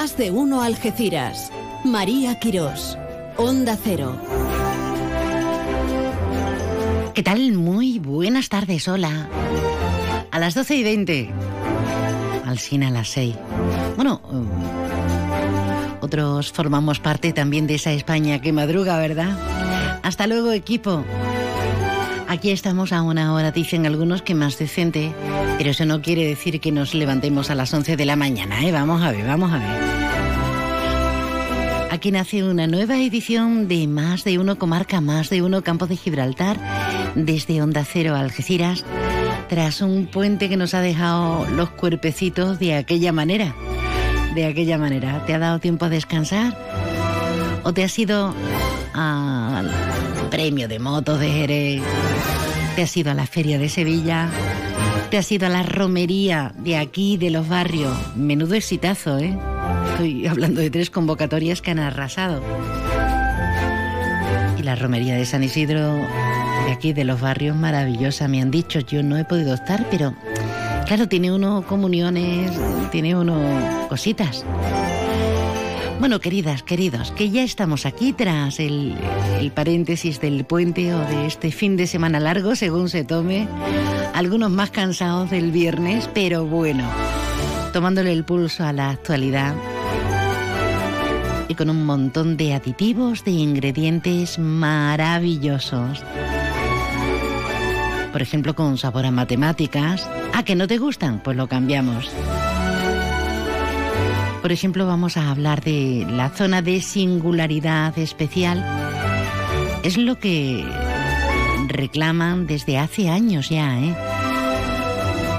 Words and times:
Más 0.00 0.16
de 0.16 0.30
uno 0.30 0.62
Algeciras. 0.62 1.52
María 1.84 2.40
Quirós. 2.40 2.96
Onda 3.36 3.76
Cero. 3.76 4.18
¿Qué 7.12 7.22
tal? 7.22 7.52
Muy 7.52 7.98
buenas 7.98 8.48
tardes, 8.48 8.88
hola. 8.88 9.28
A 10.30 10.38
las 10.38 10.54
12 10.54 10.74
y 10.76 10.82
20. 10.84 11.30
Al 12.46 12.58
cine 12.58 12.86
a 12.86 12.90
las 12.90 13.08
6. 13.08 13.36
Bueno, 13.96 14.22
um, 14.30 14.48
otros 16.00 16.50
formamos 16.50 16.98
parte 16.98 17.34
también 17.34 17.66
de 17.66 17.74
esa 17.74 17.92
España 17.92 18.40
que 18.40 18.54
madruga, 18.54 18.96
¿verdad? 18.96 19.36
Hasta 20.02 20.26
luego, 20.26 20.50
equipo. 20.52 21.04
Aquí 22.30 22.52
estamos 22.52 22.92
a 22.92 23.02
una 23.02 23.34
hora, 23.34 23.50
dicen 23.50 23.86
algunos 23.86 24.22
que 24.22 24.36
más 24.36 24.56
decente, 24.56 25.12
pero 25.58 25.70
eso 25.70 25.84
no 25.84 26.00
quiere 26.00 26.24
decir 26.24 26.60
que 26.60 26.70
nos 26.70 26.94
levantemos 26.94 27.50
a 27.50 27.56
las 27.56 27.74
11 27.74 27.96
de 27.96 28.04
la 28.04 28.14
mañana, 28.14 28.64
¿eh? 28.64 28.70
Vamos 28.70 29.02
a 29.02 29.10
ver, 29.10 29.26
vamos 29.26 29.50
a 29.50 29.58
ver. 29.58 29.66
Aquí 31.90 32.12
nace 32.12 32.44
una 32.44 32.68
nueva 32.68 32.98
edición 32.98 33.66
de 33.66 33.88
Más 33.88 34.22
de 34.22 34.38
Uno 34.38 34.60
Comarca, 34.60 35.00
Más 35.00 35.28
de 35.28 35.42
Uno 35.42 35.64
Campo 35.64 35.88
de 35.88 35.96
Gibraltar, 35.96 36.56
desde 37.16 37.60
Onda 37.62 37.84
Cero 37.84 38.14
Algeciras, 38.14 38.84
tras 39.48 39.80
un 39.80 40.06
puente 40.06 40.48
que 40.48 40.56
nos 40.56 40.72
ha 40.74 40.82
dejado 40.82 41.44
los 41.50 41.70
cuerpecitos 41.70 42.60
de 42.60 42.76
aquella 42.76 43.10
manera. 43.10 43.56
De 44.36 44.46
aquella 44.46 44.78
manera. 44.78 45.26
¿Te 45.26 45.34
ha 45.34 45.40
dado 45.40 45.58
tiempo 45.58 45.86
a 45.86 45.88
descansar? 45.88 46.56
¿O 47.64 47.72
te 47.74 47.82
has 47.82 47.98
ido 47.98 48.32
al 48.94 49.68
premio 50.30 50.68
de 50.68 50.78
motos 50.78 51.18
de 51.18 51.28
Jerez? 51.28 51.82
¿Te 52.76 52.82
has 52.82 52.96
ido 52.96 53.10
a 53.10 53.14
la 53.14 53.26
feria 53.26 53.58
de 53.58 53.68
Sevilla? 53.68 54.28
¿Te 55.10 55.18
has 55.18 55.30
ido 55.32 55.46
a 55.46 55.50
la 55.50 55.64
romería 55.64 56.54
de 56.56 56.76
aquí, 56.76 57.16
de 57.16 57.30
los 57.30 57.48
barrios? 57.48 57.92
Menudo 58.16 58.54
exitazo, 58.54 59.18
¿eh? 59.18 59.36
Estoy 59.90 60.26
hablando 60.26 60.60
de 60.60 60.70
tres 60.70 60.88
convocatorias 60.88 61.60
que 61.60 61.72
han 61.72 61.80
arrasado. 61.80 62.40
Y 64.58 64.62
la 64.62 64.76
romería 64.76 65.16
de 65.16 65.26
San 65.26 65.42
Isidro, 65.42 65.94
de 66.66 66.72
aquí, 66.72 66.92
de 66.92 67.04
los 67.04 67.20
barrios, 67.20 67.56
maravillosa. 67.56 68.28
Me 68.28 68.40
han 68.40 68.50
dicho, 68.50 68.78
yo 68.80 69.02
no 69.02 69.18
he 69.18 69.24
podido 69.24 69.54
estar, 69.54 69.84
pero 69.90 70.14
claro, 70.86 71.08
tiene 71.08 71.32
uno 71.32 71.64
comuniones, 71.66 72.52
tiene 72.92 73.16
uno 73.16 73.36
cositas. 73.88 74.44
Bueno, 76.00 76.18
queridas, 76.18 76.62
queridos, 76.62 77.12
que 77.12 77.28
ya 77.28 77.42
estamos 77.42 77.84
aquí 77.84 78.14
tras 78.14 78.58
el, 78.58 78.96
paréntesis 79.54 80.18
del 80.18 80.46
puente 80.46 80.94
o 80.94 80.98
de 81.00 81.26
este 81.26 81.52
fin 81.52 81.76
de 81.76 81.86
semana 81.86 82.18
largo, 82.18 82.56
según 82.56 82.88
se 82.88 83.04
tome. 83.04 83.46
Algunos 84.14 84.50
más 84.50 84.70
cansados 84.70 85.28
del 85.28 85.52
viernes, 85.52 86.08
pero 86.14 86.46
bueno, 86.46 86.88
tomándole 87.74 88.12
el 88.12 88.24
pulso 88.24 88.64
a 88.64 88.72
la 88.72 88.88
actualidad 88.88 89.54
y 91.48 91.54
con 91.54 91.68
un 91.68 91.84
montón 91.84 92.38
de 92.38 92.54
aditivos, 92.54 93.22
de 93.22 93.32
ingredientes 93.32 94.38
maravillosos. 94.38 96.02
Por 98.10 98.22
ejemplo, 98.22 98.54
con 98.54 98.78
sabor 98.78 99.04
a 99.04 99.10
matemáticas. 99.10 100.08
¿A 100.32 100.44
que 100.44 100.54
no 100.54 100.66
te 100.66 100.78
gustan? 100.78 101.22
Pues 101.22 101.36
lo 101.36 101.46
cambiamos. 101.46 102.10
Por 104.42 104.52
ejemplo, 104.52 104.86
vamos 104.86 105.16
a 105.16 105.30
hablar 105.30 105.62
de 105.62 106.06
la 106.08 106.30
zona 106.30 106.62
de 106.62 106.80
singularidad 106.80 107.98
especial. 107.98 108.64
Es 109.82 109.98
lo 109.98 110.18
que 110.18 110.64
reclaman 111.68 112.46
desde 112.46 112.78
hace 112.78 113.08
años 113.08 113.50
ya, 113.50 113.78
¿eh? 113.78 113.94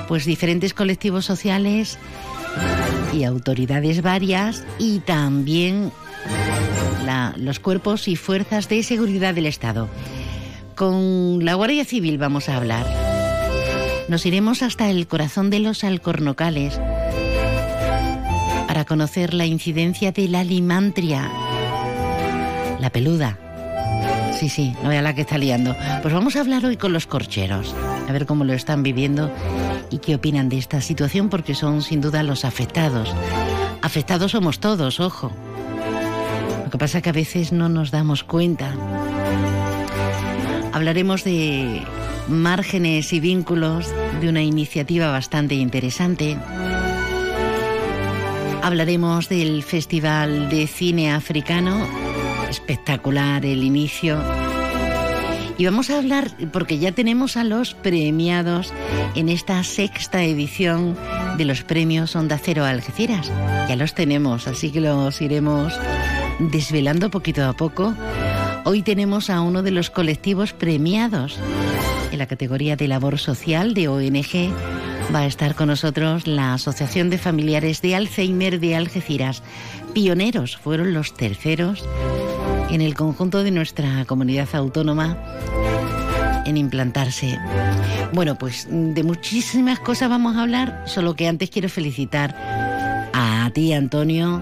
Pues 0.08 0.26
diferentes 0.26 0.74
colectivos 0.74 1.26
sociales 1.26 1.98
y 3.14 3.24
autoridades 3.24 4.02
varias 4.02 4.66
y 4.78 5.00
también 5.00 5.92
los 7.38 7.60
cuerpos 7.60 8.08
y 8.08 8.16
fuerzas 8.16 8.70
de 8.70 8.84
seguridad 8.84 9.34
del 9.34 9.48
Estado. 9.48 9.90
Con 10.76 11.44
la 11.44 11.56
Guardia 11.56 11.86
Civil 11.86 12.18
vamos 12.18 12.50
a 12.50 12.58
hablar. 12.58 12.86
Nos 14.10 14.26
iremos 14.26 14.62
hasta 14.62 14.90
el 14.90 15.08
corazón 15.08 15.50
de 15.50 15.60
los 15.60 15.84
alcornocales 15.84 16.80
para 18.72 18.86
conocer 18.86 19.34
la 19.34 19.46
incidencia 19.46 20.14
de 20.14 20.30
la 20.30 20.46
limantria, 20.46 21.30
la 22.80 22.90
peluda. 22.90 23.38
Sí, 24.40 24.48
sí, 24.48 24.74
no 24.82 24.88
vea 24.88 25.02
la 25.02 25.14
que 25.14 25.20
está 25.20 25.38
liando. 25.38 25.76
Pues 26.02 26.14
vamos 26.14 26.38
a 26.38 26.40
hablar 26.40 26.64
hoy 26.64 26.78
con 26.78 26.94
los 26.94 27.06
corcheros, 27.06 27.76
a 28.08 28.14
ver 28.14 28.26
cómo 28.26 28.46
lo 28.46 28.54
están 28.54 28.82
viviendo 28.82 29.30
y 29.90 29.98
qué 29.98 30.16
opinan 30.16 30.48
de 30.48 30.58
esta 30.58 30.80
situación, 30.80 31.28
porque 31.28 31.54
son 31.54 31.82
sin 31.82 32.00
duda 32.00 32.24
los 32.24 32.46
afectados. 32.46 33.14
Afectados 33.82 34.32
somos 34.32 34.62
todos, 34.62 35.02
ojo. 35.02 35.34
Lo 36.64 36.72
que 36.72 36.78
pasa 36.78 37.00
es 37.00 37.04
que 37.04 37.10
a 37.10 37.12
veces 37.12 37.52
no 37.52 37.68
nos 37.68 37.92
damos 37.92 38.24
cuenta. 38.24 38.74
Hablaremos 40.72 41.26
de 41.26 41.82
márgenes 42.30 43.12
y 43.12 43.20
vínculos 43.20 43.94
de 44.22 44.30
una 44.30 44.44
iniciativa 44.44 45.12
bastante 45.12 45.56
interesante. 45.56 46.38
Hablaremos 48.64 49.28
del 49.28 49.64
Festival 49.64 50.50
de 50.50 50.68
Cine 50.68 51.12
Africano, 51.12 51.88
espectacular 52.50 53.44
el 53.44 53.64
inicio. 53.64 54.22
Y 55.58 55.66
vamos 55.66 55.90
a 55.90 55.98
hablar, 55.98 56.32
porque 56.54 56.78
ya 56.78 56.92
tenemos 56.92 57.38
a 57.38 57.44
los 57.44 57.74
premiados 57.74 58.72
en 59.16 59.30
esta 59.30 59.64
sexta 59.64 60.24
edición 60.24 60.96
de 61.38 61.46
los 61.46 61.64
premios 61.64 62.16
Onda 62.16 62.38
Cero 62.38 62.64
Algeciras. 62.64 63.32
Ya 63.68 63.76
los 63.76 63.96
tenemos, 63.96 64.48
así 64.48 64.72
que 64.72 64.82
los 64.82 65.22
iremos 65.22 65.74
desvelando 66.40 67.10
poquito 67.10 67.44
a 67.46 67.54
poco. 67.54 67.96
Hoy 68.64 68.84
tenemos 68.84 69.32
a 69.32 69.42
uno 69.42 69.64
de 69.64 69.72
los 69.72 69.90
colectivos 69.90 70.54
premiados 70.54 71.40
en 72.12 72.20
la 72.20 72.28
categoría 72.28 72.76
de 72.76 72.88
labor 72.88 73.18
social 73.18 73.74
de 73.74 73.88
ONG 73.88 74.54
va 75.14 75.20
a 75.20 75.26
estar 75.26 75.56
con 75.56 75.68
nosotros 75.68 76.26
la 76.26 76.54
Asociación 76.54 77.10
de 77.10 77.18
Familiares 77.18 77.82
de 77.82 77.96
Alzheimer 77.96 78.60
de 78.60 78.76
Algeciras. 78.76 79.44
Pioneros 79.94 80.58
fueron 80.58 80.94
los 80.94 81.14
terceros 81.14 81.84
en 82.70 82.82
el 82.82 82.94
conjunto 82.94 83.44
de 83.44 83.52
nuestra 83.52 84.06
comunidad 84.06 84.48
autónoma 84.54 85.18
en 86.46 86.56
implantarse. 86.56 87.38
Bueno, 88.14 88.38
pues 88.38 88.68
de 88.70 89.04
muchísimas 89.04 89.80
cosas 89.80 90.10
vamos 90.10 90.38
a 90.38 90.44
hablar, 90.44 90.84
solo 90.86 91.16
que 91.16 91.28
antes 91.28 91.50
quiero 91.50 91.68
felicitar 91.68 92.36
a 93.14 93.50
ti, 93.54 93.74
Antonio, 93.74 94.42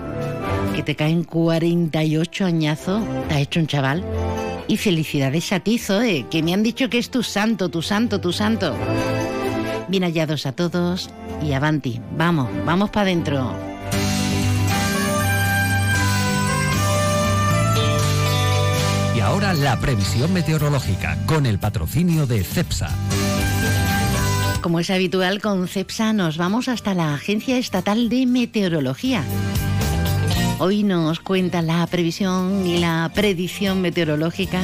que 0.76 0.84
te 0.84 0.96
caen 0.96 1.24
48 1.24 2.46
añazos, 2.46 3.04
te 3.28 3.36
ha 3.36 3.40
hecho 3.40 3.60
un 3.60 3.68
chaval. 3.68 4.04
Y 4.68 4.78
felicidades 4.78 5.52
a 5.52 5.62
ti, 5.62 5.80
Zoe, 5.80 6.28
que 6.30 6.44
me 6.44 6.54
han 6.54 6.62
dicho 6.62 6.92
que 6.92 7.00
es 7.00 7.10
tu 7.10 7.24
santo, 7.24 7.70
tu 7.70 7.82
santo, 7.82 8.22
tu 8.22 8.32
santo. 8.32 8.76
Bien 9.90 10.04
hallados 10.04 10.46
a 10.46 10.52
todos 10.52 11.10
y 11.42 11.54
avanti. 11.54 12.00
Vamos, 12.16 12.48
vamos 12.64 12.92
para 12.92 13.08
adentro. 13.08 13.56
Y 19.16 19.20
ahora 19.20 19.54
la 19.56 19.80
previsión 19.80 20.32
meteorológica 20.32 21.18
con 21.26 21.48
el 21.48 21.58
patrocinio 21.58 22.28
de 22.28 22.44
CEPSA. 22.44 22.90
Como 24.62 24.80
es 24.80 24.92
habitual 24.92 25.42
con 25.42 25.68
CEPSA 25.68 26.14
nos 26.14 26.38
vamos 26.38 26.68
hasta 26.68 26.94
la 26.94 27.16
Agencia 27.16 27.58
Estatal 27.58 28.10
de 28.10 28.28
Meteorología. 28.28 29.24
Hoy 30.60 30.84
nos 30.84 31.20
cuenta 31.20 31.64
la 31.64 31.88
previsión 31.88 32.68
y 32.68 32.78
la 32.78 33.10
predicción 33.16 33.82
meteorológica. 33.82 34.62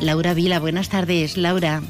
Laura 0.00 0.32
Vila, 0.34 0.60
buenas 0.60 0.90
tardes, 0.90 1.36
Laura. 1.36 1.82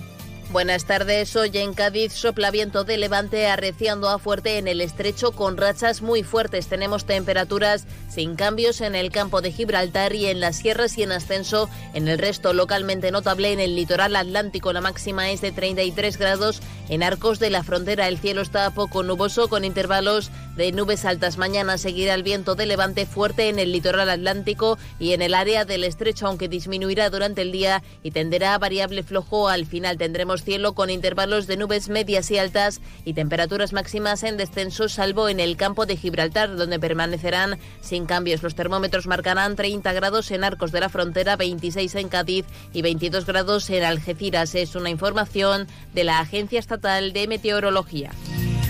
Buenas 0.53 0.85
tardes. 0.85 1.35
Hoy 1.35 1.51
en 1.55 1.73
Cádiz 1.73 2.13
sopla 2.13 2.51
viento 2.51 2.85
de 2.85 2.99
levante 2.99 3.47
arreciando 3.47 4.11
a 4.11 4.19
fuerte 4.19 4.59
en 4.59 4.69
el 4.69 4.83
estrecho 4.83 5.33
con 5.33 5.57
rachas 5.57 6.03
muy 6.03 6.23
fuertes. 6.25 6.67
Tenemos 6.67 7.07
temperaturas 7.07 7.87
sin 8.11 8.37
cambios 8.37 8.83
en 8.83 8.95
el 8.95 9.11
campo 9.11 9.41
de 9.41 9.51
Gibraltar 9.51 10.15
y 10.15 10.27
en 10.27 10.41
las 10.41 10.57
sierras 10.57 10.99
y 10.99 11.05
en 11.05 11.13
ascenso 11.13 11.71
en 11.95 12.07
el 12.07 12.19
resto 12.19 12.53
localmente 12.53 13.11
notable 13.11 13.51
en 13.53 13.61
el 13.61 13.75
litoral 13.75 14.15
atlántico. 14.15 14.75
La 14.75 14.83
máxima 14.83 15.31
es 15.31 15.41
de 15.41 15.53
33 15.53 16.19
grados 16.19 16.61
en 16.91 17.03
arcos 17.03 17.39
de 17.39 17.49
la 17.49 17.63
frontera. 17.63 18.07
El 18.07 18.19
cielo 18.19 18.43
está 18.43 18.71
poco 18.73 19.03
nuboso 19.03 19.49
con 19.49 19.65
intervalos 19.65 20.31
de 20.57 20.73
nubes 20.73 21.05
altas. 21.05 21.39
Mañana 21.39 21.79
seguirá 21.79 22.15
el 22.15 22.23
viento 22.23 22.55
de 22.55 22.67
levante 22.67 23.07
fuerte 23.07 23.49
en 23.49 23.59
el 23.59 23.73
litoral 23.73 24.11
atlántico 24.11 24.79
y 24.99 25.13
en 25.13 25.23
el 25.23 25.35
área 25.35 25.65
del 25.65 25.85
estrecho, 25.85 26.27
aunque 26.27 26.49
disminuirá 26.49 27.11
durante 27.11 27.43
el 27.43 27.53
día 27.53 27.83
y 28.03 28.11
tenderá 28.11 28.55
a 28.55 28.59
variable 28.59 29.03
flojo. 29.03 29.49
Al 29.49 29.67
final 29.67 29.99
tendremos 29.99 30.43
cielo 30.43 30.75
con 30.75 30.91
intervalos 30.91 31.47
de 31.47 31.57
nubes 31.57 31.89
medias 31.89 32.31
y 32.31 32.39
altas 32.39 32.81
y 33.05 33.15
temperaturas 33.15 33.73
máximas 33.73 34.23
en 34.23 34.37
descenso, 34.37 34.89
salvo 34.89 35.29
en 35.29 35.41
el 35.41 35.57
campo 35.57 35.87
de 35.87 35.97
Gibraltar, 35.97 36.57
donde 36.57 36.79
permanecerán 36.79 37.59
sin 37.81 38.07
cambios. 38.07 38.43
Los 38.43 38.55
termómetros 38.55 39.07
marcarán 39.07 39.57
30 39.57 39.93
grados 39.93 40.31
en 40.31 40.45
Arcos 40.45 40.73
de 40.73 40.81
la 40.81 40.89
Frontera, 40.89 41.37
26 41.37 41.95
en 41.97 42.09
Cádiz 42.09 42.45
y 42.73 42.83
22 42.83 43.27
grados 43.27 43.71
en 43.71 43.85
Algeciras. 43.85 44.55
Es 44.55 44.75
una 44.75 44.91
información 44.91 45.67
de 45.95 46.05
la 46.05 46.21
Agencia 46.21 46.59
Estatal 46.59 47.13
de 47.13 47.27
Meteorología. 47.29 48.11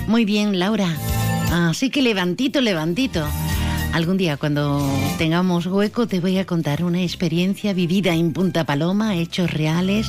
Muy 0.07 0.25
bien, 0.25 0.59
Laura. 0.59 0.97
Así 1.53 1.91
que 1.91 2.01
levantito, 2.01 2.63
levantito. 2.63 3.23
Algún 3.93 4.17
día 4.17 4.39
cuando 4.39 4.83
tengamos 5.19 5.67
hueco 5.67 6.07
te 6.07 6.19
voy 6.19 6.39
a 6.39 6.47
contar 6.47 6.83
una 6.83 7.03
experiencia 7.03 7.75
vivida 7.75 8.15
en 8.15 8.33
Punta 8.33 8.65
Paloma, 8.65 9.17
hechos 9.17 9.53
reales. 9.53 10.07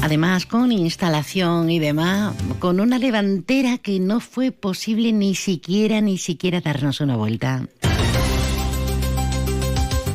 Además, 0.00 0.46
con 0.46 0.70
instalación 0.70 1.70
y 1.70 1.80
demás, 1.80 2.36
con 2.60 2.78
una 2.78 3.00
levantera 3.00 3.78
que 3.78 3.98
no 3.98 4.20
fue 4.20 4.52
posible 4.52 5.10
ni 5.10 5.34
siquiera, 5.34 6.00
ni 6.00 6.16
siquiera 6.16 6.60
darnos 6.60 7.00
una 7.00 7.16
vuelta. 7.16 7.66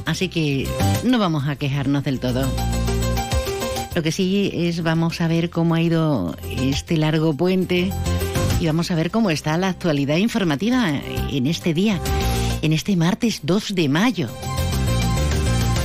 Así 0.05 0.29
que 0.29 0.69
no 1.03 1.19
vamos 1.19 1.49
a 1.49 1.57
quejarnos 1.57 2.05
del 2.05 2.21
todo. 2.21 2.49
Lo 3.93 4.01
que 4.01 4.13
sí 4.13 4.51
es, 4.53 4.83
vamos 4.83 5.19
a 5.19 5.27
ver 5.27 5.49
cómo 5.49 5.75
ha 5.75 5.81
ido 5.81 6.37
este 6.49 6.95
largo 6.95 7.33
puente 7.33 7.91
y 8.59 8.67
vamos 8.67 8.91
a 8.91 8.95
ver 8.95 9.11
cómo 9.11 9.29
está 9.29 9.57
la 9.57 9.69
actualidad 9.69 10.17
informativa 10.17 10.89
en 11.31 11.47
este 11.47 11.73
día, 11.73 11.99
en 12.61 12.73
este 12.73 12.95
martes 12.95 13.41
2 13.43 13.75
de 13.75 13.89
mayo. 13.89 14.29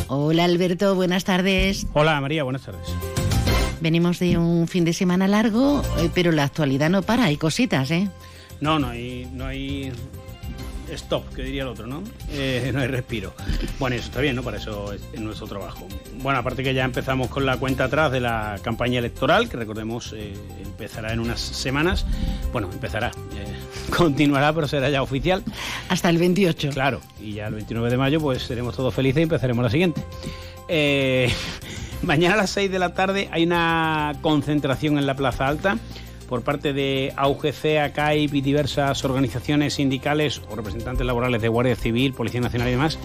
Hola 0.08 0.44
Alberto, 0.44 0.94
buenas 0.94 1.24
tardes. 1.24 1.86
Hola 1.92 2.20
María, 2.20 2.44
buenas 2.44 2.62
tardes. 2.62 2.88
Venimos 3.80 4.18
de 4.18 4.38
un 4.38 4.68
fin 4.68 4.84
de 4.84 4.92
semana 4.92 5.26
largo, 5.26 5.82
eh, 5.98 6.10
pero 6.14 6.32
la 6.32 6.44
actualidad 6.44 6.90
no 6.90 7.02
para, 7.02 7.24
hay 7.24 7.36
cositas, 7.36 7.90
¿eh? 7.90 8.08
No, 8.60 8.78
no 8.78 8.88
hay, 8.88 9.26
no 9.32 9.46
hay 9.46 9.92
stop, 10.90 11.28
que 11.34 11.42
diría 11.42 11.62
el 11.62 11.68
otro, 11.68 11.86
¿no? 11.86 12.02
Eh, 12.30 12.70
no 12.74 12.80
hay 12.80 12.88
respiro. 12.88 13.32
Bueno, 13.78 13.96
eso 13.96 14.06
está 14.06 14.20
bien, 14.20 14.36
¿no? 14.36 14.42
Para 14.42 14.58
eso 14.58 14.92
es, 14.92 15.02
nuestro 15.20 15.46
trabajo. 15.46 15.86
Bueno, 16.22 16.38
aparte 16.38 16.62
que 16.62 16.74
ya 16.74 16.84
empezamos 16.84 17.28
con 17.28 17.46
la 17.46 17.56
cuenta 17.56 17.84
atrás 17.84 18.12
de 18.12 18.20
la 18.20 18.58
campaña 18.62 18.98
electoral, 18.98 19.48
que 19.48 19.56
recordemos 19.56 20.12
eh, 20.16 20.34
empezará 20.62 21.12
en 21.12 21.20
unas 21.20 21.40
semanas. 21.40 22.06
Bueno, 22.52 22.70
empezará, 22.72 23.08
eh, 23.08 23.90
continuará, 23.96 24.52
pero 24.52 24.68
será 24.68 24.90
ya 24.90 25.02
oficial. 25.02 25.42
Hasta 25.88 26.10
el 26.10 26.18
28. 26.18 26.70
Claro, 26.70 27.00
y 27.20 27.34
ya 27.34 27.46
el 27.46 27.54
29 27.54 27.90
de 27.90 27.96
mayo 27.96 28.20
pues 28.20 28.42
seremos 28.42 28.76
todos 28.76 28.94
felices 28.94 29.20
y 29.20 29.22
empezaremos 29.24 29.62
la 29.62 29.70
siguiente. 29.70 30.04
mañana 32.02 32.34
a 32.34 32.36
las 32.36 32.50
6 32.50 32.70
de 32.70 32.78
la 32.78 32.94
tarde 32.94 33.28
hay 33.32 33.42
una 33.42 34.12
concentración 34.20 34.98
en 34.98 35.06
la 35.06 35.16
Plaza 35.16 35.48
Alta 35.48 35.78
por 36.30 36.42
parte 36.42 36.72
de 36.72 37.12
AUGC, 37.16 37.78
ACAIP 37.82 38.34
y 38.36 38.40
diversas 38.40 39.04
organizaciones 39.04 39.74
sindicales 39.74 40.40
o 40.48 40.54
representantes 40.54 41.04
laborales 41.04 41.42
de 41.42 41.48
Guardia 41.48 41.74
Civil, 41.74 42.14
Policía 42.14 42.40
Nacional 42.40 42.68
y 42.68 42.70
demás. 42.70 42.98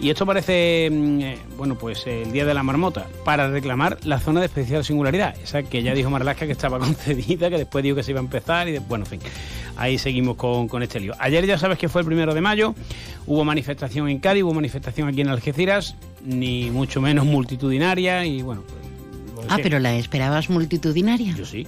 Y 0.00 0.10
esto 0.10 0.26
parece, 0.26 0.88
mm, 0.90 1.20
eh, 1.20 1.38
bueno, 1.56 1.76
pues 1.76 2.06
el 2.06 2.32
Día 2.32 2.46
de 2.46 2.54
la 2.54 2.62
Marmota, 2.62 3.06
para 3.24 3.48
reclamar 3.48 3.98
la 4.04 4.18
zona 4.20 4.40
de 4.40 4.46
especial 4.46 4.84
singularidad, 4.84 5.34
esa 5.42 5.62
que 5.62 5.82
ya 5.82 5.94
dijo 5.94 6.08
Marlaska 6.08 6.46
que 6.46 6.52
estaba 6.52 6.78
concedida, 6.80 7.50
que 7.50 7.58
después 7.58 7.84
dijo 7.84 7.96
que 7.96 8.02
se 8.02 8.12
iba 8.12 8.20
a 8.20 8.24
empezar 8.24 8.68
y, 8.68 8.78
bueno, 8.78 9.04
en 9.04 9.20
fin, 9.20 9.30
ahí 9.76 9.98
seguimos 9.98 10.36
con, 10.36 10.66
con 10.66 10.82
este 10.82 10.98
lío. 10.98 11.12
Ayer 11.18 11.46
ya 11.46 11.58
sabes 11.58 11.78
que 11.78 11.90
fue 11.90 12.00
el 12.00 12.06
primero 12.06 12.32
de 12.32 12.40
mayo, 12.40 12.74
hubo 13.26 13.44
manifestación 13.44 14.08
en 14.08 14.18
Cádiz, 14.18 14.44
hubo 14.44 14.54
manifestación 14.54 15.08
aquí 15.08 15.20
en 15.20 15.28
Algeciras, 15.28 15.94
ni 16.24 16.70
mucho 16.70 17.02
menos 17.02 17.26
multitudinaria 17.26 18.24
y, 18.24 18.40
bueno, 18.40 18.62
pues, 18.66 18.86
Ah, 19.48 19.58
pero 19.62 19.78
la 19.78 19.94
esperabas 19.96 20.50
multitudinaria. 20.50 21.34
Yo 21.34 21.44
sí. 21.44 21.66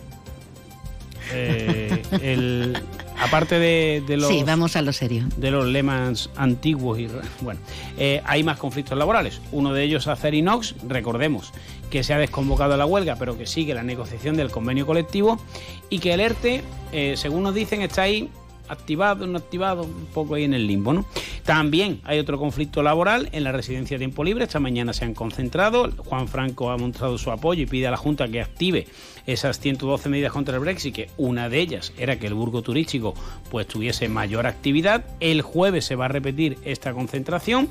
Eh, 1.32 2.02
el, 2.22 2.80
aparte 3.18 3.58
de, 3.58 4.16
los. 4.16 4.28
Sí, 4.28 4.42
vamos 4.46 4.76
a 4.76 4.82
lo 4.82 4.92
serio. 4.92 5.24
De 5.36 5.50
los 5.50 5.66
lemas 5.66 6.30
antiguos 6.36 6.98
y. 6.98 7.08
Bueno, 7.40 7.60
eh, 7.96 8.22
hay 8.24 8.42
más 8.42 8.58
conflictos 8.58 8.96
laborales. 8.98 9.40
Uno 9.52 9.72
de 9.72 9.84
ellos, 9.84 10.06
Acerinox, 10.06 10.74
recordemos 10.86 11.52
que 11.90 12.02
se 12.02 12.14
ha 12.14 12.18
desconvocado 12.18 12.76
la 12.76 12.86
huelga, 12.86 13.16
pero 13.16 13.36
que 13.36 13.46
sigue 13.46 13.74
la 13.74 13.82
negociación 13.82 14.36
del 14.36 14.50
convenio 14.50 14.86
colectivo 14.86 15.40
y 15.88 15.98
que 16.00 16.12
el 16.12 16.20
ERTE, 16.20 16.62
eh, 16.92 17.14
según 17.16 17.42
nos 17.42 17.54
dicen, 17.54 17.82
está 17.82 18.02
ahí 18.02 18.30
activado, 18.68 19.26
no 19.26 19.38
activado, 19.38 19.82
un 19.82 20.06
poco 20.12 20.34
ahí 20.34 20.44
en 20.44 20.54
el 20.54 20.66
limbo, 20.66 20.92
¿no? 20.92 21.04
También 21.44 22.00
hay 22.04 22.18
otro 22.18 22.38
conflicto 22.38 22.82
laboral 22.82 23.28
en 23.32 23.44
la 23.44 23.52
residencia 23.52 23.96
de 23.96 24.00
tiempo 24.00 24.24
libre. 24.24 24.44
Esta 24.44 24.60
mañana 24.60 24.92
se 24.92 25.04
han 25.04 25.14
concentrado. 25.14 25.90
Juan 25.96 26.28
Franco 26.28 26.70
ha 26.70 26.76
mostrado 26.76 27.18
su 27.18 27.30
apoyo 27.30 27.62
y 27.62 27.66
pide 27.66 27.86
a 27.86 27.90
la 27.90 27.96
Junta 27.96 28.28
que 28.28 28.40
active 28.40 28.86
esas 29.26 29.60
112 29.60 30.08
medidas 30.08 30.32
contra 30.32 30.54
el 30.54 30.60
Brexit, 30.60 30.94
que 30.94 31.10
una 31.16 31.48
de 31.48 31.60
ellas 31.60 31.92
era 31.98 32.18
que 32.18 32.26
el 32.26 32.34
burgo 32.34 32.62
turístico 32.62 33.14
pues 33.50 33.66
tuviese 33.66 34.08
mayor 34.08 34.46
actividad. 34.46 35.04
El 35.20 35.42
jueves 35.42 35.84
se 35.84 35.96
va 35.96 36.06
a 36.06 36.08
repetir 36.08 36.58
esta 36.64 36.92
concentración. 36.92 37.68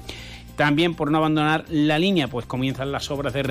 También 0.57 0.95
por 0.95 1.12
no 1.12 1.19
abandonar 1.19 1.65
la 1.69 2.00
línea, 2.00 2.27
pues 2.27 2.48
comienzan 2.48 2.92
las 2.92 3.09
obras 3.12 3.31
de 3.33 3.44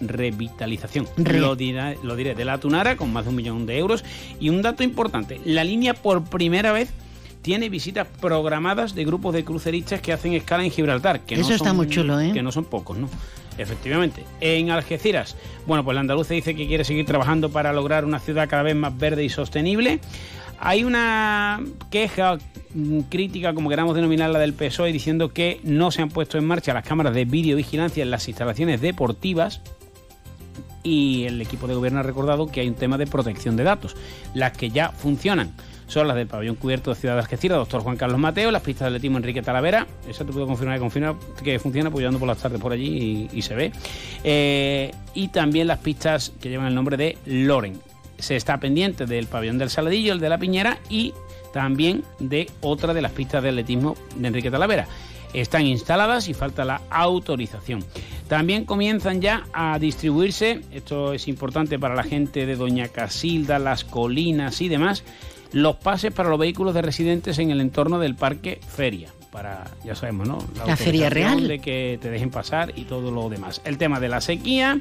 revitalización. 0.00 1.06
Lo, 1.16 1.54
diré, 1.54 1.98
lo 2.02 2.16
diré, 2.16 2.34
de 2.34 2.44
la 2.46 2.58
Tunara 2.58 2.96
con 2.96 3.12
más 3.12 3.24
de 3.24 3.30
un 3.30 3.36
millón 3.36 3.66
de 3.66 3.78
euros. 3.78 4.04
Y 4.40 4.48
un 4.48 4.62
dato 4.62 4.82
importante, 4.82 5.38
la 5.44 5.62
línea 5.64 5.92
por 5.92 6.24
primera 6.24 6.72
vez 6.72 6.92
tiene 7.42 7.68
visitas 7.68 8.08
programadas 8.20 8.94
de 8.94 9.04
grupos 9.04 9.34
de 9.34 9.44
cruceristas 9.44 10.00
que 10.00 10.14
hacen 10.14 10.32
escala 10.32 10.64
en 10.64 10.70
Gibraltar. 10.70 11.20
Que 11.20 11.34
Eso 11.34 11.52
está 11.52 11.74
muy 11.74 11.88
chulo, 11.88 12.18
¿eh? 12.18 12.32
Que 12.32 12.42
no 12.42 12.50
son 12.50 12.64
pocos, 12.64 12.96
¿no? 12.96 13.08
Efectivamente. 13.58 14.24
En 14.40 14.70
Algeciras, 14.70 15.36
bueno, 15.66 15.84
pues 15.84 15.94
la 15.94 16.00
andaluza 16.00 16.34
dice 16.34 16.54
que 16.54 16.66
quiere 16.66 16.84
seguir 16.84 17.06
trabajando 17.06 17.50
para 17.50 17.72
lograr 17.72 18.04
una 18.04 18.18
ciudad 18.18 18.48
cada 18.48 18.62
vez 18.62 18.74
más 18.74 18.96
verde 18.96 19.24
y 19.24 19.28
sostenible. 19.28 20.00
Hay 20.58 20.84
una 20.84 21.60
queja 21.90 22.38
mm, 22.74 23.00
crítica, 23.02 23.54
como 23.54 23.68
queramos 23.68 23.94
denominarla, 23.94 24.38
del 24.38 24.54
PSOE 24.54 24.92
diciendo 24.92 25.30
que 25.32 25.60
no 25.64 25.90
se 25.90 26.02
han 26.02 26.08
puesto 26.08 26.38
en 26.38 26.46
marcha 26.46 26.74
las 26.74 26.86
cámaras 26.86 27.14
de 27.14 27.24
videovigilancia 27.24 28.02
en 28.02 28.10
las 28.10 28.28
instalaciones 28.28 28.80
deportivas 28.80 29.60
y 30.82 31.24
el 31.24 31.40
equipo 31.42 31.66
de 31.66 31.74
gobierno 31.74 31.98
ha 31.98 32.04
recordado 32.04 32.46
que 32.46 32.60
hay 32.60 32.68
un 32.68 32.74
tema 32.74 32.96
de 32.96 33.06
protección 33.06 33.56
de 33.56 33.64
datos. 33.64 33.96
Las 34.34 34.56
que 34.56 34.70
ya 34.70 34.90
funcionan 34.90 35.52
son 35.88 36.08
las 36.08 36.16
del 36.16 36.26
pabellón 36.26 36.56
cubierto 36.56 36.90
de 36.90 36.96
Ciudad 36.96 37.16
de 37.28 37.48
doctor 37.48 37.82
Juan 37.82 37.96
Carlos 37.96 38.18
Mateo, 38.18 38.50
las 38.50 38.62
pistas 38.62 38.82
de 38.82 38.86
atletismo 38.86 39.18
Enrique 39.18 39.42
Talavera, 39.42 39.86
eso 40.08 40.24
te 40.24 40.32
puedo 40.32 40.46
confirmar 40.46 40.78
que, 41.42 41.58
funciona, 41.58 41.90
pues 41.90 42.02
yo 42.02 42.08
ando 42.08 42.18
por 42.18 42.28
las 42.28 42.38
tardes 42.38 42.60
por 42.60 42.72
allí 42.72 43.28
y, 43.32 43.42
se 43.42 43.54
ve. 43.54 43.72
Eh, 44.24 44.92
y 45.14 45.28
también 45.28 45.68
las 45.68 45.78
pistas 45.78 46.32
que 46.40 46.48
llevan 46.48 46.66
el 46.66 46.74
nombre 46.74 46.96
de 46.96 47.18
Loren 47.26 47.80
se 48.18 48.36
está 48.36 48.58
pendiente 48.58 49.06
del 49.06 49.26
pabellón 49.26 49.58
del 49.58 49.70
Saladillo, 49.70 50.12
el 50.12 50.20
de 50.20 50.28
la 50.28 50.38
Piñera 50.38 50.78
y 50.88 51.14
también 51.52 52.04
de 52.18 52.50
otra 52.60 52.94
de 52.94 53.02
las 53.02 53.12
pistas 53.12 53.42
de 53.42 53.50
atletismo 53.50 53.96
de 54.16 54.28
Enrique 54.28 54.50
Talavera. 54.50 54.86
Están 55.32 55.66
instaladas 55.66 56.28
y 56.28 56.34
falta 56.34 56.64
la 56.64 56.82
autorización. 56.90 57.84
También 58.28 58.64
comienzan 58.64 59.20
ya 59.20 59.44
a 59.52 59.78
distribuirse, 59.78 60.60
esto 60.72 61.12
es 61.12 61.28
importante 61.28 61.78
para 61.78 61.94
la 61.94 62.02
gente 62.02 62.46
de 62.46 62.56
Doña 62.56 62.88
Casilda, 62.88 63.58
Las 63.58 63.84
Colinas 63.84 64.60
y 64.60 64.68
demás, 64.68 65.04
los 65.52 65.76
pases 65.76 66.12
para 66.12 66.28
los 66.28 66.38
vehículos 66.38 66.74
de 66.74 66.82
residentes 66.82 67.38
en 67.38 67.50
el 67.50 67.60
entorno 67.60 67.98
del 67.98 68.14
Parque 68.14 68.60
Feria. 68.66 69.10
Para, 69.30 69.64
ya 69.84 69.94
sabemos, 69.94 70.26
¿no? 70.26 70.38
La, 70.66 70.76
Feria 70.76 71.10
Real. 71.10 71.46
De 71.46 71.58
que 71.58 71.98
te 72.00 72.10
dejen 72.10 72.30
pasar 72.30 72.72
y 72.74 72.84
todo 72.84 73.10
lo 73.10 73.28
demás. 73.28 73.60
El 73.64 73.76
tema 73.76 74.00
de 74.00 74.08
la 74.08 74.20
sequía 74.20 74.80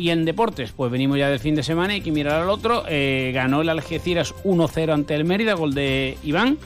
y 0.00 0.10
en 0.10 0.24
deportes, 0.24 0.72
pues 0.72 0.90
venimos 0.90 1.18
ya 1.18 1.28
del 1.28 1.38
fin 1.38 1.54
de 1.54 1.62
semana 1.62 1.92
y 1.92 1.96
hay 1.96 2.00
que 2.00 2.10
mirar 2.10 2.40
al 2.40 2.48
otro. 2.48 2.84
Eh, 2.88 3.32
ganó 3.34 3.60
el 3.60 3.68
Algeciras 3.68 4.34
1-0 4.44 4.92
ante 4.92 5.14
el 5.14 5.24
Mérida, 5.24 5.54
gol 5.54 5.74
de 5.74 6.16
Iván. 6.24 6.56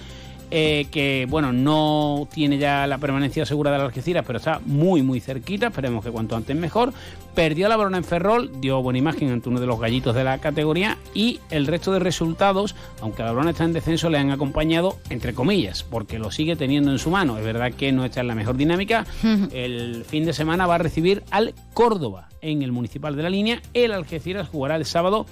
Eh, 0.56 0.86
que 0.92 1.26
bueno, 1.28 1.52
no 1.52 2.28
tiene 2.32 2.58
ya 2.58 2.86
la 2.86 2.98
permanencia 2.98 3.44
segura 3.44 3.72
de 3.72 3.78
la 3.78 3.86
Algeciras, 3.86 4.24
pero 4.24 4.38
está 4.38 4.60
muy 4.64 5.02
muy 5.02 5.18
cerquita, 5.18 5.66
esperemos 5.66 6.04
que 6.04 6.12
cuanto 6.12 6.36
antes 6.36 6.54
mejor. 6.54 6.92
Perdió 7.34 7.68
la 7.68 7.76
Barona 7.76 7.96
en 7.96 8.04
Ferrol, 8.04 8.52
dio 8.60 8.80
buena 8.80 9.00
imagen 9.00 9.32
ante 9.32 9.48
uno 9.48 9.58
de 9.58 9.66
los 9.66 9.80
gallitos 9.80 10.14
de 10.14 10.22
la 10.22 10.38
categoría 10.38 10.96
y 11.12 11.40
el 11.50 11.66
resto 11.66 11.92
de 11.92 11.98
resultados, 11.98 12.76
aunque 13.00 13.24
la 13.24 13.32
Barona 13.32 13.50
está 13.50 13.64
en 13.64 13.72
descenso, 13.72 14.08
le 14.10 14.18
han 14.18 14.30
acompañado 14.30 14.96
entre 15.10 15.34
comillas, 15.34 15.82
porque 15.82 16.20
lo 16.20 16.30
sigue 16.30 16.54
teniendo 16.54 16.92
en 16.92 17.00
su 17.00 17.10
mano. 17.10 17.36
Es 17.36 17.44
verdad 17.44 17.72
que 17.72 17.90
no 17.90 18.04
está 18.04 18.20
en 18.20 18.28
la 18.28 18.36
mejor 18.36 18.56
dinámica. 18.56 19.06
El 19.52 20.04
fin 20.04 20.24
de 20.24 20.32
semana 20.32 20.68
va 20.68 20.76
a 20.76 20.78
recibir 20.78 21.24
al 21.32 21.52
Córdoba 21.72 22.28
en 22.42 22.62
el 22.62 22.70
Municipal 22.70 23.16
de 23.16 23.24
la 23.24 23.30
Línea. 23.30 23.60
El 23.72 23.90
Algeciras 23.90 24.48
jugará 24.48 24.76
el 24.76 24.84
sábado 24.84 25.26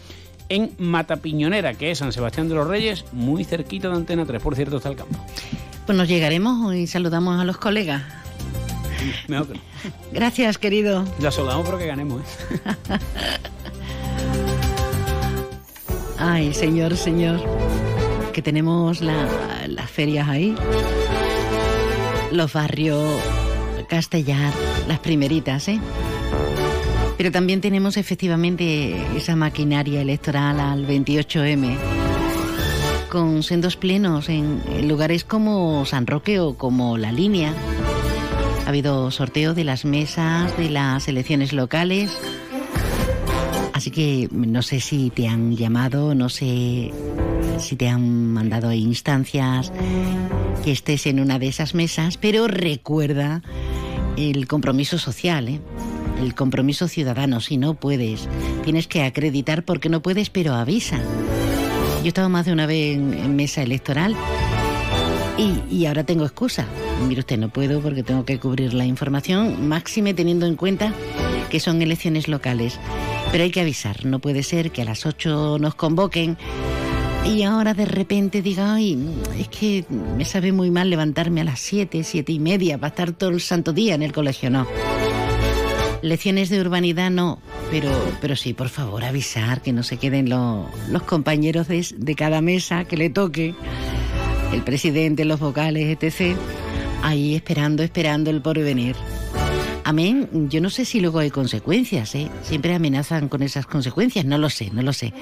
en 0.49 0.73
Matapiñonera, 0.79 1.75
que 1.75 1.91
es 1.91 1.99
San 1.99 2.13
Sebastián 2.13 2.49
de 2.49 2.55
los 2.55 2.67
Reyes, 2.67 3.05
muy 3.13 3.45
cerquita 3.45 3.89
de 3.89 3.97
Antena 3.97 4.27
3, 4.27 4.43
por 4.43 4.55
cierto, 4.55 4.77
está 4.77 4.89
el 4.89 4.97
campo. 4.97 5.19
Pues 5.87 5.99
nos 5.99 6.09
llegaremos 6.09 6.75
y 6.75 6.87
saludamos 6.87 7.41
a 7.41 7.45
los 7.45 7.57
colegas. 7.57 8.03
Mejor 9.29 9.49
que 9.49 9.55
no. 9.55 9.61
Gracias, 10.13 10.59
querido. 10.59 11.05
Ya 11.19 11.31
saludamos, 11.31 11.67
pero 11.67 11.79
que 11.79 11.87
ganemos. 11.87 12.23
¿eh? 12.23 12.61
Ay, 16.19 16.55
señor, 16.55 16.97
señor. 16.97 17.41
Que 18.33 18.43
tenemos 18.43 19.01
las 19.01 19.91
ferias 19.91 20.29
ahí. 20.29 20.55
Los 22.31 22.53
barrios 22.53 23.21
Castellar, 23.89 24.55
las 24.89 25.01
primeritas, 25.01 25.69
¿eh? 25.69 25.79
Pero 27.23 27.31
también 27.31 27.61
tenemos 27.61 27.99
efectivamente 27.99 28.97
esa 29.17 29.37
maquinaria 29.37 30.01
electoral 30.01 30.59
al 30.59 30.85
28M, 30.85 31.77
con 33.09 33.45
sendos 33.45 33.77
plenos 33.77 34.29
en, 34.29 34.61
lugares 34.89 35.23
como 35.23 35.87
San 35.87 36.09
Roque 36.09 36.41
o 36.41 36.57
como 36.57 36.99
La 36.99 37.13
Línea. 37.13 37.55
Ha 38.67 38.69
habido 38.71 39.13
sorteo 39.13 39.55
de 39.55 39.63
las 39.63 39.85
mesas 39.85 40.57
de 40.57 40.69
las 40.69 41.07
elecciones 41.07 41.53
locales. 41.53 42.11
Así 43.73 43.93
que 43.93 44.29
no 44.33 44.63
sé 44.63 44.81
si 44.81 45.11
te 45.11 45.29
han 45.29 45.57
llamado, 45.57 46.17
no 46.17 46.29
sé 46.29 46.91
si 47.61 47.77
te 47.77 47.89
han 47.89 48.33
mandado 48.33 48.73
instancias, 48.73 49.73
que 50.65 50.73
estés 50.73 51.07
en 51.07 51.21
una 51.21 51.39
de 51.39 51.47
esas 51.47 51.77
mesas, 51.77 52.17
pero 52.17 52.49
recuerda 52.49 53.43
el 54.17 54.49
compromiso 54.49 54.99
social, 54.99 55.49
¿eh? 55.49 55.61
El 56.23 56.35
compromiso 56.35 56.89
ciudadano. 56.89 57.41
Si 57.41 57.57
no 57.57 57.75
puedes, 57.75 58.29
tienes 58.65 58.87
que 58.87 59.03
acreditar 59.03 59.65
porque 59.65 59.89
no 59.89 60.03
puedes, 60.03 60.31
pero 60.31 60.55
avisa. 60.55 60.99
Yo 61.99 62.07
he 62.07 62.09
estado 62.09 62.29
más 62.29 62.47
de 62.47 62.53
una 62.53 62.67
vez 62.67 62.97
en, 62.97 63.37
mesa 63.37 63.63
electoral 63.63 64.17
y, 65.71 65.87
ahora 65.87 66.05
tengo 66.05 66.25
excusa. 66.25 66.67
Mire 67.07 67.21
usted, 67.21 67.39
no 67.39 67.49
puedo 67.49 67.81
porque 67.81 68.03
tengo 68.03 68.25
que 68.25 68.39
cubrir 68.39 68.75
la 68.75 68.87
información, 68.87 69.69
máxime 69.69 70.15
teniendo 70.15 70.47
en 70.47 70.57
cuenta 70.57 70.93
que 71.51 71.61
son 71.61 71.83
elecciones 71.83 72.29
locales. 72.29 72.79
Pero 73.31 73.45
hay 73.45 73.51
que 73.51 73.61
avisar, 73.61 74.05
no 74.05 74.19
puede 74.19 74.43
ser 74.43 74.71
que 74.71 74.83
a 74.83 74.85
las 74.85 75.07
8 75.07 75.59
nos 75.59 75.75
convoquen 75.75 76.37
y 77.25 77.45
ahora 77.45 77.73
de 77.73 77.85
repente 77.85 78.43
diga, 78.43 78.75
ay, 78.75 78.99
es 79.39 79.49
que 79.49 79.85
me 79.89 80.25
sabe 80.25 80.53
muy 80.53 80.71
mal 80.71 80.91
levantarme 80.91 81.41
a 81.41 81.45
las 81.45 81.61
7, 81.61 82.03
7 82.03 82.33
y 82.33 82.41
media 82.41 82.79
para 82.79 82.89
estar 82.89 83.13
todo 83.13 83.31
el 83.31 83.41
santo 83.41 83.73
día 83.73 83.95
en 83.95 84.03
el 84.03 84.13
colegio, 84.13 84.51
no. 84.51 84.67
Lecciones 86.03 86.51
de 86.51 86.61
urbanidad 86.61 87.11
no, 87.11 87.39
pero, 87.71 87.91
pero 88.21 88.35
sí, 88.35 88.55
por 88.55 88.69
favor, 88.69 89.05
avisar 89.05 89.63
que 89.63 89.73
no 89.73 89.85
se 89.85 89.99
queden 89.99 90.29
los 90.29 91.03
compañeros 91.05 91.69
de, 91.69 91.87
de 91.97 92.15
cada 92.17 92.41
mesa 92.41 92.85
que 92.85 92.97
le 92.97 93.09
toque, 93.09 93.55
el 94.53 94.63
presidente, 94.63 95.25
los 95.25 95.39
vocales, 95.39 95.97
etc., 95.97 96.37
ahí 97.03 97.37
esperando, 97.37 97.85
esperando 97.85 98.31
el 98.31 98.43
porvenir. 98.43 98.97
Amén, 99.85 100.49
yo 100.49 100.61
no 100.61 100.71
sé 100.71 100.85
si 100.85 101.01
luego 101.01 101.19
hay 101.19 101.31
consecuencias, 101.31 102.15
¿eh? 102.15 102.31
Siempre 102.43 102.75
amenazan 102.75 103.29
con 103.29 103.43
esas 103.43 103.67
consecuencias, 103.67 104.25
no 104.25 104.39
lo 104.39 104.49
sé, 104.49 104.71
no 104.73 104.83
lo 104.83 104.93
sé. 104.93 105.13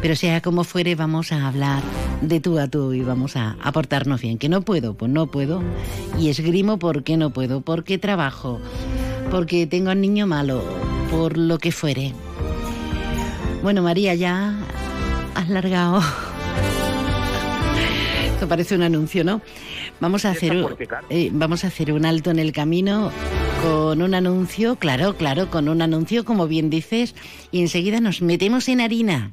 Pero 0.00 0.16
sea 0.16 0.40
como 0.40 0.64
fuere, 0.64 0.94
vamos 0.94 1.30
a 1.30 1.46
hablar 1.46 1.82
de 2.22 2.40
tú 2.40 2.58
a 2.58 2.68
tú 2.68 2.94
y 2.94 3.02
vamos 3.02 3.36
a 3.36 3.56
aportarnos 3.62 4.22
bien. 4.22 4.38
Que 4.38 4.48
no 4.48 4.62
puedo, 4.62 4.94
pues 4.94 5.12
no 5.12 5.26
puedo. 5.26 5.62
Y 6.18 6.30
esgrimo 6.30 6.78
porque 6.78 7.18
no 7.18 7.30
puedo, 7.30 7.60
porque 7.60 7.98
trabajo, 7.98 8.60
porque 9.30 9.66
tengo 9.66 9.90
al 9.90 10.00
niño 10.00 10.26
malo, 10.26 10.62
por 11.10 11.36
lo 11.36 11.58
que 11.58 11.72
fuere. 11.72 12.14
Bueno, 13.62 13.82
María, 13.82 14.14
ya 14.14 14.58
has 15.34 15.48
largado. 15.48 16.00
Esto 18.34 18.48
parece 18.48 18.74
un 18.74 18.82
anuncio, 18.82 19.24
¿no? 19.24 19.42
Vamos 20.00 20.24
a 20.24 20.30
hacer, 20.30 20.64
eh, 21.10 21.30
vamos 21.32 21.64
a 21.64 21.66
hacer 21.66 21.92
un 21.92 22.06
alto 22.06 22.30
en 22.30 22.38
el 22.38 22.52
camino 22.52 23.10
con 23.62 24.00
un 24.00 24.14
anuncio, 24.14 24.76
claro, 24.76 25.16
claro, 25.16 25.50
con 25.50 25.68
un 25.68 25.82
anuncio, 25.82 26.24
como 26.24 26.46
bien 26.46 26.70
dices, 26.70 27.16
y 27.50 27.60
enseguida 27.60 28.00
nos 28.00 28.22
metemos 28.22 28.68
en 28.68 28.80
harina. 28.80 29.32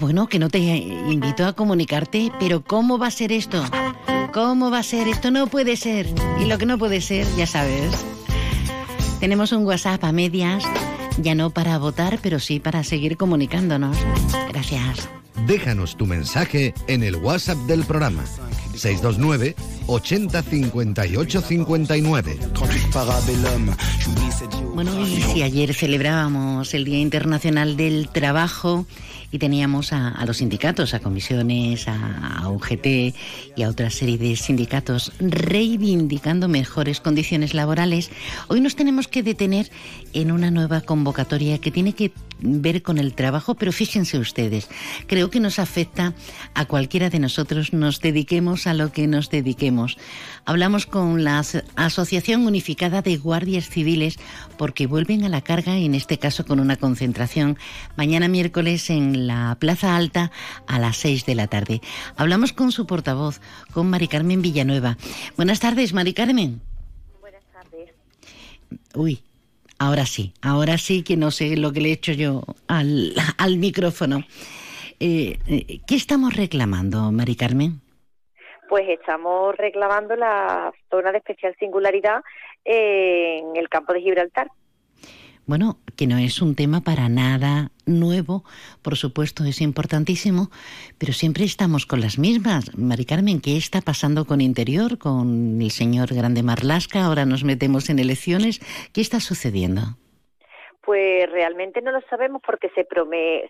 Bueno, 0.00 0.28
que 0.28 0.38
no 0.38 0.48
te 0.48 0.58
invito 0.58 1.46
a 1.46 1.52
comunicarte, 1.52 2.32
pero 2.40 2.64
¿cómo 2.64 2.98
va 2.98 3.08
a 3.08 3.10
ser 3.10 3.32
esto? 3.32 3.62
¿Cómo 4.32 4.70
va 4.70 4.78
a 4.78 4.82
ser? 4.82 5.06
Esto 5.08 5.30
no 5.30 5.46
puede 5.46 5.76
ser. 5.76 6.06
Y 6.40 6.46
lo 6.46 6.56
que 6.56 6.66
no 6.66 6.78
puede 6.78 7.02
ser, 7.02 7.26
ya 7.36 7.46
sabes. 7.46 7.92
Tenemos 9.20 9.52
un 9.52 9.66
WhatsApp 9.66 10.02
a 10.04 10.12
medias, 10.12 10.64
ya 11.18 11.34
no 11.34 11.50
para 11.50 11.78
votar, 11.78 12.18
pero 12.22 12.40
sí 12.40 12.58
para 12.60 12.82
seguir 12.82 13.18
comunicándonos. 13.18 13.96
Gracias. 14.48 15.08
Déjanos 15.46 15.96
tu 15.96 16.06
mensaje 16.06 16.72
en 16.86 17.02
el 17.02 17.16
WhatsApp 17.16 17.58
del 17.66 17.84
programa. 17.84 18.24
629 18.74 19.54
80 19.86 20.42
58 20.42 21.40
59. 21.42 22.38
Bueno, 24.74 25.00
y 25.06 25.20
si 25.20 25.42
ayer 25.42 25.74
celebrábamos 25.74 26.72
el 26.74 26.84
Día 26.84 26.98
Internacional 26.98 27.76
del 27.76 28.08
Trabajo, 28.08 28.86
y 29.32 29.38
teníamos 29.38 29.92
a, 29.92 30.24
los 30.26 30.38
sindicatos, 30.38 30.94
a 30.94 31.00
comisiones, 31.00 31.86
a, 31.88 32.48
UGT 32.48 33.14
y 33.56 33.62
a 33.62 33.68
otra 33.68 33.90
serie 33.90 34.18
de 34.18 34.34
sindicatos 34.36 35.12
reivindicando 35.20 36.48
mejores 36.48 37.00
condiciones 37.00 37.54
laborales. 37.54 38.10
Hoy 38.48 38.60
nos 38.60 38.76
tenemos 38.76 39.08
que 39.08 39.22
detener 39.22 39.70
en 40.12 40.32
una 40.32 40.50
nueva 40.50 40.80
convocatoria 40.80 41.58
que 41.58 41.70
tiene 41.70 41.92
que 41.92 42.12
ver 42.42 42.82
con 42.82 42.98
el 42.98 43.14
trabajo, 43.14 43.54
pero 43.54 43.72
fíjense 43.72 44.18
ustedes, 44.18 44.68
creo 45.06 45.30
que 45.30 45.40
nos 45.40 45.58
afecta 45.58 46.14
a 46.54 46.64
cualquiera 46.64 47.10
de 47.10 47.18
nosotros, 47.18 47.72
nos 47.72 48.00
dediquemos 48.00 48.66
a 48.66 48.74
lo 48.74 48.92
que 48.92 49.06
nos 49.06 49.30
dediquemos. 49.30 49.98
Hablamos 50.44 50.86
con 50.86 51.22
la 51.22 51.44
Asociación 51.76 52.46
Unificada 52.46 53.02
de 53.02 53.16
Guardias 53.16 53.68
Civiles 53.68 54.18
porque 54.56 54.86
vuelven 54.86 55.24
a 55.24 55.28
la 55.28 55.42
carga, 55.42 55.76
en 55.76 55.94
este 55.94 56.18
caso 56.18 56.44
con 56.44 56.60
una 56.60 56.76
concentración, 56.76 57.58
mañana 57.96 58.28
miércoles 58.28 58.90
en 58.90 59.19
la 59.26 59.56
Plaza 59.58 59.96
Alta 59.96 60.30
a 60.66 60.78
las 60.78 60.96
6 60.98 61.26
de 61.26 61.34
la 61.34 61.46
tarde. 61.46 61.80
Hablamos 62.16 62.52
con 62.52 62.72
su 62.72 62.86
portavoz, 62.86 63.40
con 63.72 63.88
Mari 63.90 64.08
Carmen 64.08 64.42
Villanueva. 64.42 64.96
Buenas 65.36 65.60
tardes, 65.60 65.92
Mari 65.92 66.14
Carmen. 66.14 66.60
Buenas 67.20 67.44
tardes. 67.52 67.90
Uy, 68.94 69.22
ahora 69.78 70.06
sí, 70.06 70.32
ahora 70.42 70.78
sí 70.78 71.02
que 71.02 71.16
no 71.16 71.30
sé 71.30 71.56
lo 71.56 71.72
que 71.72 71.80
le 71.80 71.88
he 71.90 71.92
hecho 71.92 72.12
yo 72.12 72.42
al, 72.68 73.14
al 73.38 73.56
micrófono. 73.56 74.24
Eh, 75.00 75.38
eh, 75.48 75.80
¿Qué 75.86 75.94
estamos 75.94 76.36
reclamando, 76.36 77.10
Mari 77.10 77.34
Carmen? 77.34 77.80
Pues 78.68 78.88
estamos 78.88 79.56
reclamando 79.56 80.14
la 80.14 80.72
zona 80.90 81.10
de 81.10 81.18
especial 81.18 81.56
singularidad 81.58 82.22
en 82.64 83.56
el 83.56 83.68
campo 83.68 83.92
de 83.92 84.02
Gibraltar. 84.02 84.48
Bueno, 85.50 85.80
que 85.96 86.06
no 86.06 86.16
es 86.16 86.40
un 86.42 86.54
tema 86.54 86.80
para 86.82 87.08
nada 87.08 87.72
nuevo, 87.84 88.44
por 88.82 88.96
supuesto 88.96 89.42
es 89.42 89.60
importantísimo, 89.60 90.48
pero 90.96 91.12
siempre 91.12 91.44
estamos 91.44 91.86
con 91.86 92.00
las 92.00 92.18
mismas. 92.18 92.70
Mari 92.78 93.04
Carmen, 93.04 93.40
¿qué 93.40 93.56
está 93.56 93.80
pasando 93.80 94.26
con 94.26 94.40
Interior, 94.40 94.96
con 94.96 95.60
el 95.60 95.72
señor 95.72 96.14
Grande 96.14 96.44
Marlasca? 96.44 97.04
Ahora 97.04 97.26
nos 97.26 97.42
metemos 97.42 97.90
en 97.90 97.98
elecciones. 97.98 98.60
¿Qué 98.92 99.00
está 99.00 99.18
sucediendo? 99.18 99.96
Pues 100.82 101.30
realmente 101.30 101.82
no 101.82 101.92
lo 101.92 102.00
sabemos 102.08 102.40
porque 102.44 102.70
se, 102.70 102.86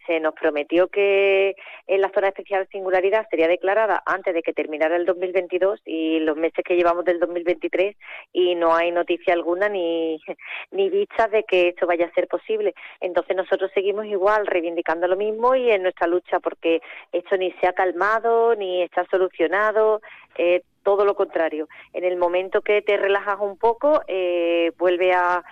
se 0.06 0.20
nos 0.20 0.34
prometió 0.34 0.88
que 0.88 1.54
en 1.86 2.00
la 2.00 2.10
zona 2.12 2.28
especial 2.28 2.68
singularidad 2.72 3.26
sería 3.30 3.46
declarada 3.46 4.02
antes 4.04 4.34
de 4.34 4.42
que 4.42 4.52
terminara 4.52 4.96
el 4.96 5.06
2022 5.06 5.80
y 5.84 6.18
los 6.20 6.36
meses 6.36 6.64
que 6.64 6.76
llevamos 6.76 7.04
del 7.04 7.20
2023 7.20 7.96
y 8.32 8.54
no 8.56 8.74
hay 8.74 8.90
noticia 8.90 9.32
alguna 9.34 9.68
ni, 9.68 10.20
ni 10.72 10.90
de 10.90 11.44
que 11.44 11.68
esto 11.68 11.86
vaya 11.86 12.06
a 12.06 12.14
ser 12.14 12.28
posible. 12.28 12.74
Entonces 13.00 13.36
nosotros 13.36 13.70
seguimos 13.74 14.06
igual 14.06 14.46
reivindicando 14.46 15.06
lo 15.06 15.16
mismo 15.16 15.54
y 15.54 15.70
en 15.70 15.82
nuestra 15.82 16.06
lucha 16.06 16.40
porque 16.40 16.80
esto 17.12 17.36
ni 17.36 17.52
se 17.52 17.66
ha 17.66 17.72
calmado 17.72 18.54
ni 18.54 18.82
está 18.82 19.04
solucionado. 19.10 20.00
Eh, 20.36 20.62
todo 20.90 21.04
lo 21.04 21.14
contrario. 21.14 21.68
En 21.92 22.02
el 22.02 22.16
momento 22.16 22.62
que 22.62 22.82
te 22.82 22.96
relajas 22.96 23.38
un 23.40 23.56
poco, 23.56 24.02
eh, 24.08 24.72
vuelve 24.76 25.12
a, 25.12 25.44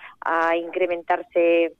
incrementarse 0.57 1.71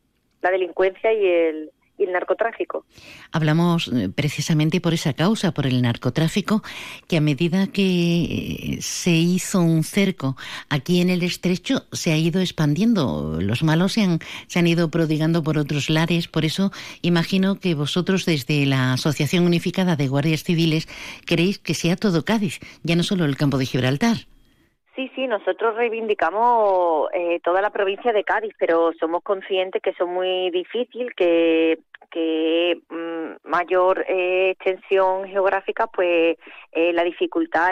la 0.41 0.49
delincuencia 0.49 1.11
y 1.11 1.27
el, 1.27 1.71
y 1.99 2.05
el 2.05 2.13
narcotráfico. 2.13 2.85
Hablamos 3.31 3.89
eh, 3.89 4.09
precisamente 4.09 4.81
por 4.81 4.93
esa 4.93 5.13
causa, 5.13 5.51
por 5.51 5.67
el 5.67 5.81
narcotráfico, 5.81 6.63
que 7.07 7.17
a 7.17 7.21
medida 7.21 7.67
que 7.67 8.77
se 8.81 9.11
hizo 9.11 9.61
un 9.61 9.83
cerco 9.83 10.35
aquí 10.69 11.01
en 11.01 11.09
el 11.09 11.21
estrecho, 11.21 11.83
se 11.91 12.11
ha 12.11 12.17
ido 12.17 12.39
expandiendo. 12.41 13.39
Los 13.41 13.61
malos 13.61 13.93
se 13.93 14.01
han, 14.01 14.19
se 14.47 14.59
han 14.59 14.67
ido 14.67 14.89
prodigando 14.89 15.43
por 15.43 15.57
otros 15.57 15.89
lares. 15.89 16.27
Por 16.27 16.45
eso 16.45 16.71
imagino 17.01 17.59
que 17.59 17.75
vosotros 17.75 18.25
desde 18.25 18.65
la 18.65 18.93
Asociación 18.93 19.45
Unificada 19.45 19.95
de 19.95 20.07
Guardias 20.07 20.43
Civiles 20.43 20.87
queréis 21.25 21.59
que 21.59 21.73
sea 21.73 21.95
todo 21.95 22.23
Cádiz, 22.23 22.59
ya 22.83 22.95
no 22.95 23.03
solo 23.03 23.25
el 23.25 23.37
campo 23.37 23.57
de 23.57 23.65
Gibraltar. 23.65 24.17
Sí, 24.99 25.09
sí, 25.15 25.27
nosotros 25.27 25.77
reivindicamos 25.77 27.07
eh, 27.13 27.39
toda 27.41 27.61
la 27.61 27.69
provincia 27.69 28.11
de 28.11 28.25
Cádiz, 28.25 28.53
pero 28.59 28.91
somos 28.99 29.23
conscientes 29.23 29.81
que 29.81 29.91
es 29.91 29.99
muy 30.01 30.51
difícil, 30.51 31.13
que 31.15 31.79
que 32.09 32.81
mm, 32.89 33.49
mayor 33.49 34.05
eh, 34.07 34.51
extensión 34.51 35.27
geográfica, 35.27 35.87
pues 35.87 36.37
eh, 36.71 36.93
la 36.93 37.03
dificultad, 37.03 37.71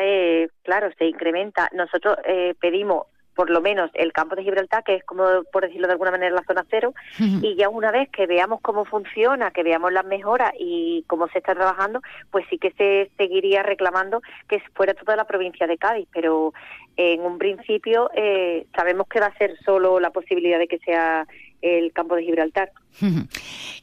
claro, 0.63 0.89
se 0.98 1.06
incrementa. 1.06 1.70
Nosotros 1.74 2.17
pedimos 2.60 3.08
por 3.38 3.51
lo 3.51 3.62
menos 3.62 3.91
el 3.94 4.13
campo 4.13 4.36
de 4.36 4.41
Gibraltar, 4.41 4.84
que 4.84 4.96
es 4.96 5.03
como, 5.03 5.44
por 5.53 5.62
decirlo 5.62 5.86
de 5.86 5.94
alguna 5.94 6.10
manera, 6.10 6.36
la 6.36 6.44
zona 6.44 6.65
cero, 6.72 6.96
y 7.20 7.56
ya 7.56 7.70
una 7.70 7.91
vez 7.91 8.10
que 8.10 8.25
veamos 8.25 8.60
cómo 8.62 8.84
funciona, 8.84 9.51
que 9.51 9.62
veamos 9.62 9.94
las 9.94 10.06
mejoras 10.06 10.51
y 10.60 11.06
cómo 11.06 11.27
se 11.27 11.38
está 11.38 11.53
trabajando, 11.53 12.01
pues 12.32 12.48
sí 12.50 12.58
que 12.58 12.72
se 12.72 13.12
seguiría 13.15 13.62
reclamando 13.62 14.22
que 14.50 14.60
fuera 14.74 14.96
toda 14.96 15.15
la 15.15 15.25
provincia 15.25 15.67
de 15.67 15.77
Cádiz, 15.77 16.08
pero 16.12 16.51
en 16.96 17.22
un 17.22 17.38
principio 17.38 18.10
eh, 18.15 18.65
sabemos 18.75 19.08
que 19.08 19.20
va 19.20 19.27
a 19.27 19.38
ser 19.38 19.56
solo 19.63 20.00
la 20.00 20.10
posibilidad 20.10 20.58
de 20.58 20.67
que 20.67 20.79
sea 20.79 21.27
el 21.62 21.92
campo 21.92 22.16
de 22.16 22.24
Gibraltar. 22.24 22.72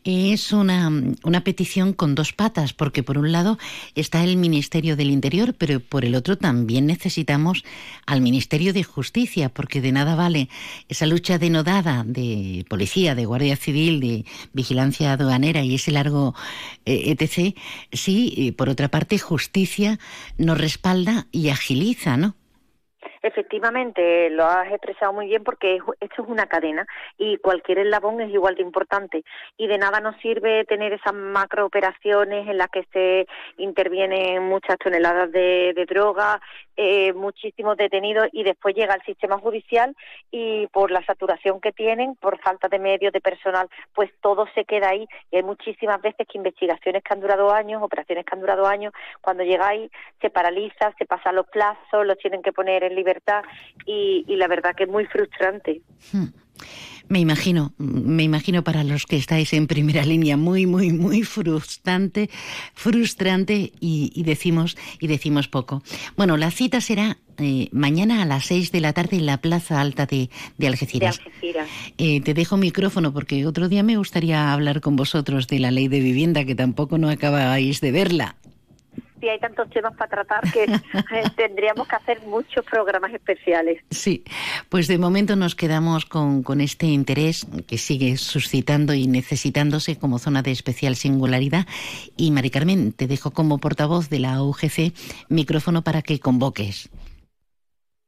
Es 0.05 0.53
una, 0.53 0.91
una, 1.25 1.45
petición 1.45 1.95
con 1.95 2.15
dos 2.15 2.35
patas, 2.35 2.75
porque 2.75 3.03
por 3.03 3.17
un 3.17 3.33
lado 3.33 3.59
está 3.95 4.23
el 4.23 4.37
Ministerio 4.37 4.97
del 4.97 5.09
Interior, 5.09 5.55
pero 5.57 5.81
por 5.81 6.05
el 6.05 6.15
otro 6.15 6.37
también 6.37 6.85
necesitamos 6.85 7.65
al 8.05 8.21
Ministerio 8.21 8.75
de 8.75 8.83
Justicia, 8.83 9.49
porque 9.49 9.81
de 9.81 9.93
nada 9.93 10.15
vale 10.15 10.51
esa 10.91 11.07
lucha 11.07 11.39
denodada 11.39 12.05
de 12.05 12.67
policía, 12.69 13.15
de 13.15 13.25
Guardia 13.25 13.57
Civil, 13.57 14.01
de 14.01 14.25
vigilancia 14.53 15.13
aduanera 15.13 15.63
y 15.63 15.77
ese 15.77 15.91
largo 15.91 16.35
eh, 16.85 17.17
etc. 17.19 17.57
Si, 17.93 18.35
eh, 18.37 18.53
por 18.53 18.69
otra 18.69 18.89
parte, 18.89 19.19
justicia 19.19 19.99
nos 20.37 20.59
respalda 20.59 21.29
y 21.33 21.49
agiliza, 21.49 22.19
¿no? 22.19 22.37
Efectivamente, 23.25 24.29
lo 24.29 24.45
has 24.45 24.71
expresado 24.71 25.15
muy 25.15 25.29
bien 25.29 25.43
porque 25.43 25.77
esto 25.77 26.23
es 26.23 26.29
una 26.29 26.45
cadena 26.45 26.87
y 27.17 27.39
cualquier 27.39 27.79
eslabón 27.79 28.21
es 28.21 28.31
igual 28.31 28.55
de 28.55 28.61
importante. 28.61 29.25
Y 29.57 29.67
de 29.67 29.79
nada 29.79 29.99
nos 30.01 30.15
sirve 30.21 30.67
tener 30.67 30.93
esas 30.93 31.15
macrooperaciones 31.15 32.47
en 32.47 32.59
las 32.59 32.69
que 32.69 32.85
se 32.93 33.27
intervienen 33.57 34.43
muchas 34.43 34.77
toneladas 34.77 35.33
de, 35.33 35.87
droga, 35.89 36.39
eh, 36.77 37.13
muchísimos 37.13 37.77
detenidos 37.77 38.29
y 38.33 38.43
después 38.43 38.75
llega 38.75 38.95
el 38.95 39.03
sistema 39.03 39.39
judicial 39.39 39.97
y 40.31 40.67
por 40.69 40.91
la 40.91 41.05
saturación 41.05 41.61
que 41.61 41.73
tienen, 41.73 42.17
por 42.17 42.41
falta 42.41 42.69
de 42.69 42.79
medios, 42.79 43.13
de 43.13 43.21
personal, 43.21 43.69
pues 43.95 44.11
todo 44.21 44.47
se 44.55 44.65
queda 44.65 44.89
ahí 44.91 45.07
y 45.31 45.37
hay 45.37 45.43
muchísimas 45.43 46.01
veces 46.03 46.27
que 46.27 46.39
investigaciones 46.39 47.03
que 47.03 47.15
han 47.15 47.21
durado 47.21 47.53
años, 47.53 47.83
operaciones 47.83 48.25
que 48.25 48.35
han 48.35 48.41
durado 48.41 48.67
años, 48.67 48.93
cuando 49.21 49.45
llegáis 49.45 49.91
se 50.21 50.31
paraliza, 50.31 50.93
se 50.99 51.07
pasan 51.07 51.37
los 51.37 51.47
plazos, 51.49 52.07
los 52.07 52.19
tienen 52.19 52.43
que 52.43 52.53
poner 52.53 52.85
en 52.85 52.95
libertad 52.95 53.43
y, 53.87 54.25
la 54.37 54.49
verdad 54.49 54.75
que 54.75 54.85
es 54.85 54.91
muy 54.91 55.07
frustrante. 55.07 55.81
Hmm. 56.13 56.27
Me 57.09 57.21
imagino, 57.21 57.75
me 57.79 58.23
imagino 58.23 58.65
para 58.65 58.83
los 58.83 59.05
que 59.05 59.17
estáis 59.17 59.53
en 59.53 59.67
primera 59.67 60.05
línea, 60.05 60.37
muy, 60.37 60.67
muy, 60.67 60.91
muy 60.93 61.23
frustrante, 61.23 62.31
frustrante 62.75 63.73
y, 63.79 64.23
decimos 64.23 64.77
y 65.01 65.07
decimos 65.07 65.49
poco. 65.49 65.83
Bueno, 66.17 66.37
la 66.37 66.51
cita 66.51 66.81
será 66.81 67.19
eh, 67.39 67.69
mañana 67.73 68.23
a 68.23 68.25
las 68.25 68.47
seis 68.47 68.73
de 68.73 68.81
la 68.81 68.95
tarde 68.95 69.19
en 69.19 69.27
la 69.27 69.37
Plaza 69.37 69.81
Alta 69.81 70.07
de, 70.07 70.31
Algeciras. 70.67 71.21
Eh, 71.99 72.21
te 72.23 72.33
dejo 72.33 72.57
micrófono 72.57 73.13
porque 73.13 73.47
otro 73.47 73.69
día 73.69 73.83
me 73.83 73.99
gustaría 73.99 74.53
hablar 74.53 74.81
con 74.81 74.97
vosotros 74.97 75.47
de 75.47 75.59
la 75.59 75.71
ley 75.71 75.89
de 75.89 76.01
vivienda 76.01 76.45
que 76.45 76.55
tampoco 76.55 76.97
no 76.97 77.11
acabáis 77.11 77.81
de 77.81 77.93
verla 77.93 78.37
hay 79.29 79.39
tantos 79.39 79.69
temas 79.71 79.95
para 79.97 80.11
tratar 80.11 80.53
que 80.53 80.65
eh, 80.65 81.25
tendríamos 81.37 81.89
que 81.89 81.97
hacer 81.97 82.21
muchos 82.23 82.65
programas 82.65 83.13
especiales. 83.13 83.83
Sí, 83.91 84.25
pues 84.69 84.89
de 84.89 84.99
momento 84.99 85.37
nos 85.37 85.55
quedamos 85.55 86.05
con, 86.05 86.43
con 86.43 86.61
este 86.61 86.87
interés 86.87 87.47
que 87.67 87.79
sigue 87.79 88.17
suscitando 88.17 88.95
y 88.95 89.07
necesitándose 89.07 89.99
como 89.99 90.19
zona 90.19 90.43
de 90.43 90.51
especial 90.51 90.97
singularidad. 90.97 91.67
Y 92.17 92.31
Mari 92.31 92.51
Carmen, 92.51 92.93
te 92.93 93.07
dejo 93.07 93.31
como 93.31 93.59
portavoz 93.59 94.09
de 94.11 94.21
la 94.21 94.43
UGC 94.43 94.93
micrófono 95.29 95.83
para 95.83 96.03
que 96.03 96.21
convoques. 96.21 96.91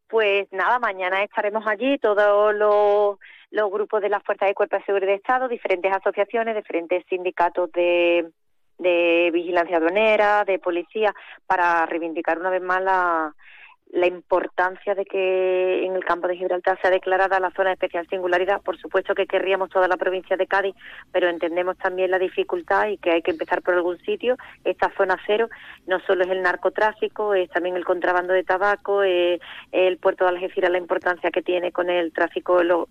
Pues 0.08 0.46
nada, 0.52 0.78
mañana 0.78 1.22
estaremos 1.22 1.66
allí, 1.66 1.98
todos 1.98 2.54
los, 2.54 3.18
los 3.50 3.70
grupos 3.70 4.00
de 4.02 4.08
las 4.08 4.22
Fuerzas 4.22 4.48
de 4.48 4.54
Cuerpo 4.54 4.76
de 4.76 4.84
Seguridad 4.84 5.10
de 5.10 5.16
Estado, 5.16 5.48
diferentes 5.48 5.92
asociaciones, 5.92 6.54
diferentes 6.54 7.04
sindicatos 7.08 7.72
de, 7.72 8.30
de 8.78 9.30
vigilancia 9.32 9.78
aduanera, 9.78 10.44
de 10.44 10.58
policía, 10.58 11.14
para 11.46 11.86
reivindicar 11.86 12.38
una 12.38 12.50
vez 12.50 12.62
más 12.62 12.82
la, 12.82 13.34
la 13.92 14.06
importancia 14.06 14.94
de 14.94 15.04
que 15.04 15.84
en 15.84 15.94
el 15.94 16.04
campo 16.04 16.26
de 16.26 16.36
Gibraltar 16.36 16.78
sea 16.80 16.90
declarada 16.90 17.38
la 17.38 17.50
zona 17.52 17.70
de 17.70 17.74
especial 17.74 18.06
singularidad. 18.08 18.60
Por 18.62 18.78
supuesto 18.78 19.14
que 19.14 19.26
querríamos 19.26 19.70
toda 19.70 19.88
la 19.88 19.96
provincia 19.96 20.36
de 20.36 20.46
Cádiz, 20.46 20.74
pero 21.12 21.28
entendemos 21.28 21.78
también 21.78 22.10
la 22.10 22.18
dificultad 22.18 22.88
y 22.88 22.98
que 22.98 23.12
hay 23.12 23.22
que 23.22 23.30
empezar 23.30 23.62
por 23.62 23.74
algún 23.74 23.98
sitio. 23.98 24.36
Esta 24.64 24.92
zona 24.96 25.16
cero 25.26 25.48
no 25.86 26.00
solo 26.00 26.24
es 26.24 26.30
el 26.30 26.42
narcotráfico, 26.42 27.34
es 27.34 27.48
también 27.50 27.76
el 27.76 27.84
contrabando 27.84 28.32
de 28.32 28.44
tabaco, 28.44 29.02
es 29.02 29.40
el 29.72 29.98
puerto 29.98 30.24
de 30.24 30.30
Algeciras, 30.30 30.70
la 30.70 30.78
importancia 30.78 31.30
que 31.30 31.42
tiene 31.42 31.72
con 31.72 31.88
el 31.88 32.12
tráfico 32.12 32.62
los 32.62 32.88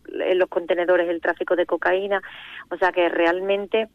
contenedores, 0.50 1.10
el 1.10 1.22
tráfico 1.22 1.56
de 1.56 1.66
cocaína. 1.66 2.22
O 2.70 2.78
sea 2.78 2.92
que 2.92 3.10
realmente 3.10 3.90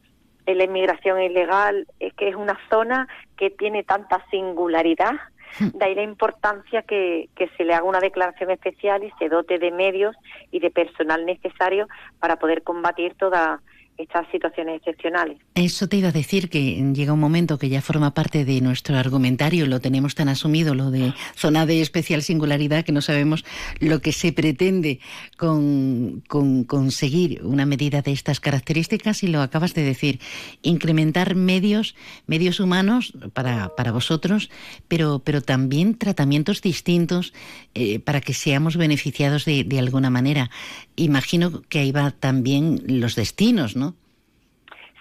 la 0.47 0.65
inmigración 0.65 1.21
ilegal, 1.21 1.87
es 1.99 2.13
que 2.15 2.29
es 2.29 2.35
una 2.35 2.59
zona 2.69 3.09
que 3.37 3.51
tiene 3.51 3.85
tanta 3.85 4.25
singularidad, 4.31 5.13
hmm. 5.59 5.79
de 5.79 5.85
ahí 5.85 5.95
la 5.95 6.03
importancia 6.03 6.83
que, 6.83 7.29
que 7.37 7.49
se 7.57 7.65
le 7.65 7.75
haga 7.75 7.85
una 7.85 8.01
declaración 8.01 8.51
especial 8.51 9.05
y 9.05 9.13
se 9.19 9.29
dote 9.29 9.59
de 9.59 9.71
medios 9.71 10.17
y 10.51 10.61
de 10.61 10.71
personal 10.71 11.25
necesario 11.27 11.89
para 12.19 12.37
poder 12.37 12.63
combatir 12.63 13.15
toda 13.15 13.61
estas 14.01 14.27
situaciones 14.31 14.77
excepcionales. 14.77 15.39
Eso 15.55 15.89
te 15.89 15.99
iba 15.99 16.09
a 16.09 16.13
decir 16.13 16.49
que 16.49 16.75
llega 16.95 17.13
un 17.13 17.21
momento 17.21 17.59
que 17.59 17.69
ya 17.69 17.83
forma 17.83 18.15
parte 18.15 18.45
de 18.45 18.61
nuestro 18.61 18.97
argumentario, 18.97 19.67
lo 19.67 19.81
tenemos 19.81 20.15
tan 20.15 20.29
asumido, 20.29 20.75
lo 20.75 20.91
de 20.91 21.13
zona 21.35 21.67
de 21.67 21.81
especial 21.81 22.23
singularidad, 22.23 22.85
que 22.85 22.93
no 22.93 23.01
sabemos 23.01 23.45
lo 23.79 24.01
que 24.01 24.13
se 24.13 24.33
pretende 24.33 25.01
con, 25.37 26.23
conseguir 26.67 27.43
una 27.45 27.67
medida 27.67 28.03
de 28.03 28.13
estas 28.13 28.41
características 28.41 29.23
y 29.23 29.29
lo 29.29 29.43
acabas 29.43 29.75
de 29.75 29.83
decir, 29.83 30.21
incrementar 30.63 31.35
medios, 31.35 31.95
medios 32.27 32.61
humanos 32.61 33.13
para, 33.33 33.75
para 33.77 33.93
vosotros, 33.93 34.51
pero, 34.89 35.21
pero 35.25 35.43
también 35.43 35.97
tratamientos 35.97 36.63
distintos 36.63 37.33
eh, 37.75 37.99
para 37.99 38.21
que 38.21 38.35
seamos 38.35 38.77
beneficiados 38.77 39.45
de, 39.45 39.65
de 39.65 39.79
alguna 39.79 40.11
manera. 40.11 40.51
Imagino 40.97 41.63
que 41.69 41.81
ahí 41.81 41.93
va 41.93 42.11
también 42.11 42.83
los 42.87 43.15
destinos, 43.15 43.77
¿no? 43.77 43.90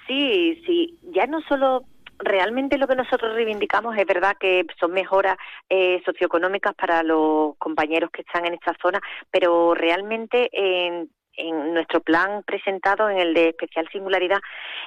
Sí, 0.09 0.59
sí, 0.65 0.97
ya 1.13 1.27
no 1.27 1.39
solo 1.41 1.83
realmente 2.17 2.79
lo 2.79 2.87
que 2.87 2.95
nosotros 2.95 3.35
reivindicamos 3.35 3.95
es 3.95 4.07
verdad 4.07 4.35
que 4.39 4.65
son 4.79 4.91
mejoras 4.91 5.37
eh, 5.69 6.01
socioeconómicas 6.03 6.73
para 6.73 7.03
los 7.03 7.55
compañeros 7.59 8.09
que 8.09 8.23
están 8.23 8.47
en 8.47 8.55
esta 8.55 8.75
zona, 8.81 8.99
pero 9.29 9.75
realmente 9.75 10.49
en, 10.51 11.09
nuestro 11.73 12.01
plan 12.01 12.43
presentado, 12.43 13.09
en 13.09 13.17
el 13.19 13.33
de 13.33 13.49
especial 13.49 13.87
singularidad, 13.93 14.39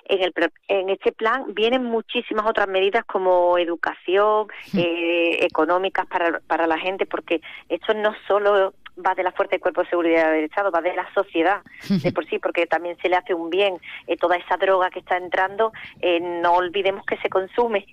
en, 0.04 0.22
el, 0.22 0.34
en 0.68 0.90
este 0.90 1.12
plan 1.12 1.44
vienen 1.54 1.84
muchísimas 1.84 2.44
otras 2.44 2.68
medidas 2.68 3.04
como 3.06 3.56
educación, 3.56 4.48
eh, 4.76 5.38
económicas 5.40 6.04
para, 6.06 6.40
para 6.40 6.66
la 6.66 6.78
gente, 6.78 7.06
porque 7.06 7.40
esto 7.70 7.94
no 7.94 8.12
solo 8.26 8.74
va 8.98 9.14
de 9.14 9.22
la 9.22 9.32
fuerza 9.32 9.56
de 9.56 9.60
cuerpo 9.60 9.82
de 9.82 9.90
seguridad 9.90 10.32
del 10.32 10.44
Estado, 10.44 10.70
va 10.70 10.80
de 10.80 10.94
la 10.94 11.08
sociedad 11.14 11.62
de 11.88 12.12
por 12.12 12.26
sí, 12.26 12.38
porque 12.38 12.66
también 12.66 12.96
se 13.00 13.08
le 13.08 13.16
hace 13.16 13.34
un 13.34 13.50
bien 13.50 13.78
eh, 14.06 14.16
toda 14.16 14.36
esa 14.36 14.56
droga 14.56 14.90
que 14.90 15.00
está 15.00 15.16
entrando, 15.16 15.72
eh, 16.00 16.20
no 16.20 16.54
olvidemos 16.54 17.04
que 17.06 17.16
se 17.18 17.28
consume. 17.28 17.86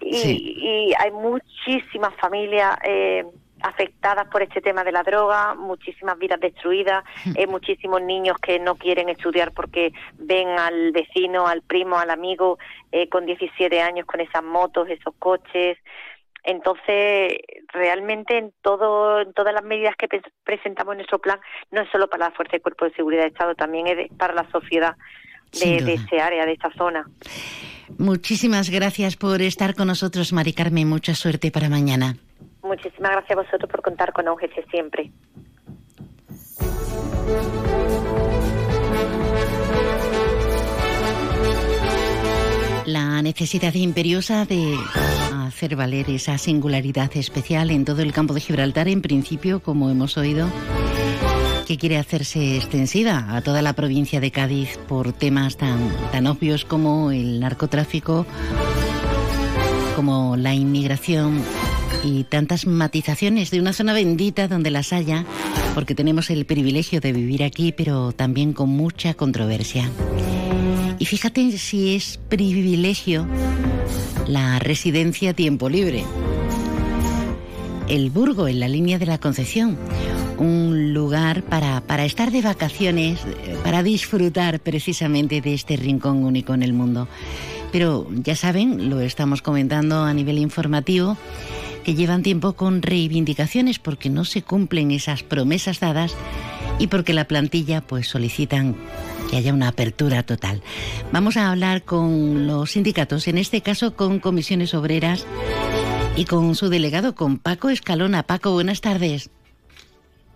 Y, 0.00 0.92
hay 0.98 1.10
muchísimas 1.10 2.14
familias. 2.16 2.78
Eh, 2.84 3.24
afectadas 3.60 4.28
por 4.28 4.40
este 4.40 4.60
tema 4.60 4.84
de 4.84 4.92
la 4.92 5.02
droga, 5.02 5.56
muchísimas 5.56 6.16
vidas 6.16 6.38
destruidas, 6.38 7.02
muchísimos 7.48 8.00
niños 8.00 8.38
que 8.38 8.60
no 8.60 8.76
quieren 8.76 9.08
estudiar 9.08 9.50
porque 9.50 9.92
ven 10.16 10.48
al 10.50 10.92
vecino, 10.92 11.48
al 11.48 11.62
primo, 11.62 11.98
al 11.98 12.10
amigo 12.10 12.58
con 13.10 13.26
17 13.26 13.82
años 13.82 14.06
con 14.06 14.20
esas 14.20 14.44
motos, 14.44 14.88
esos 14.88 15.12
coches, 15.18 15.76
entonces, 16.44 17.38
realmente 17.72 18.38
en 18.38 18.52
todo, 18.62 19.20
en 19.20 19.32
todas 19.32 19.52
las 19.54 19.64
medidas 19.64 19.94
que 19.96 20.08
presentamos 20.44 20.92
en 20.92 20.98
nuestro 20.98 21.18
plan, 21.18 21.38
no 21.70 21.82
es 21.82 21.90
solo 21.90 22.08
para 22.08 22.26
la 22.26 22.30
Fuerza 22.32 22.52
de 22.52 22.60
Cuerpo 22.60 22.84
de 22.84 22.94
Seguridad 22.94 23.22
de 23.22 23.28
Estado, 23.28 23.54
también 23.54 23.86
es 23.86 24.10
para 24.16 24.34
la 24.34 24.48
sociedad 24.50 24.96
de, 25.52 25.82
de 25.82 25.94
ese 25.94 26.20
área, 26.20 26.46
de 26.46 26.52
esta 26.52 26.70
zona. 26.72 27.06
Muchísimas 27.98 28.70
gracias 28.70 29.16
por 29.16 29.40
estar 29.40 29.74
con 29.74 29.88
nosotros, 29.88 30.32
Mari 30.32 30.52
Carmen. 30.52 30.88
Mucha 30.88 31.14
suerte 31.14 31.50
para 31.50 31.68
mañana. 31.68 32.16
Muchísimas 32.62 33.12
gracias 33.12 33.38
a 33.38 33.42
vosotros 33.42 33.70
por 33.70 33.82
contar 33.82 34.12
con 34.12 34.28
OGC 34.28 34.70
siempre. 34.70 35.10
La 42.88 43.20
necesidad 43.20 43.74
imperiosa 43.74 44.46
de 44.46 44.74
hacer 45.30 45.76
valer 45.76 46.08
esa 46.08 46.38
singularidad 46.38 47.14
especial 47.18 47.70
en 47.70 47.84
todo 47.84 48.00
el 48.00 48.14
campo 48.14 48.32
de 48.32 48.40
Gibraltar, 48.40 48.88
en 48.88 49.02
principio, 49.02 49.60
como 49.60 49.90
hemos 49.90 50.16
oído, 50.16 50.48
que 51.66 51.76
quiere 51.76 51.98
hacerse 51.98 52.56
extensiva 52.56 53.36
a 53.36 53.42
toda 53.42 53.60
la 53.60 53.74
provincia 53.74 54.20
de 54.20 54.30
Cádiz 54.30 54.78
por 54.88 55.12
temas 55.12 55.58
tan, 55.58 55.78
tan 56.12 56.26
obvios 56.26 56.64
como 56.64 57.10
el 57.10 57.40
narcotráfico, 57.40 58.24
como 59.94 60.38
la 60.38 60.54
inmigración 60.54 61.42
y 62.02 62.24
tantas 62.24 62.66
matizaciones 62.66 63.50
de 63.50 63.60
una 63.60 63.74
zona 63.74 63.92
bendita 63.92 64.48
donde 64.48 64.70
las 64.70 64.94
haya 64.94 65.26
porque 65.74 65.94
tenemos 65.94 66.30
el 66.30 66.46
privilegio 66.46 67.02
de 67.02 67.12
vivir 67.12 67.44
aquí, 67.44 67.70
pero 67.70 68.12
también 68.12 68.54
con 68.54 68.70
mucha 68.70 69.12
controversia. 69.12 69.90
Y 70.98 71.06
fíjate 71.06 71.56
si 71.58 71.94
es 71.94 72.18
privilegio 72.28 73.26
la 74.26 74.58
residencia 74.58 75.32
tiempo 75.32 75.68
libre. 75.68 76.04
El 77.88 78.10
Burgo, 78.10 78.48
en 78.48 78.60
la 78.60 78.68
línea 78.68 78.98
de 78.98 79.06
la 79.06 79.18
Concepción, 79.18 79.78
un 80.36 80.92
lugar 80.92 81.42
para, 81.42 81.80
para 81.80 82.04
estar 82.04 82.30
de 82.30 82.42
vacaciones, 82.42 83.20
eh, 83.24 83.56
para 83.62 83.82
disfrutar 83.82 84.60
precisamente 84.60 85.40
de 85.40 85.54
este 85.54 85.76
rincón 85.76 86.24
único 86.24 86.52
en 86.52 86.62
el 86.62 86.72
mundo. 86.72 87.08
Pero 87.72 88.06
ya 88.10 88.36
saben, 88.36 88.90
lo 88.90 89.00
estamos 89.00 89.40
comentando 89.40 90.02
a 90.02 90.12
nivel 90.12 90.38
informativo, 90.38 91.16
que 91.84 91.94
llevan 91.94 92.22
tiempo 92.22 92.52
con 92.54 92.82
reivindicaciones 92.82 93.78
porque 93.78 94.10
no 94.10 94.24
se 94.24 94.42
cumplen 94.42 94.90
esas 94.90 95.22
promesas 95.22 95.80
dadas 95.80 96.14
y 96.78 96.88
porque 96.88 97.14
la 97.14 97.26
plantilla 97.26 97.80
pues 97.80 98.08
solicitan 98.08 98.76
que 99.28 99.36
haya 99.36 99.52
una 99.52 99.68
apertura 99.68 100.22
total. 100.22 100.62
Vamos 101.12 101.36
a 101.36 101.50
hablar 101.50 101.82
con 101.82 102.46
los 102.46 102.72
sindicatos, 102.72 103.28
en 103.28 103.38
este 103.38 103.60
caso 103.60 103.94
con 103.94 104.18
comisiones 104.18 104.74
obreras 104.74 105.26
y 106.16 106.24
con 106.24 106.54
su 106.54 106.68
delegado, 106.68 107.14
con 107.14 107.38
Paco 107.38 107.68
Escalona. 107.68 108.22
Paco, 108.22 108.52
buenas 108.52 108.80
tardes. 108.80 109.30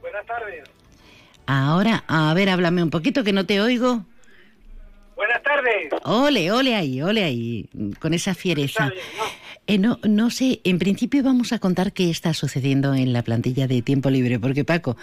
Buenas 0.00 0.26
tardes. 0.26 0.68
Ahora, 1.46 2.04
a 2.06 2.32
ver, 2.34 2.48
háblame 2.50 2.82
un 2.82 2.90
poquito 2.90 3.24
que 3.24 3.32
no 3.32 3.46
te 3.46 3.60
oigo. 3.60 4.04
Buenas 5.16 5.42
tardes. 5.42 5.92
Ole, 6.04 6.50
ole 6.52 6.74
ahí, 6.74 7.02
ole 7.02 7.24
ahí, 7.24 7.68
con 8.00 8.14
esa 8.14 8.34
fiereza. 8.34 8.90
Eh, 9.68 9.78
no, 9.78 9.98
no 10.02 10.30
sé, 10.30 10.60
en 10.64 10.80
principio 10.80 11.22
vamos 11.22 11.52
a 11.52 11.60
contar 11.60 11.92
qué 11.92 12.10
está 12.10 12.34
sucediendo 12.34 12.94
en 12.94 13.12
la 13.12 13.22
plantilla 13.22 13.68
de 13.68 13.80
tiempo 13.80 14.10
libre, 14.10 14.40
porque 14.40 14.64
Paco, 14.64 14.96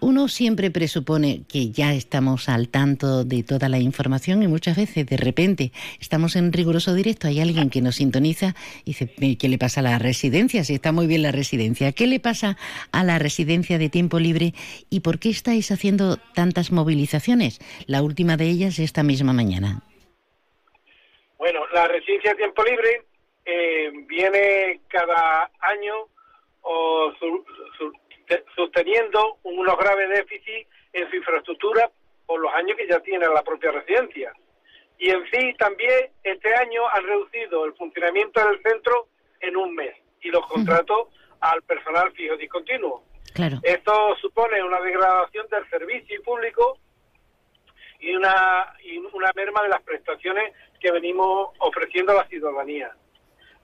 uno 0.00 0.28
siempre 0.28 0.70
presupone 0.70 1.44
que 1.48 1.70
ya 1.70 1.94
estamos 1.94 2.50
al 2.50 2.68
tanto 2.68 3.24
de 3.24 3.42
toda 3.42 3.70
la 3.70 3.78
información 3.78 4.42
y 4.42 4.48
muchas 4.48 4.76
veces 4.76 5.06
de 5.06 5.16
repente 5.16 5.72
estamos 5.98 6.36
en 6.36 6.52
riguroso 6.52 6.92
directo, 6.94 7.26
hay 7.26 7.40
alguien 7.40 7.70
que 7.70 7.80
nos 7.80 7.96
sintoniza 7.96 8.54
y 8.84 8.92
dice, 8.92 9.08
¿qué 9.38 9.48
le 9.48 9.56
pasa 9.56 9.80
a 9.80 9.84
la 9.84 9.98
residencia? 9.98 10.62
Si 10.62 10.74
está 10.74 10.92
muy 10.92 11.06
bien 11.06 11.22
la 11.22 11.32
residencia, 11.32 11.92
¿qué 11.92 12.06
le 12.06 12.20
pasa 12.20 12.58
a 12.92 13.04
la 13.04 13.18
residencia 13.18 13.78
de 13.78 13.88
tiempo 13.88 14.20
libre 14.20 14.52
y 14.90 15.00
por 15.00 15.20
qué 15.20 15.30
estáis 15.30 15.70
haciendo 15.70 16.18
tantas 16.34 16.70
movilizaciones? 16.70 17.60
La 17.86 18.02
última 18.02 18.36
de 18.36 18.50
ellas 18.50 18.78
esta 18.78 19.02
misma 19.02 19.32
mañana. 19.32 19.80
Bueno, 21.38 21.60
la 21.72 21.88
residencia 21.88 22.32
de 22.32 22.36
tiempo 22.36 22.62
libre 22.62 23.11
eh, 23.44 23.90
viene 24.06 24.80
cada 24.88 25.50
año 25.60 26.08
o 26.62 27.12
sosteniendo 28.54 29.38
unos 29.42 29.76
graves 29.76 30.08
déficits 30.10 30.68
en 30.92 31.10
su 31.10 31.16
infraestructura 31.16 31.90
por 32.26 32.40
los 32.40 32.52
años 32.54 32.76
que 32.76 32.86
ya 32.86 33.00
tiene 33.00 33.26
la 33.28 33.42
propia 33.42 33.72
residencia. 33.72 34.32
Y 34.98 35.10
en 35.10 35.24
sí 35.30 35.54
también 35.58 36.10
este 36.22 36.54
año 36.54 36.88
han 36.88 37.04
reducido 37.04 37.64
el 37.64 37.74
funcionamiento 37.74 38.40
del 38.46 38.62
centro 38.62 39.08
en 39.40 39.56
un 39.56 39.74
mes 39.74 39.96
y 40.20 40.28
los 40.28 40.46
contratos 40.46 41.08
al 41.40 41.62
personal 41.62 42.12
fijo 42.12 42.36
discontinuo. 42.36 43.02
Claro. 43.34 43.58
Esto 43.62 44.16
supone 44.20 44.62
una 44.62 44.80
degradación 44.80 45.46
del 45.48 45.68
servicio 45.68 46.22
público 46.22 46.78
y 47.98 48.14
una, 48.14 48.74
y 48.84 48.98
una 48.98 49.32
merma 49.34 49.62
de 49.62 49.70
las 49.70 49.82
prestaciones 49.82 50.52
que 50.80 50.92
venimos 50.92 51.50
ofreciendo 51.58 52.12
a 52.12 52.16
la 52.16 52.28
ciudadanía. 52.28 52.94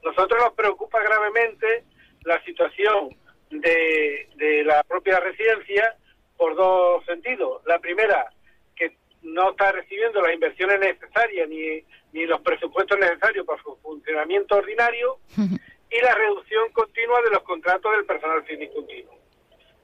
Nosotros 0.04 0.40
nos 0.42 0.52
preocupa 0.54 1.02
gravemente 1.02 1.84
la 2.24 2.42
situación 2.44 3.16
de, 3.50 4.28
de 4.36 4.64
la 4.64 4.82
propia 4.84 5.20
residencia 5.20 5.96
por 6.36 6.54
dos 6.54 7.04
sentidos. 7.04 7.62
La 7.66 7.78
primera, 7.78 8.30
que 8.76 8.96
no 9.22 9.50
está 9.50 9.72
recibiendo 9.72 10.22
las 10.22 10.32
inversiones 10.32 10.80
necesarias 10.80 11.48
ni, 11.48 11.82
ni 12.12 12.26
los 12.26 12.40
presupuestos 12.40 12.98
necesarios 12.98 13.46
para 13.46 13.62
su 13.62 13.76
funcionamiento 13.76 14.56
ordinario 14.56 15.18
y 15.90 16.00
la 16.00 16.14
reducción 16.14 16.70
continua 16.72 17.20
de 17.22 17.30
los 17.30 17.42
contratos 17.42 17.92
del 17.92 18.04
personal 18.06 18.44
continuo. 18.74 19.18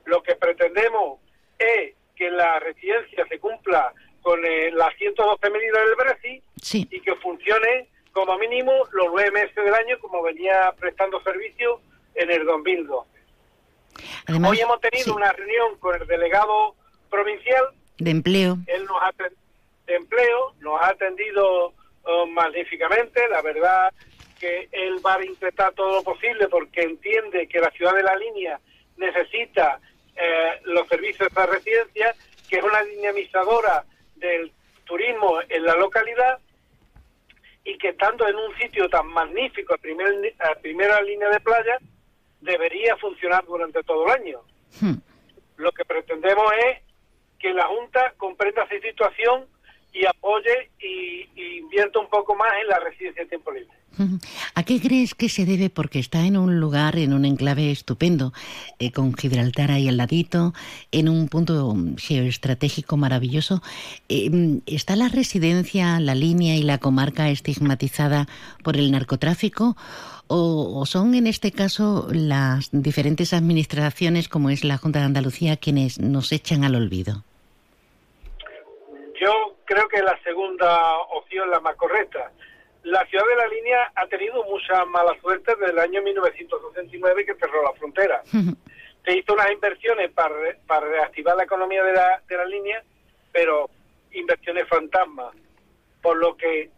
Lo 0.06 0.22
que 0.22 0.36
pretendemos 0.36 1.20
es 1.58 1.94
que 2.14 2.30
la 2.30 2.58
residencia 2.60 3.26
se 3.26 3.38
cumpla 3.38 3.92
con 4.22 4.44
eh, 4.44 4.70
las 4.72 4.94
112 4.96 5.50
medidas 5.50 5.84
del 5.84 5.94
Brasil 5.96 6.42
y 6.90 7.00
que 7.00 7.14
funcione 7.16 7.88
como 8.14 8.38
mínimo 8.38 8.72
los 8.92 9.08
nueve 9.08 9.30
meses 9.32 9.56
del 9.56 9.74
año 9.74 9.98
como 9.98 10.22
venía 10.22 10.72
prestando 10.78 11.20
servicio 11.22 11.80
en 12.14 12.30
el 12.30 12.46
2012. 12.46 13.10
Hoy 14.46 14.60
hemos 14.60 14.80
tenido 14.80 15.14
una 15.14 15.32
reunión 15.32 15.76
con 15.80 16.00
el 16.00 16.06
delegado 16.06 16.76
provincial 17.10 17.64
de 17.98 18.10
empleo. 18.10 18.56
Él 18.66 18.84
nos 18.86 19.02
ha 19.02 19.12
de 19.86 19.96
empleo 19.96 20.54
nos 20.60 20.80
ha 20.80 20.88
atendido 20.88 21.74
oh, 22.04 22.26
magníficamente. 22.26 23.28
La 23.28 23.42
verdad 23.42 23.92
que 24.38 24.68
él 24.70 25.04
va 25.04 25.16
a 25.16 25.24
intentar 25.24 25.72
todo 25.74 25.96
lo 25.96 26.02
posible 26.02 26.48
porque 26.48 26.82
entiende 26.82 27.48
que 27.48 27.60
la 27.60 27.70
ciudad 27.72 27.94
de 27.94 28.02
la 28.04 28.16
línea 28.16 28.60
necesita 28.96 29.80
eh, 30.16 30.60
los 30.64 30.86
servicios 30.88 31.28
de 31.34 31.46
residencia, 31.46 32.14
que 32.48 32.58
es 32.58 32.62
una 32.62 32.82
dinamizadora 32.84 33.84
del 34.14 34.52
turismo 34.84 35.40
en 35.48 35.64
la 35.64 35.74
localidad 35.74 36.38
y 37.64 37.78
que 37.78 37.88
estando 37.88 38.28
en 38.28 38.36
un 38.36 38.54
sitio 38.58 38.88
tan 38.88 39.06
magnífico 39.08 39.74
a, 39.74 39.78
primer, 39.78 40.34
a 40.38 40.54
primera 40.60 41.00
línea 41.00 41.30
de 41.30 41.40
playa, 41.40 41.78
debería 42.40 42.96
funcionar 42.96 43.44
durante 43.46 43.82
todo 43.82 44.06
el 44.06 44.20
año. 44.20 44.40
Hmm. 44.80 44.96
Lo 45.56 45.72
que 45.72 45.84
pretendemos 45.84 46.52
es 46.66 46.82
que 47.38 47.54
la 47.54 47.66
Junta 47.66 48.12
comprenda 48.18 48.64
esa 48.64 48.86
situación 48.86 49.46
y 49.92 50.04
apoye 50.04 50.70
y, 50.78 51.28
y 51.34 51.58
invierta 51.58 52.00
un 52.00 52.08
poco 52.08 52.34
más 52.34 52.52
en 52.60 52.68
la 52.68 52.80
residencia 52.80 53.22
de 53.22 53.28
tiempo 53.28 53.50
libre. 53.50 53.76
¿A 54.54 54.62
qué 54.62 54.80
crees 54.80 55.14
que 55.14 55.28
se 55.28 55.44
debe? 55.44 55.70
Porque 55.70 55.98
está 55.98 56.24
en 56.26 56.36
un 56.36 56.60
lugar, 56.60 56.96
en 56.98 57.12
un 57.12 57.24
enclave 57.24 57.70
estupendo, 57.70 58.32
eh, 58.78 58.92
con 58.92 59.14
Gibraltar 59.14 59.70
ahí 59.70 59.88
al 59.88 59.96
ladito, 59.96 60.52
en 60.92 61.08
un 61.08 61.28
punto 61.28 61.74
geoestratégico 61.96 62.96
maravilloso. 62.96 63.62
Eh, 64.08 64.60
¿Está 64.66 64.96
la 64.96 65.08
residencia, 65.08 66.00
la 66.00 66.14
línea 66.14 66.56
y 66.56 66.62
la 66.62 66.78
comarca 66.78 67.28
estigmatizada 67.30 68.26
por 68.62 68.76
el 68.76 68.90
narcotráfico? 68.90 69.76
O, 70.26 70.80
¿O 70.80 70.86
son 70.86 71.14
en 71.14 71.26
este 71.26 71.52
caso 71.52 72.08
las 72.10 72.70
diferentes 72.72 73.32
administraciones, 73.32 74.28
como 74.28 74.50
es 74.50 74.64
la 74.64 74.78
Junta 74.78 75.00
de 75.00 75.04
Andalucía, 75.06 75.56
quienes 75.56 76.00
nos 76.00 76.32
echan 76.32 76.64
al 76.64 76.74
olvido? 76.74 77.24
Yo 79.20 79.56
creo 79.64 79.86
que 79.88 80.02
la 80.02 80.18
segunda 80.22 80.96
opción 81.16 81.44
es 81.44 81.50
la 81.50 81.60
más 81.60 81.76
correcta 81.76 82.32
la 82.84 83.04
ciudad 83.06 83.24
de 83.26 83.36
la 83.36 83.46
línea 83.48 83.92
ha 83.94 84.06
tenido 84.06 84.44
mucha 84.44 84.84
mala 84.84 85.18
suerte 85.20 85.54
desde 85.58 85.72
el 85.72 85.78
año 85.78 86.02
1969 86.02 87.26
que 87.26 87.34
cerró 87.34 87.62
la 87.62 87.72
frontera. 87.72 88.22
Se 89.04 89.18
hizo 89.18 89.34
unas 89.34 89.50
inversiones 89.50 90.10
para, 90.12 90.34
para 90.66 90.86
reactivar 90.86 91.36
la 91.36 91.44
economía 91.44 91.82
de 91.82 91.92
la, 91.92 92.22
de 92.26 92.36
la 92.36 92.44
línea, 92.46 92.82
pero 93.32 93.68
inversiones 94.12 94.66
fantasmas. 94.68 95.34
Por 96.00 96.16
lo 96.16 96.36
que 96.36 96.70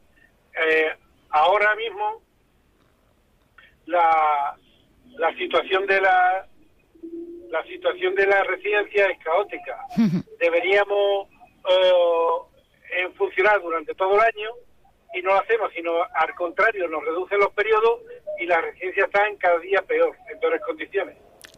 eh, 0.64 0.97
ahora 1.31 1.75
mismo 1.77 2.23
la, 3.87 4.57
la 5.19 5.35
situación 5.37 5.87
de 5.87 6.01
la 6.01 6.49
la 7.51 7.62
situación 7.64 8.14
de 8.14 8.27
la 8.27 8.42
residencia 8.42 9.07
es 9.07 9.19
caótica. 9.23 9.79
Deberíamos 10.40 11.29
eh, 11.69 13.09
funcionar 13.16 13.61
durante 13.62 13.95
todo 13.95 14.14
el 14.14 14.21
año 14.21 14.51
y 15.16 15.22
no 15.22 15.31
lo 15.31 15.40
hacemos, 15.40 15.72
sino 15.74 15.90
al 16.14 16.35
contrario, 16.35 16.88
nos 16.88 17.05
reducen 17.05 17.38
los 17.38 17.52
periodos 17.52 18.00
y 18.38 18.46
la 18.46 18.61
residencia 18.61 19.05
está 19.05 19.26
en 19.26 19.37
cada 19.37 19.59
día 19.61 19.83
peor, 19.83 20.14
en 20.31 20.38
peores 20.38 20.61
condiciones. 20.66 21.16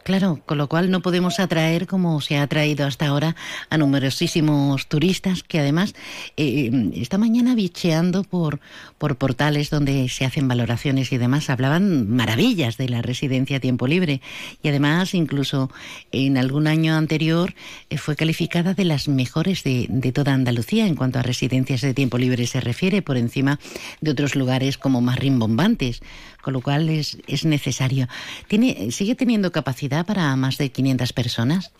Claro, 0.08 0.40
con 0.46 0.56
lo 0.56 0.68
cual 0.68 0.90
no 0.90 1.02
podemos 1.02 1.38
atraer, 1.38 1.86
como 1.86 2.22
se 2.22 2.38
ha 2.38 2.42
atraído 2.42 2.86
hasta 2.86 3.08
ahora, 3.08 3.36
a 3.68 3.76
numerosísimos 3.76 4.86
turistas 4.86 5.42
que 5.42 5.58
además 5.58 5.94
eh, 6.38 6.70
esta 6.94 7.18
mañana 7.18 7.54
bicheando 7.54 8.24
por, 8.24 8.58
por 8.98 9.16
portales 9.16 9.70
donde 9.70 10.08
se 10.08 10.24
hacen 10.24 10.48
valoraciones 10.48 11.12
y 11.12 11.18
demás, 11.18 11.50
hablaban 11.50 12.10
maravillas 12.10 12.76
de 12.76 12.88
la 12.88 13.00
residencia 13.00 13.58
a 13.58 13.60
tiempo 13.60 13.86
libre 13.86 14.20
y 14.62 14.68
además 14.68 15.14
incluso 15.14 15.70
en 16.12 16.36
algún 16.36 16.66
año 16.66 16.96
anterior 16.96 17.54
eh, 17.90 17.96
fue 17.96 18.16
calificada 18.16 18.74
de 18.74 18.84
las 18.84 19.08
mejores 19.08 19.62
de, 19.62 20.12
toda 20.12 20.34
Andalucía 20.34 20.86
en 20.86 20.96
cuanto 20.96 21.18
a 21.18 21.22
residencias 21.22 21.80
de 21.80 21.94
tiempo 21.94 22.18
libre 22.18 22.46
se 22.46 22.60
refiere, 22.60 23.02
por 23.02 23.16
encima 23.16 23.60
de 24.00 24.10
otros 24.10 24.34
lugares 24.34 24.78
como 24.78 25.00
más 25.00 25.18
rimbombantes 25.18 26.00
con 26.42 26.54
lo 26.54 26.60
cual 26.60 26.88
es, 26.88 27.18
es 27.26 27.44
necesario. 27.44 28.08
¿Tiene, 28.46 28.90
¿Sigue 28.90 29.14
teniendo 29.14 29.52
capacidad 29.52 30.06
para 30.06 30.34
más 30.36 30.56
de 30.56 30.70
500 30.70 31.12
personas? 31.12 31.72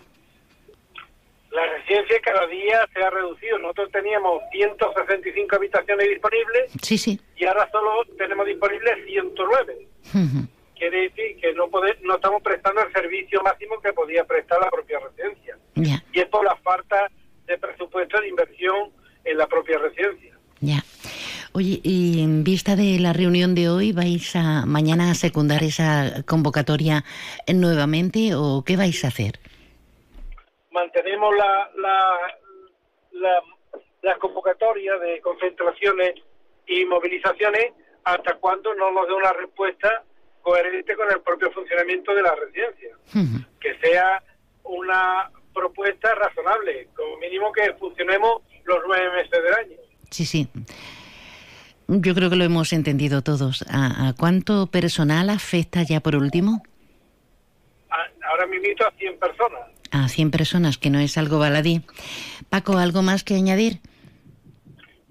La 1.88 2.02
residencia 2.02 2.20
cada 2.20 2.46
día 2.48 2.88
se 2.92 3.02
ha 3.02 3.10
reducido. 3.10 3.58
Nosotros 3.58 3.90
teníamos 3.92 4.42
165 4.52 5.56
habitaciones 5.56 6.08
disponibles 6.08 6.70
sí, 6.82 6.98
sí. 6.98 7.18
y 7.36 7.46
ahora 7.46 7.68
solo 7.72 8.04
tenemos 8.18 8.46
disponibles 8.46 9.06
109. 9.06 9.88
Quiere 10.76 11.00
decir 11.02 11.40
que 11.40 11.54
no, 11.54 11.68
no 12.02 12.14
estamos 12.14 12.42
prestando 12.42 12.82
el 12.82 12.92
servicio 12.92 13.42
máximo 13.42 13.80
que 13.80 13.92
podía 13.94 14.24
prestar 14.24 14.60
la 14.60 14.70
propia 14.70 14.98
residencia. 15.00 15.58
Y 16.12 16.20
es 16.20 16.26
por 16.26 16.44
la 16.44 16.56
falta 16.56 17.10
de 17.46 17.56
presupuesto 17.56 18.20
de 18.20 18.28
inversión 18.28 18.90
en 19.24 19.38
la 19.38 19.46
propia 19.46 19.78
residencia. 19.78 20.36
Ya. 20.60 20.84
Oye, 21.52 21.80
y 21.82 22.20
en 22.22 22.44
vista 22.44 22.76
de 22.76 22.98
la 22.98 23.14
reunión 23.14 23.54
de 23.54 23.70
hoy, 23.70 23.92
¿vais 23.92 24.36
a 24.36 24.66
mañana 24.66 25.10
a 25.10 25.14
secundar 25.14 25.62
esa 25.62 26.22
convocatoria 26.26 27.04
nuevamente 27.52 28.34
o 28.34 28.62
qué 28.64 28.76
vais 28.76 29.04
a 29.04 29.08
hacer? 29.08 29.40
Mantenemos 30.70 31.34
la, 31.36 31.70
la, 31.76 33.42
la, 34.02 34.16
convocatoria 34.18 34.96
de 34.98 35.20
concentraciones 35.20 36.14
y 36.66 36.84
movilizaciones 36.84 37.72
hasta 38.04 38.34
cuando 38.34 38.74
no 38.74 38.90
nos 38.92 39.06
dé 39.06 39.14
una 39.14 39.32
respuesta 39.32 40.04
coherente 40.42 40.94
con 40.94 41.10
el 41.10 41.20
propio 41.20 41.50
funcionamiento 41.52 42.14
de 42.14 42.22
la 42.22 42.34
residencia. 42.34 42.96
Que 43.60 43.78
sea 43.80 44.22
una 44.64 45.30
propuesta 45.54 46.14
razonable, 46.14 46.88
como 46.94 47.16
mínimo 47.18 47.50
que 47.52 47.72
funcionemos 47.74 48.42
los 48.64 48.78
nueve 48.86 49.10
meses 49.16 49.42
del 49.42 49.54
año. 49.54 49.76
Sí, 50.10 50.24
sí. 50.24 50.48
Yo 51.88 52.14
creo 52.14 52.28
que 52.28 52.36
lo 52.36 52.44
hemos 52.44 52.72
entendido 52.74 53.22
todos. 53.22 53.64
¿A, 53.70 54.12
cuánto 54.18 54.66
personal 54.66 55.30
afecta 55.30 55.82
ya 55.82 56.00
por 56.00 56.16
último? 56.16 56.62
ahora 58.30 58.46
me 58.46 58.56
invito 58.56 58.86
a 58.86 58.90
100 58.92 59.18
personas. 59.18 59.60
A 59.90 60.08
100 60.08 60.30
personas, 60.30 60.78
que 60.78 60.90
no 60.90 60.98
es 60.98 61.16
algo 61.16 61.38
baladí. 61.38 61.82
Paco, 62.50 62.76
¿algo 62.76 63.02
más 63.02 63.24
que 63.24 63.34
añadir? 63.34 63.80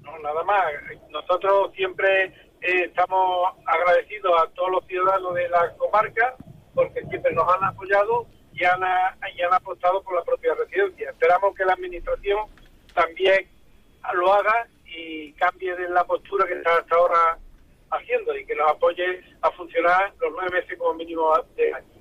No, 0.01 0.17
nada 0.19 0.43
más. 0.43 0.65
Nosotros 1.09 1.71
siempre 1.75 2.25
eh, 2.61 2.85
estamos 2.85 3.53
agradecidos 3.65 4.33
a 4.41 4.47
todos 4.51 4.71
los 4.71 4.85
ciudadanos 4.85 5.33
de 5.35 5.49
la 5.49 5.73
comarca 5.77 6.35
porque 6.73 7.01
siempre 7.09 7.33
nos 7.33 7.51
han 7.51 7.63
apoyado 7.63 8.27
y 8.53 8.63
han, 8.63 8.81
y 9.35 9.41
han 9.41 9.53
apostado 9.53 10.01
por 10.03 10.15
la 10.15 10.23
propia 10.23 10.53
residencia. 10.53 11.09
Esperamos 11.09 11.55
que 11.55 11.65
la 11.65 11.73
Administración 11.73 12.45
también 12.93 13.47
lo 14.13 14.33
haga 14.33 14.67
y 14.85 15.33
cambie 15.33 15.75
de 15.75 15.89
la 15.89 16.03
postura 16.03 16.45
que 16.45 16.53
está 16.53 16.77
hasta 16.77 16.95
ahora 16.95 17.37
haciendo 17.91 18.35
y 18.35 18.45
que 18.45 18.55
nos 18.55 18.69
apoye 18.71 19.23
a 19.41 19.51
funcionar 19.51 20.13
los 20.19 20.31
nueve 20.33 20.59
meses 20.59 20.77
como 20.77 20.93
mínimo 20.93 21.33
de 21.55 21.73
año. 21.73 21.96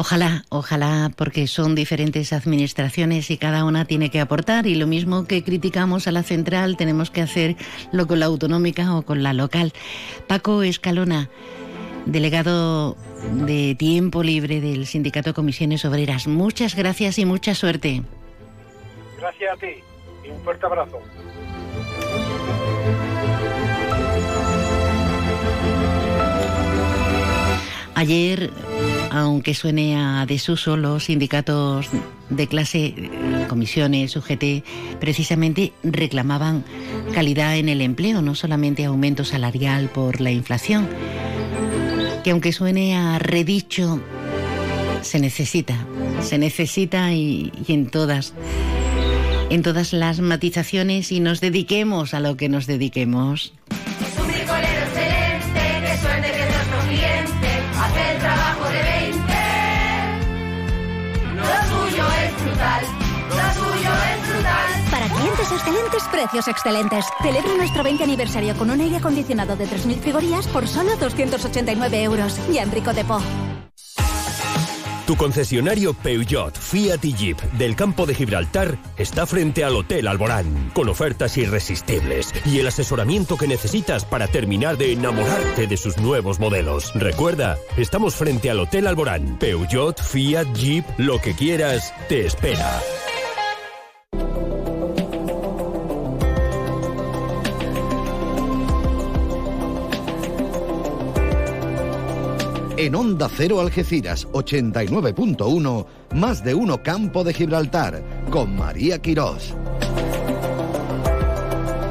Ojalá, 0.00 0.44
ojalá, 0.48 1.10
porque 1.16 1.48
son 1.48 1.74
diferentes 1.74 2.32
administraciones 2.32 3.32
y 3.32 3.36
cada 3.36 3.64
una 3.64 3.84
tiene 3.84 4.10
que 4.10 4.20
aportar 4.20 4.68
y 4.68 4.76
lo 4.76 4.86
mismo 4.86 5.26
que 5.26 5.42
criticamos 5.42 6.06
a 6.06 6.12
la 6.12 6.22
central 6.22 6.76
tenemos 6.76 7.10
que 7.10 7.20
hacerlo 7.20 8.06
con 8.06 8.20
la 8.20 8.26
autonómica 8.26 8.94
o 8.94 9.02
con 9.02 9.24
la 9.24 9.32
local. 9.32 9.72
Paco 10.28 10.62
Escalona, 10.62 11.30
delegado 12.06 12.96
de 13.44 13.74
tiempo 13.74 14.22
libre 14.22 14.60
del 14.60 14.86
Sindicato 14.86 15.34
Comisiones 15.34 15.84
Obreras, 15.84 16.28
muchas 16.28 16.76
gracias 16.76 17.18
y 17.18 17.24
mucha 17.24 17.56
suerte. 17.56 18.04
Gracias 19.18 19.52
a 19.52 19.56
ti 19.56 19.82
y 20.24 20.30
un 20.30 20.40
fuerte 20.44 20.64
abrazo. 20.64 21.00
Ayer, 27.96 28.52
aunque 29.10 29.54
suene 29.54 29.96
a 29.96 30.26
desuso, 30.26 30.76
los 30.76 31.04
sindicatos 31.04 31.88
de 32.30 32.46
clase, 32.46 32.94
comisiones, 33.48 34.16
UGT, 34.16 34.64
precisamente 35.00 35.72
reclamaban 35.82 36.64
calidad 37.12 37.56
en 37.56 37.68
el 37.68 37.80
empleo, 37.80 38.22
no 38.22 38.34
solamente 38.34 38.84
aumento 38.84 39.24
salarial 39.24 39.88
por 39.88 40.20
la 40.20 40.30
inflación, 40.30 40.88
que 42.22 42.30
aunque 42.30 42.52
suene 42.52 42.96
a 42.96 43.18
redicho, 43.18 44.00
se 45.02 45.20
necesita, 45.20 45.86
se 46.20 46.38
necesita 46.38 47.12
y, 47.12 47.52
en 47.68 47.86
todas 47.88 48.34
en 49.50 49.62
todas 49.62 49.94
las 49.94 50.20
matizaciones 50.20 51.10
y 51.10 51.20
nos 51.20 51.40
dediquemos 51.40 52.12
a 52.12 52.20
lo 52.20 52.36
que 52.36 52.50
nos 52.50 52.66
dediquemos. 52.66 53.54
Excelentes, 65.58 66.02
precios 66.10 66.48
excelentes. 66.48 67.04
Celebra 67.20 67.54
nuestro 67.54 67.82
20 67.82 68.04
aniversario 68.04 68.56
con 68.56 68.70
un 68.70 68.80
aire 68.80 68.96
acondicionado 68.96 69.56
de 69.56 69.66
3.000 69.66 70.00
frigorías 70.00 70.46
por 70.48 70.66
solo 70.68 70.96
289 70.96 72.02
euros. 72.02 72.38
Y 72.50 72.58
Enrico 72.58 72.92
Depot. 72.92 73.22
Tu 75.06 75.16
concesionario 75.16 75.94
Peugeot, 75.94 76.54
Fiat 76.54 77.02
y 77.02 77.14
Jeep 77.14 77.40
del 77.52 77.74
campo 77.74 78.04
de 78.04 78.14
Gibraltar 78.14 78.76
está 78.98 79.26
frente 79.26 79.64
al 79.64 79.74
Hotel 79.74 80.06
Alborán, 80.06 80.70
con 80.74 80.90
ofertas 80.90 81.38
irresistibles 81.38 82.30
y 82.44 82.58
el 82.58 82.66
asesoramiento 82.66 83.38
que 83.38 83.48
necesitas 83.48 84.04
para 84.04 84.28
terminar 84.28 84.76
de 84.76 84.92
enamorarte 84.92 85.66
de 85.66 85.76
sus 85.78 85.96
nuevos 85.96 86.38
modelos. 86.38 86.92
Recuerda, 86.94 87.56
estamos 87.78 88.16
frente 88.16 88.50
al 88.50 88.60
Hotel 88.60 88.86
Alborán. 88.86 89.38
Peugeot, 89.38 89.98
Fiat, 89.98 90.52
Jeep, 90.52 90.84
lo 90.98 91.18
que 91.22 91.32
quieras, 91.32 91.94
te 92.10 92.26
espera. 92.26 92.82
En 102.78 102.94
Onda 102.94 103.28
Cero 103.28 103.58
Algeciras 103.58 104.28
89.1, 104.28 105.86
más 106.14 106.44
de 106.44 106.54
uno 106.54 106.80
Campo 106.80 107.24
de 107.24 107.34
Gibraltar, 107.34 108.04
con 108.30 108.54
María 108.54 109.02
Quirós. 109.02 109.56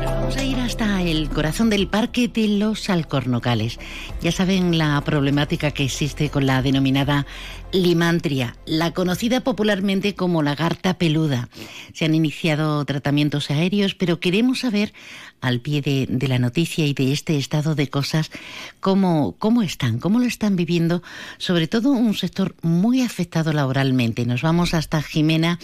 Vamos 0.06 0.38
a 0.38 0.44
ir 0.46 0.58
hasta 0.62 1.02
el 1.02 1.28
corazón 1.28 1.70
del 1.70 1.90
Parque 1.90 2.30
de 2.30 2.48
los 2.48 2.90
Alcornocales. 2.90 3.80
Ya 4.22 4.32
saben 4.32 4.78
la 4.78 5.02
problemática 5.02 5.72
que 5.72 5.84
existe 5.84 6.30
con 6.30 6.46
la 6.46 6.62
denominada 6.62 7.26
limantria, 7.72 8.56
la 8.66 8.94
conocida 8.94 9.42
popularmente 9.42 10.16
como 10.16 10.44
lagarta 10.44 10.98
peluda. 10.98 11.50
Se 11.94 12.06
han 12.06 12.16
iniciado 12.16 12.84
tratamientos 12.86 13.52
aéreos, 13.52 13.96
pero 13.96 14.20
queremos 14.20 14.60
saber 14.60 14.94
al 15.42 15.60
pie 15.60 15.82
de, 15.82 16.28
la 16.28 16.40
noticia 16.40 16.86
y 16.86 16.94
de 16.94 17.12
este 17.12 17.38
estado 17.38 17.76
de 17.76 17.90
cosas, 17.90 18.32
cómo, 18.80 19.36
cómo 19.38 19.62
están, 19.62 20.00
cómo 20.00 20.20
lo 20.20 20.26
están 20.26 20.56
viviendo, 20.56 21.04
sobre 21.38 21.68
todo 21.68 21.92
un 21.92 22.14
sector 22.14 22.56
muy 22.62 23.02
afectado 23.02 23.54
laboralmente. 23.54 24.26
Nos 24.26 24.42
vamos 24.42 24.74
hasta 24.74 25.02
Jimena 25.02 25.60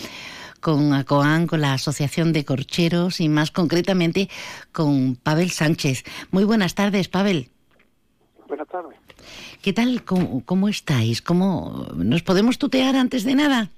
con 0.60 0.94
ACOAN, 0.94 1.48
con 1.48 1.62
la 1.62 1.74
Asociación 1.74 2.32
de 2.32 2.46
Corcheros 2.46 3.20
y 3.20 3.28
más 3.28 3.52
concretamente 3.52 4.30
con 4.72 5.16
Pavel 5.16 5.52
Sánchez. 5.52 6.04
Muy 6.32 6.46
buenas 6.46 6.74
tardes, 6.74 7.10
Pavel. 7.10 7.50
Buenas 8.48 8.68
tardes. 8.68 9.03
¿Qué 9.62 9.74
tal? 9.74 10.04
¿Cómo, 10.04 10.44
cómo 10.46 10.70
estáis? 10.70 11.22
¿Cómo, 11.22 11.88
¿Nos 11.96 12.24
podemos 12.24 12.58
tutear 12.58 12.96
antes 12.96 13.24
de 13.24 13.36
nada? 13.36 13.70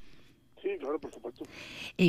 Sí, 0.61 0.69
claro, 0.79 0.99
por 0.99 1.11
supuesto. 1.11 1.45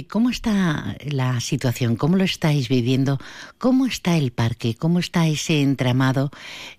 ¿Cómo 0.09 0.31
está 0.31 0.97
la 1.09 1.39
situación? 1.41 1.95
¿Cómo 1.95 2.17
lo 2.17 2.25
estáis 2.25 2.69
viviendo? 2.69 3.19
¿Cómo 3.59 3.87
está 3.87 4.17
el 4.17 4.33
parque? 4.33 4.75
¿Cómo 4.77 4.99
está 4.99 5.29
ese 5.29 5.63
entramado 5.63 6.31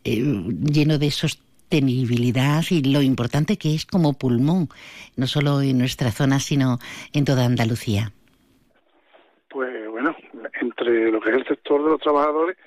eh, 0.04 0.22
lleno 0.22 0.98
de 0.98 1.12
sostenibilidad 1.12 2.64
y 2.70 2.84
lo 2.84 3.02
importante 3.02 3.58
que 3.58 3.74
es 3.76 3.86
como 3.86 4.14
pulmón, 4.14 4.68
no 5.16 5.26
solo 5.26 5.62
en 5.62 5.78
nuestra 5.78 6.12
zona, 6.12 6.40
sino 6.40 6.80
en 7.14 7.24
toda 7.24 7.46
Andalucía? 7.46 8.12
Pues 9.50 9.90
bueno, 9.90 10.14
entre 10.60 11.10
lo 11.10 11.22
que 11.22 11.30
es 11.30 11.38
el 11.38 11.48
sector 11.48 11.84
de 11.84 11.92
los 11.92 12.02
trabajadores, 12.02 12.58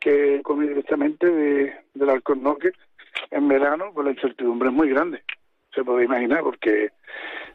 que 0.00 0.40
come 0.42 0.66
directamente 0.66 1.30
de, 1.30 1.74
del 1.92 2.08
Alcornoque 2.08 2.72
en 3.30 3.48
verano, 3.48 3.90
pues 3.94 4.04
la 4.04 4.12
incertidumbre 4.12 4.68
es 4.68 4.74
muy 4.74 4.88
grande, 4.90 5.22
se 5.74 5.84
puede 5.84 6.04
imaginar, 6.04 6.42
porque 6.42 6.90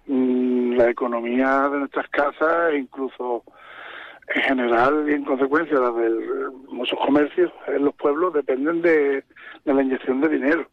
Mm, 0.10 0.76
la 0.76 0.90
economía 0.90 1.70
de 1.70 1.80
nuestras 1.80 2.10
casas, 2.10 2.74
incluso 2.74 3.44
en 4.34 4.42
general 4.42 5.06
y 5.08 5.14
en 5.14 5.24
consecuencia 5.24 5.80
las 5.80 5.96
de 5.96 6.10
muchos 6.68 6.98
comercios 6.98 7.52
en 7.68 7.86
los 7.86 7.94
pueblos 7.94 8.34
dependen 8.34 8.82
de, 8.82 9.24
la 9.66 9.84
inyección 9.84 10.20
de 10.22 10.30
dinero 10.30 10.68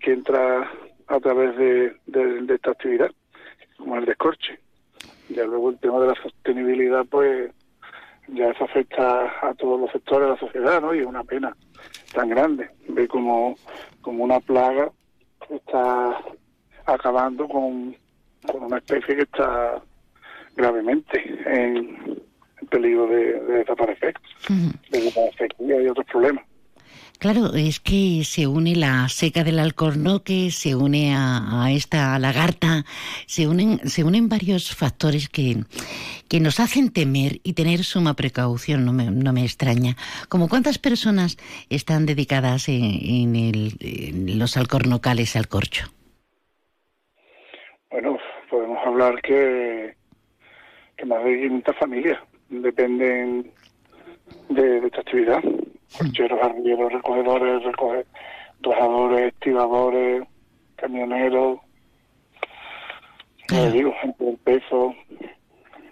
que 0.00 0.12
entra 0.12 0.70
a 1.08 1.18
través 1.18 1.56
de, 1.56 1.96
esta 2.54 2.70
actividad, 2.70 3.10
como 3.76 3.96
el 3.96 4.04
descorche. 4.04 4.60
Ya 5.28 5.44
luego 5.44 5.70
el 5.70 5.78
tema 5.80 5.98
de 5.98 6.06
la 6.06 6.14
sostenibilidad, 6.22 7.04
pues 7.06 7.50
ya 8.28 8.50
eso 8.50 8.64
afecta 8.64 9.32
a 9.42 9.52
todos 9.54 9.80
los 9.80 9.90
sectores 9.90 10.28
de 10.28 10.34
la 10.34 10.38
sociedad, 10.38 10.80
¿no? 10.80 10.94
Y 10.94 11.00
es 11.00 11.06
una 11.06 11.24
pena 11.24 11.56
tan 12.12 12.28
grande 12.28 12.70
ver 12.88 13.08
como, 13.08 13.56
como 14.00 14.24
una 14.24 14.40
plaga 14.40 14.90
está 15.50 16.18
acabando 16.86 17.48
con, 17.48 17.96
una 18.54 18.78
especie 18.78 19.16
que 19.16 19.22
está 19.22 19.82
gravemente 20.54 21.22
en, 21.46 22.22
peligro 22.70 23.06
de, 23.06 23.40
desaparecer, 23.58 24.14
de 24.90 25.00
sequía 25.38 25.82
y 25.82 25.88
otros 25.88 26.06
problemas. 26.06 26.44
Claro, 27.18 27.54
es 27.54 27.80
que 27.80 28.24
se 28.24 28.46
une 28.46 28.76
la 28.76 29.08
seca 29.08 29.42
del 29.42 29.58
alcornoque, 29.58 30.50
se 30.50 30.74
une 30.74 31.14
a, 31.16 31.70
esta 31.70 32.18
lagarta, 32.18 32.84
se 33.26 33.48
unen, 33.48 33.80
se 33.88 34.04
unen 34.04 34.28
varios 34.28 34.74
factores 34.74 35.30
que, 35.30 35.64
que 36.28 36.40
nos 36.40 36.60
hacen 36.60 36.92
temer 36.92 37.40
y 37.42 37.54
tener 37.54 37.84
suma 37.84 38.14
precaución, 38.14 38.84
no 38.84 38.92
me, 38.92 39.10
no 39.10 39.32
me 39.32 39.44
extraña. 39.44 39.96
Como 40.28 40.48
cuántas 40.48 40.78
personas 40.78 41.38
están 41.70 42.04
dedicadas 42.04 42.68
en, 42.68 43.34
el, 43.34 44.38
los 44.38 44.58
alcornocales 44.58 45.36
al 45.36 45.48
corcho. 45.48 45.86
Bueno, 47.90 48.18
podemos 48.50 48.78
hablar 48.86 49.22
que, 49.22 49.94
que 50.98 51.06
más 51.06 51.24
de 51.24 51.40
500 51.40 51.76
familias 51.76 52.18
dependen 52.50 53.50
de 54.48 54.78
esta 54.86 55.00
actividad 55.00 55.42
cocheros, 55.98 56.38
arrieros, 56.42 56.92
recogedores, 56.92 57.62
recogedores, 57.64 59.34
tiradores, 59.40 60.24
camioneros, 60.76 61.60
claro. 63.46 63.70
digo, 63.70 63.92
gente 64.00 64.24
del 64.24 64.36
peso, 64.38 64.94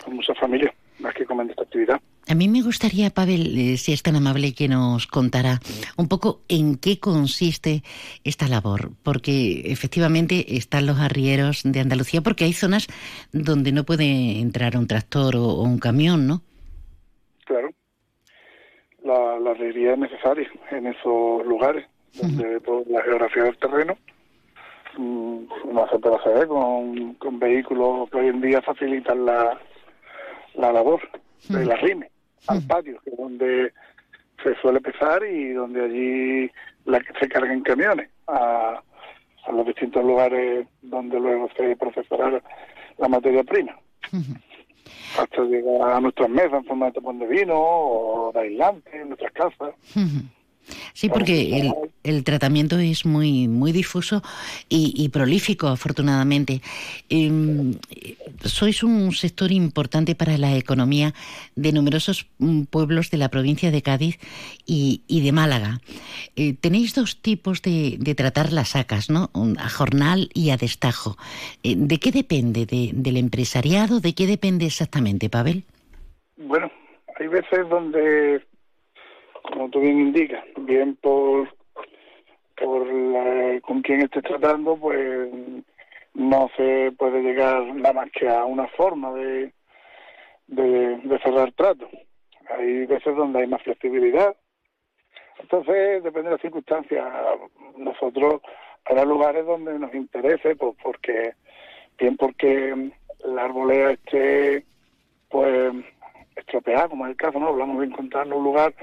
con 0.05 0.17
muchas 0.17 0.39
familias 0.39 0.75
más 0.99 1.15
que 1.15 1.25
comen 1.25 1.51
esta 1.51 1.63
actividad. 1.63 2.01
A 2.27 2.35
mí 2.35 2.49
me 2.49 2.63
gustaría, 2.63 3.11
Pavel, 3.11 3.59
eh, 3.59 3.77
si 3.77 3.93
es 3.93 4.03
tan 4.03 4.17
amable, 4.17 4.55
que 4.55 4.69
nos 4.69 5.07
contara 5.07 5.61
un 5.97 6.09
poco 6.09 6.41
en 6.49 6.77
qué 6.77 6.99
consiste 6.99 7.83
esta 8.23 8.49
labor, 8.49 8.93
porque 9.03 9.63
efectivamente 9.67 10.57
están 10.57 10.87
los 10.87 10.99
arrieros 10.99 11.63
de 11.65 11.81
Andalucía, 11.81 12.23
porque 12.23 12.45
hay 12.45 12.55
zonas 12.55 12.87
donde 13.33 13.73
no 13.73 13.85
puede 13.85 14.41
entrar 14.41 14.77
un 14.79 14.87
tractor 14.87 15.37
o 15.37 15.61
un 15.63 15.79
camión, 15.79 16.27
¿no? 16.27 16.43
Claro 17.45 17.71
la, 19.05 19.39
la 19.39 19.53
es 19.53 19.99
necesaria 19.99 20.49
en 20.71 20.87
esos 20.87 21.47
lugares, 21.47 21.87
donde 22.21 22.61
por 22.61 22.87
la 22.89 23.03
geografía 23.03 23.45
del 23.45 23.59
terreno 23.59 23.97
mm, 24.97 25.45
no 25.73 25.89
se 25.91 25.99
puede 25.99 26.17
hacer 26.17 26.47
con, 26.49 27.15
con 27.15 27.39
vehículos 27.39 28.11
que 28.11 28.19
hoy 28.19 28.29
en 28.29 28.41
día 28.41 28.63
facilitan 28.63 29.25
la, 29.25 29.59
la 30.55 30.73
labor 30.73 31.01
de 31.49 31.65
la 31.65 31.77
rime 31.77 32.11
al 32.47 32.63
patio, 32.67 32.99
que 33.05 33.11
es 33.11 33.17
donde 33.17 33.73
se 34.43 34.55
suele 34.57 34.81
pesar 34.81 35.25
y 35.25 35.53
donde 35.53 35.85
allí 35.85 36.51
la, 36.85 37.03
se 37.21 37.29
cargan 37.29 37.63
camiones 37.63 38.09
a, 38.27 38.83
a 39.47 39.53
los 39.53 39.67
distintos 39.67 40.05
lugares 40.05 40.67
donde 40.83 41.21
luego 41.21 41.49
se 41.57 41.77
procesará 41.77 42.43
la 42.99 43.09
materia 43.09 43.45
prima 43.45 43.77
hasta 45.19 45.43
llegar 45.43 45.93
a 45.93 46.01
nuestras 46.01 46.29
mesas 46.29 46.55
en 46.55 46.65
forma 46.65 46.87
de 46.87 46.93
tapón 46.93 47.19
de 47.19 47.27
vino 47.27 47.55
o 47.57 48.33
de 48.33 48.41
aislante 48.41 49.01
en 49.01 49.09
nuestras 49.09 49.33
casas. 49.33 49.75
Sí, 50.93 51.09
porque 51.09 51.71
el, 52.03 52.25
tratamiento 52.25 52.79
es 52.79 53.05
muy, 53.05 53.49
muy 53.49 53.73
difuso 53.73 54.23
y, 54.69 55.09
prolífico, 55.09 55.69
afortunadamente. 55.69 56.61
Em, 57.09 57.75
sois 58.45 58.83
un 58.83 59.13
sector 59.13 59.53
importante 59.53 60.15
para 60.15 60.39
la 60.39 60.57
economía 60.57 61.15
de 61.57 61.73
numerosos 61.73 62.27
mm, 62.39 62.63
pueblos 62.65 63.11
de 63.11 63.19
la 63.19 63.29
provincia 63.29 63.71
de 63.71 63.83
Cádiz 63.83 64.19
y, 64.67 65.01
de 65.09 65.33
Málaga. 65.33 65.81
Eh, 66.37 66.55
tenéis 66.55 66.95
dos 66.95 67.21
tipos 67.21 67.63
de, 67.63 67.99
tratar 68.17 68.53
las 68.53 68.71
sacas, 68.71 69.11
¿no? 69.11 69.31
A 69.59 69.69
jornal 69.69 70.31
y 70.35 70.51
a 70.51 70.57
destajo. 70.57 71.17
Eh, 71.63 71.75
¿De 71.77 71.99
qué 71.99 72.13
depende? 72.13 72.67
¿De, 72.67 72.91
¿Del 72.93 73.17
empresariado? 73.17 74.01
¿De 74.01 74.15
qué 74.15 74.27
depende 74.27 74.67
exactamente, 74.67 75.29
Pavel? 75.29 75.65
Bueno, 76.37 76.71
hay 77.19 77.29
veces 77.29 77.69
donde 77.69 78.43
como 79.45 79.69
tú 79.69 79.81
bien 79.81 80.01
indicas, 80.01 80.45
bien 80.57 80.97
por, 80.97 81.49
por 82.57 82.89
con 83.63 83.83
quien 83.83 84.03
estés 84.03 84.23
tratando, 84.23 84.77
pues 84.77 85.31
no 86.15 86.51
se 86.57 86.93
puede 86.97 87.23
llegar 87.23 87.63
nada 87.75 87.93
más 87.93 88.11
que 88.13 88.29
a 88.29 88.45
una 88.45 88.67
forma 88.69 89.13
de, 89.13 89.53
de, 90.47 91.19
cerrar 91.23 91.53
trato. 91.53 91.89
Hay 92.51 92.87
veces 92.87 93.15
donde 93.17 93.41
hay 93.41 93.47
más 93.47 93.63
flexibilidad. 93.63 94.35
Entonces, 95.41 96.03
depende 96.03 96.29
de 96.29 96.37
las 96.37 96.41
circunstancias. 96.41 97.05
Nosotros 97.77 98.41
habrá 98.85 99.05
lugares 99.05 99.45
donde 99.45 99.79
nos 99.79 99.95
interese, 99.95 100.57
pues 100.57 100.75
porque, 100.83 101.35
bien 101.99 102.17
porque 102.17 102.93
la 103.25 103.45
arbolea 103.45 103.91
esté 103.93 104.65
pues 105.29 105.75
estropeada, 106.37 106.89
como 106.89 107.07
es 107.07 107.11
el 107.11 107.17
caso, 107.17 107.39
¿no? 107.39 107.49
Hablamos 107.49 107.81
de 107.81 107.87
encontrarnos 107.87 108.39
un 108.39 108.45
lugar 108.45 108.75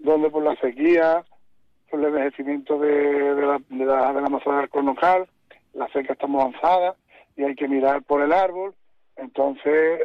donde 0.00 0.30
por 0.30 0.42
la 0.42 0.56
sequía, 0.56 1.24
por 1.90 2.00
el 2.00 2.06
envejecimiento 2.06 2.78
de, 2.78 3.34
de 3.34 3.46
la, 3.46 3.60
de 3.68 3.84
la, 3.84 4.12
de 4.12 4.20
la 4.20 4.28
masa 4.28 4.68
local, 4.82 5.28
la 5.74 5.88
seca 5.88 6.14
está 6.14 6.26
muy 6.26 6.40
avanzada 6.40 6.96
y 7.36 7.44
hay 7.44 7.54
que 7.54 7.68
mirar 7.68 8.02
por 8.02 8.22
el 8.22 8.32
árbol. 8.32 8.74
Entonces, 9.16 10.00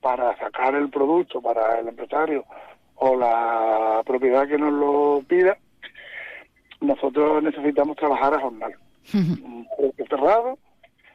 para 0.00 0.36
sacar 0.38 0.74
el 0.74 0.90
producto 0.90 1.40
para 1.40 1.80
el 1.80 1.88
empresario 1.88 2.44
o 2.96 3.16
la 3.16 4.02
propiedad 4.04 4.46
que 4.46 4.58
nos 4.58 4.72
lo 4.72 5.22
pida, 5.26 5.58
nosotros 6.80 7.42
necesitamos 7.42 7.96
trabajar 7.96 8.34
a 8.34 8.40
jornal. 8.40 8.74
Un 9.14 9.66
producto 9.76 10.04
cerrado 10.08 10.58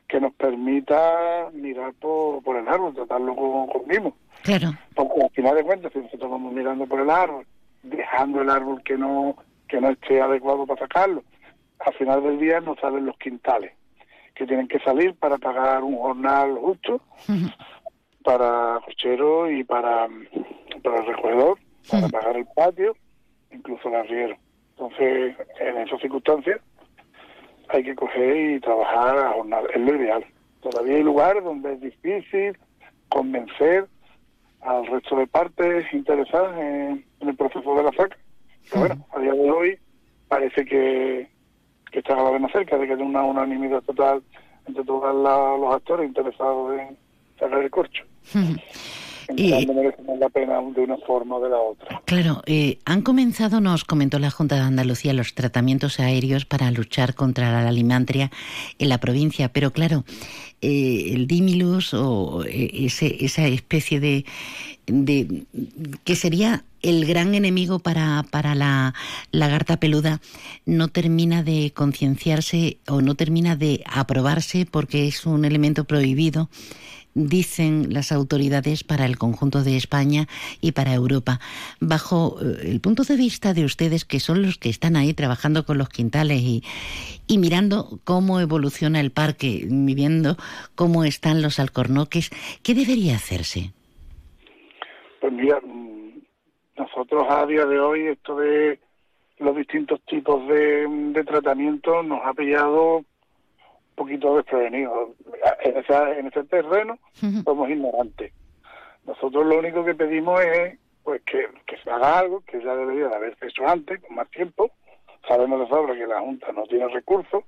que 0.08 0.20
nos 0.20 0.34
permita 0.34 1.50
mirar 1.54 1.94
por, 1.94 2.42
por 2.44 2.58
el 2.58 2.68
árbol, 2.68 2.94
tratarlo 2.94 3.36
con, 3.36 3.68
con 3.68 3.88
mimo. 3.88 4.16
Claro. 4.44 4.70
Porque 4.96 5.22
al 5.22 5.30
final 5.32 5.56
de 5.56 5.64
cuentas, 5.64 5.92
si 5.94 6.00
nosotros 6.00 6.32
vamos 6.32 6.54
mirando 6.54 6.86
por 6.86 7.00
el 7.00 7.10
árbol 7.10 7.46
dejando 7.84 8.42
el 8.42 8.50
árbol 8.50 8.82
que 8.84 8.98
no 8.98 9.36
que 9.68 9.82
no 9.82 9.90
esté 9.90 10.22
adecuado 10.22 10.66
para 10.66 10.82
sacarlo. 10.82 11.24
Al 11.80 11.94
final 11.94 12.24
del 12.24 12.40
día 12.40 12.62
no 12.62 12.76
salen 12.78 13.06
los 13.06 13.18
quintales 13.18 13.74
que 14.34 14.46
tienen 14.46 14.68
que 14.68 14.80
salir 14.80 15.16
para 15.16 15.38
pagar 15.38 15.84
un 15.84 15.98
jornal 15.98 16.58
justo 16.58 17.02
para 18.24 18.80
cochero 18.86 19.50
y 19.50 19.64
para, 19.64 20.08
para 20.84 20.98
el 21.00 21.06
recogedor, 21.06 21.58
para 21.90 22.08
pagar 22.10 22.38
el 22.38 22.46
patio, 22.56 22.96
incluso 23.52 23.90
el 23.90 23.96
arriero. 23.96 24.38
Entonces, 24.72 25.36
en 25.60 25.78
esas 25.78 26.00
circunstancias 26.02 26.62
hay 27.70 27.84
que 27.84 27.96
coger 27.96 28.56
y 28.56 28.60
trabajar 28.60 29.18
a 29.18 29.34
jornal. 29.34 29.66
Es 29.74 29.82
lo 29.82 29.96
ideal. 29.96 30.26
Todavía 30.62 30.98
hay 30.98 31.04
lugares 31.04 31.44
donde 31.44 31.74
es 31.74 31.82
difícil 31.82 32.58
convencer 33.10 33.88
al 34.62 34.86
resto 34.88 35.16
de 35.16 35.28
partes 35.28 35.86
interesadas 35.94 36.58
en, 36.58 37.06
el 37.22 37.36
proceso 37.36 37.76
de 37.76 37.84
la 37.84 37.92
FAC. 37.92 38.18
Pero 38.70 38.80
bueno, 38.82 39.08
a 39.14 39.20
día 39.20 39.34
de 39.34 39.52
hoy 39.52 39.78
parece 40.28 40.66
que, 40.66 41.28
que 41.92 42.00
está 42.00 42.16
cada 42.16 42.32
vez 42.32 42.42
más 42.42 42.52
cerca 42.52 42.78
de 42.78 42.88
que 42.88 42.94
haya 42.94 43.04
una 43.04 43.24
unanimidad 43.24 43.82
total 43.82 44.22
entre 44.68 44.84
todos 44.84 45.14
los 45.60 45.76
actores 45.76 46.08
interesados 46.08 46.80
en 46.80 46.98
sacar 47.40 47.64
el 47.64 47.72
corcho. 47.72 48.04
Y, 49.36 49.52
merece 49.68 50.02
la 50.20 50.30
pena 50.30 50.62
de 50.76 50.82
una 50.82 50.98
forma 50.98 51.36
o 51.36 51.42
de 51.42 51.50
la 51.50 51.58
otra. 51.58 52.02
Claro, 52.06 52.42
eh, 52.46 52.80
han 52.86 53.02
comenzado, 53.02 53.60
nos 53.60 53.84
comentó 53.84 54.20
la 54.20 54.32
Junta 54.32 54.56
de 54.56 54.62
Andalucía, 54.62 55.14
los 55.14 55.34
tratamientos 55.36 56.00
aéreos 56.00 56.46
para 56.46 56.72
luchar 56.72 57.14
contra 57.14 57.52
la 57.52 57.68
alimantria 57.68 58.32
en 58.80 58.90
la 58.90 59.00
provincia, 59.00 59.50
pero 59.50 59.72
claro, 59.72 60.06
eh, 60.62 61.12
el 61.14 61.28
Dimilus 61.28 61.94
o 61.94 62.44
eh, 62.46 62.72
ese, 62.86 63.24
esa 63.24 63.46
especie 63.48 64.00
de, 64.00 64.26
de 64.88 65.44
que 66.04 66.16
sería 66.16 66.64
el 66.82 67.06
gran 67.06 67.36
enemigo 67.36 67.80
para, 67.80 68.24
para 68.30 68.56
la 68.56 68.94
lagarta 69.32 69.78
peluda 69.78 70.22
no 70.66 70.88
termina 70.88 71.44
de 71.44 71.72
concienciarse 71.76 72.78
o 72.88 73.02
no 73.02 73.16
termina 73.16 73.56
de 73.56 73.84
aprobarse 73.86 74.66
porque 74.70 75.08
es 75.08 75.26
un 75.26 75.44
elemento 75.46 75.84
prohibido 75.86 76.50
dicen 77.18 77.94
las 77.94 78.12
autoridades 78.12 78.84
para 78.84 79.06
el 79.06 79.18
conjunto 79.18 79.64
de 79.64 79.76
España 79.76 80.28
y 80.62 80.74
para 80.74 80.94
Europa. 80.94 81.40
Bajo 81.80 82.38
eh, 82.42 82.70
el 82.70 82.80
punto 82.80 83.04
de 83.04 83.16
vista 83.16 83.54
de 83.54 83.66
ustedes, 83.66 84.06
que 84.06 84.20
son 84.20 84.44
los 84.44 84.58
que 84.58 84.70
están 84.70 84.96
ahí 84.96 85.14
trabajando 85.14 85.66
con 85.66 85.78
los 85.78 85.90
quintales 85.90 86.42
y, 86.42 86.64
y 87.28 87.38
mirando 87.38 88.00
cómo 88.04 88.40
evoluciona 88.40 89.00
el 89.00 89.12
parque, 89.12 89.66
viendo 89.70 90.38
cómo 90.76 91.04
están 91.04 91.42
los 91.42 91.60
alcornoques, 91.60 92.30
¿qué 92.64 92.74
debería 92.74 93.16
hacerse? 93.16 93.74
Pues 95.20 95.34
mira, 95.34 95.60
nosotros 96.78 97.26
a 97.30 97.46
día 97.46 97.66
de 97.66 97.80
hoy 97.80 98.08
esto 98.08 98.38
de 98.38 98.80
los 99.40 99.56
distintos 99.56 100.00
tipos 100.06 100.48
de, 100.48 100.88
de 100.88 101.24
tratamiento 101.24 102.04
nos 102.04 102.20
ha 102.24 102.34
pillado 102.34 103.04
poquito 103.98 104.38
desprevenidos. 104.38 105.10
En, 105.62 105.78
esa, 105.78 106.18
en 106.18 106.28
ese 106.28 106.44
terreno 106.46 106.98
somos 107.44 107.70
ignorantes. 107.70 108.32
Nosotros 109.06 109.46
lo 109.46 109.60
único 109.60 109.84
que 109.84 109.96
pedimos 109.96 110.40
es 110.42 110.80
pues 111.04 111.22
que, 111.24 111.48
se 111.84 111.90
haga 111.90 112.20
algo 112.20 112.42
que 112.42 112.62
ya 112.62 112.76
debería 112.76 113.08
de 113.08 113.16
haberse 113.16 113.48
hecho 113.48 113.68
antes, 113.68 114.00
con 114.02 114.16
más 114.16 114.30
tiempo. 114.30 114.72
Sabemos 115.28 115.60
de 115.60 115.68
sobra 115.68 115.96
que 115.96 116.06
la 116.06 116.22
Junta 116.22 116.52
no 116.54 116.64
tiene 116.64 116.88
recursos. 116.90 117.44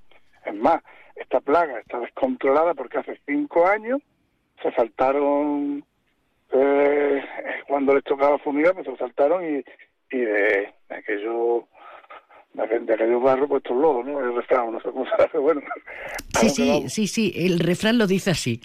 Es 0.45 0.55
más, 0.55 0.81
esta 1.15 1.39
plaga 1.39 1.79
está 1.79 1.99
descontrolada 1.99 2.73
porque 2.73 2.97
hace 2.97 3.19
cinco 3.25 3.67
años 3.67 4.01
se 4.61 4.71
saltaron, 4.71 5.83
eh, 6.51 7.23
cuando 7.67 7.93
les 7.93 8.03
tocaba 8.03 8.39
fumigar, 8.39 8.73
pues 8.73 8.87
se 8.87 8.97
saltaron 8.97 9.43
y, 9.43 9.63
y 10.15 10.19
de 10.19 10.73
aquello 10.89 11.67
de 12.67 12.93
aquellos 12.93 13.21
barros 13.21 13.47
puestos 13.47 13.75
lobos, 13.75 14.05
¿no? 14.05 14.19
El 14.19 14.35
refrán, 14.35 14.71
no 14.71 14.79
sé 14.81 14.89
cómo 14.91 15.05
se 15.05 15.23
hace, 15.23 15.37
bueno. 15.37 15.61
Sí, 16.39 16.49
sí, 16.49 16.85
sí, 16.87 17.07
sí, 17.07 17.33
el 17.35 17.59
refrán 17.59 17.97
lo 17.97 18.07
dice 18.07 18.31
así. 18.31 18.61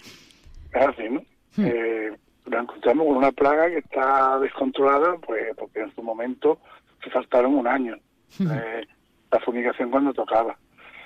Es 0.73 0.87
así, 0.87 1.09
¿no? 1.09 1.21
Hmm. 1.57 1.65
Eh, 1.65 2.11
nos 2.45 2.63
encontramos 2.63 3.07
con 3.07 3.17
una 3.17 3.31
plaga 3.31 3.67
que 3.67 3.79
está 3.79 4.39
descontrolada, 4.39 5.17
pues 5.17 5.53
porque 5.57 5.81
en 5.81 5.93
su 5.93 6.01
momento 6.01 6.59
se 7.03 7.09
faltaron 7.09 7.55
un 7.55 7.67
año. 7.67 7.97
Hmm. 8.37 8.47
Eh, 8.51 8.87
la 9.31 9.39
fumigación 9.41 9.91
cuando 9.91 10.13
tocaba, 10.13 10.57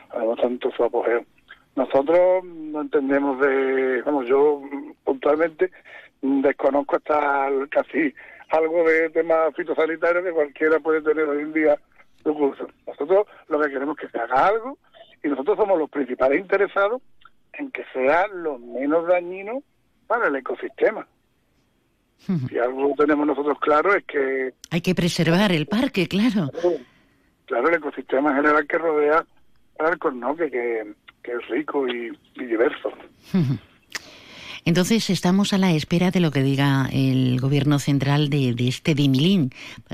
además 0.10 0.38
tanto 0.42 0.72
su 0.72 0.84
apogeo. 0.84 1.26
Nosotros 1.76 2.44
no 2.44 2.82
entendemos 2.82 3.40
de, 3.40 4.02
vamos, 4.04 4.28
yo 4.28 4.62
puntualmente 5.04 5.72
desconozco 6.22 6.98
hasta 6.98 7.50
casi 7.70 8.14
algo 8.50 8.84
de 8.84 9.10
tema 9.12 9.52
fitosanitario 9.56 10.24
que 10.24 10.32
cualquiera 10.32 10.80
puede 10.80 11.02
tener 11.02 11.26
hoy 11.26 11.44
en 11.44 11.54
día. 11.54 11.80
Nosotros 12.26 13.28
lo 13.48 13.60
que 13.60 13.70
queremos 13.70 13.98
es 13.98 14.06
que 14.06 14.18
se 14.18 14.24
haga 14.24 14.48
algo 14.48 14.78
y 15.24 15.28
nosotros 15.28 15.58
somos 15.58 15.78
los 15.78 15.90
principales 15.90 16.40
interesados 16.40 17.02
en 17.54 17.72
que 17.72 17.84
sea 17.94 18.28
lo 18.28 18.58
menos 18.58 19.08
dañino 19.08 19.64
para 20.08 20.28
el 20.28 20.36
ecosistema. 20.36 21.08
Si 22.50 22.58
algo 22.58 22.94
tenemos 22.98 23.26
nosotros 23.26 23.58
claro 23.60 23.96
es 23.96 24.04
que... 24.06 24.54
Hay 24.72 24.82
que 24.82 24.94
preservar 24.94 25.52
el 25.52 25.68
parque, 25.68 26.08
claro. 26.08 26.52
Claro, 27.46 27.70
el 27.70 27.76
ecosistema 27.76 28.36
general 28.36 28.68
que 28.68 28.78
rodea 28.78 29.26
Arcos, 29.80 30.14
¿no? 30.14 30.36
Que, 30.36 30.52
que, 30.52 31.32
es 31.32 31.48
rico 31.48 31.88
y, 31.88 32.12
diverso. 32.36 32.92
Entonces 34.70 35.10
estamos 35.10 35.52
a 35.52 35.58
la 35.58 35.72
espera 35.72 36.12
de 36.12 36.20
lo 36.20 36.30
que 36.30 36.44
diga 36.44 36.90
el 36.94 37.42
gobierno 37.42 37.80
central 37.80 38.30
de, 38.30 38.54
este 38.68 38.94
dimilín, 38.94 39.50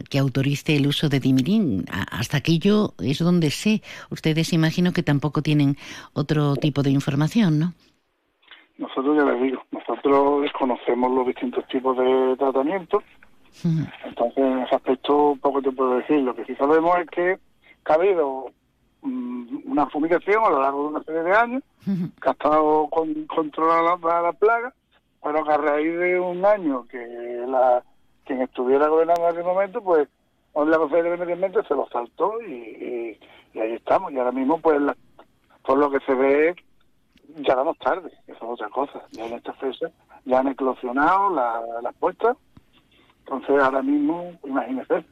que 0.09 0.19
autorice 0.19 0.75
el 0.75 0.87
uso 0.87 1.07
de 1.07 1.21
dimilín. 1.21 1.85
Hasta 2.11 2.35
aquello 2.35 2.89
es 3.01 3.19
donde 3.19 3.51
sé. 3.51 3.81
Ustedes 4.11 4.51
imagino 4.51 4.91
que 4.91 5.01
tampoco 5.01 5.41
tienen 5.41 5.77
otro 6.13 6.57
tipo 6.57 6.83
de 6.83 6.89
información, 6.91 7.57
¿no? 7.57 7.73
Nosotros 8.77 9.15
ya 9.15 9.23
les 9.23 9.43
digo, 9.43 9.63
nosotros 9.71 10.41
desconocemos 10.41 11.09
los 11.09 11.25
distintos 11.25 11.65
tipos 11.69 11.95
de 11.95 12.35
tratamientos. 12.37 13.01
Entonces, 13.63 14.37
en 14.43 14.59
ese 14.59 14.75
aspecto, 14.75 15.37
poco 15.41 15.61
te 15.61 15.71
puedo 15.71 15.99
decir. 15.99 16.17
Lo 16.17 16.35
que 16.35 16.43
sí 16.43 16.53
sabemos 16.55 16.97
es 16.99 17.09
que 17.11 17.37
ha 17.85 17.93
habido 17.93 18.51
una 19.05 19.87
fumigación 19.87 20.43
a 20.43 20.49
lo 20.49 20.61
largo 20.61 20.83
de 20.83 20.89
una 20.89 21.03
serie 21.03 21.23
de 21.23 21.35
años, 21.35 21.63
que 21.85 22.29
ha 22.29 22.31
estado 22.31 22.87
con, 22.89 23.25
controlada 23.25 23.97
la, 24.01 24.21
la, 24.21 24.33
plaga, 24.33 24.73
pero 25.23 25.43
que 25.43 25.51
a 25.51 25.57
raíz 25.57 25.97
de 25.97 26.19
un 26.19 26.45
año 26.45 26.85
que 26.85 26.97
la 27.47 27.83
quien 28.25 28.41
estuviera 28.41 28.87
gobernando 28.87 29.29
en 29.29 29.35
ese 29.35 29.43
momento, 29.43 29.81
pues 29.81 30.07
la 30.55 30.77
Consejería 30.77 31.11
de 31.11 31.17
Medio 31.17 31.33
Ambiente 31.33 31.59
se 31.67 31.75
lo 31.75 31.87
saltó 31.89 32.41
y, 32.41 33.19
y, 33.53 33.59
ahí 33.59 33.73
estamos. 33.73 34.11
Y 34.11 34.17
ahora 34.17 34.31
mismo, 34.31 34.59
pues, 34.59 34.81
por 35.63 35.77
lo 35.77 35.91
que 35.91 35.99
se 36.05 36.13
ve, 36.13 36.55
ya 37.37 37.55
vamos 37.55 37.77
tarde, 37.77 38.11
eso 38.27 38.37
es 38.37 38.43
otra 38.43 38.69
cosa. 38.69 39.03
Ya 39.11 39.25
en 39.25 39.33
esta 39.33 39.53
fecha 39.53 39.91
ya 40.25 40.39
han 40.39 40.47
eclosionado 40.47 41.29
las 41.81 41.95
puestas, 41.99 42.37
entonces 43.19 43.61
ahora 43.61 43.81
mismo, 43.81 44.33
imagínese 44.43 45.05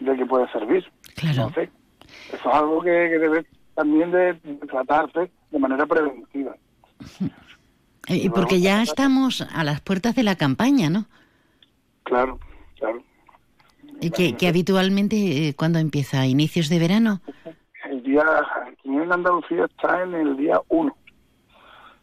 de 0.00 0.16
qué 0.16 0.26
puede 0.26 0.50
servir. 0.50 0.84
Claro. 1.16 1.50
Eso 2.32 2.50
es 2.50 2.54
algo 2.54 2.82
que, 2.82 2.90
debe 2.90 3.46
también 3.74 4.10
de 4.10 4.34
tratarse 4.68 5.30
de 5.50 5.58
manera 5.58 5.86
preventiva. 5.86 6.54
Y 8.08 8.28
porque 8.30 8.60
ya 8.60 8.82
estamos 8.82 9.40
a 9.40 9.64
las 9.64 9.80
puertas 9.80 10.14
de 10.16 10.22
la 10.22 10.36
campaña, 10.36 10.90
¿no? 10.90 11.06
Claro, 12.02 12.38
claro. 12.76 13.02
¿Y 14.00 14.10
que, 14.10 14.48
habitualmente 14.48 15.48
eh, 15.48 15.54
cuando 15.54 15.78
empieza? 15.78 16.26
¿Inicios 16.26 16.68
de 16.68 16.78
verano? 16.78 17.20
El 17.88 18.02
día, 18.02 18.24
aquí 18.66 18.88
en 18.88 19.12
Andalucía 19.12 19.66
está 19.66 20.02
en 20.02 20.14
el 20.14 20.36
día 20.36 20.60
1. 20.68 20.96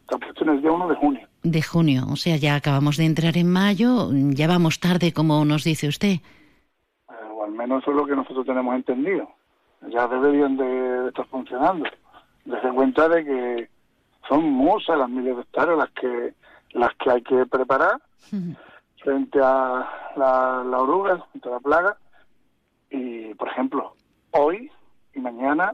Está 0.02 0.18
puesto 0.18 0.44
en 0.44 0.50
el 0.50 0.62
día 0.62 0.70
1 0.70 0.88
de 0.88 0.94
junio. 0.94 1.28
De 1.42 1.62
junio, 1.62 2.06
o 2.10 2.16
sea, 2.16 2.36
ya 2.36 2.54
acabamos 2.54 2.96
de 2.96 3.04
entrar 3.04 3.36
en 3.36 3.50
mayo, 3.50 4.10
ya 4.12 4.46
vamos 4.48 4.80
tarde, 4.80 5.12
como 5.12 5.44
nos 5.44 5.64
dice 5.64 5.88
usted. 5.88 6.08
Eh, 6.08 6.20
o 7.32 7.44
al 7.44 7.52
menos 7.52 7.82
eso 7.82 7.90
es 7.90 7.96
lo 7.96 8.06
que 8.06 8.16
nosotros 8.16 8.46
tenemos 8.46 8.74
entendido. 8.74 9.28
Ya 9.82 10.08
deberían 10.08 10.56
de, 10.56 11.08
estar 11.08 11.26
funcionando. 11.26 11.88
Desde 12.44 12.72
cuenta 12.72 13.08
de 13.08 13.24
que 13.24 13.70
son 14.28 14.44
muchas 14.44 14.98
las 14.98 15.08
miles 15.08 15.36
de 15.36 15.42
hectáreas 15.42 15.78
las 15.78 15.90
que 15.90 16.34
las 16.72 16.94
que 16.96 17.10
hay 17.10 17.22
que 17.22 17.46
preparar 17.46 18.00
frente 19.02 19.38
a 19.42 19.88
la, 20.16 20.64
la 20.64 20.78
oruga, 20.78 21.24
frente 21.30 21.48
a 21.48 21.52
la 21.52 21.60
plaga. 21.60 21.96
Y, 22.90 23.34
por 23.34 23.48
ejemplo, 23.48 23.94
hoy 24.32 24.70
y 25.14 25.20
mañana 25.20 25.72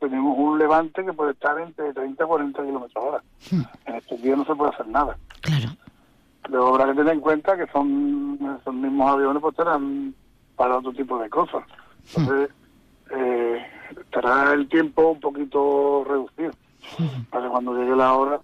tenemos 0.00 0.36
un 0.38 0.58
levante 0.58 1.04
que 1.04 1.12
puede 1.12 1.32
estar 1.32 1.58
entre 1.58 1.92
30 1.92 2.22
y 2.22 2.26
40 2.26 2.64
kilómetros 2.64 3.04
hora. 3.04 3.22
En 3.86 3.94
estos 3.94 4.20
días 4.20 4.36
no 4.36 4.44
se 4.44 4.54
puede 4.54 4.72
hacer 4.72 4.88
nada. 4.88 5.16
Claro. 5.40 5.70
Pero 6.42 6.68
habrá 6.68 6.86
que 6.86 6.94
tener 6.94 7.14
en 7.14 7.20
cuenta 7.20 7.56
que 7.56 7.66
son 7.72 8.38
esos 8.60 8.74
mismos 8.74 9.10
aviones 9.10 9.40
pues 9.40 9.52
estarán 9.52 10.14
para 10.54 10.78
otro 10.78 10.92
tipo 10.92 11.18
de 11.18 11.28
cosas. 11.28 11.64
Entonces, 12.14 12.50
eh, 13.10 13.66
estará 14.00 14.52
el 14.52 14.68
tiempo 14.68 15.10
un 15.10 15.20
poquito 15.20 16.04
reducido 16.04 16.52
para 17.30 17.44
que 17.44 17.50
cuando 17.50 17.74
llegue 17.74 17.96
la 17.96 18.14
hora 18.14 18.40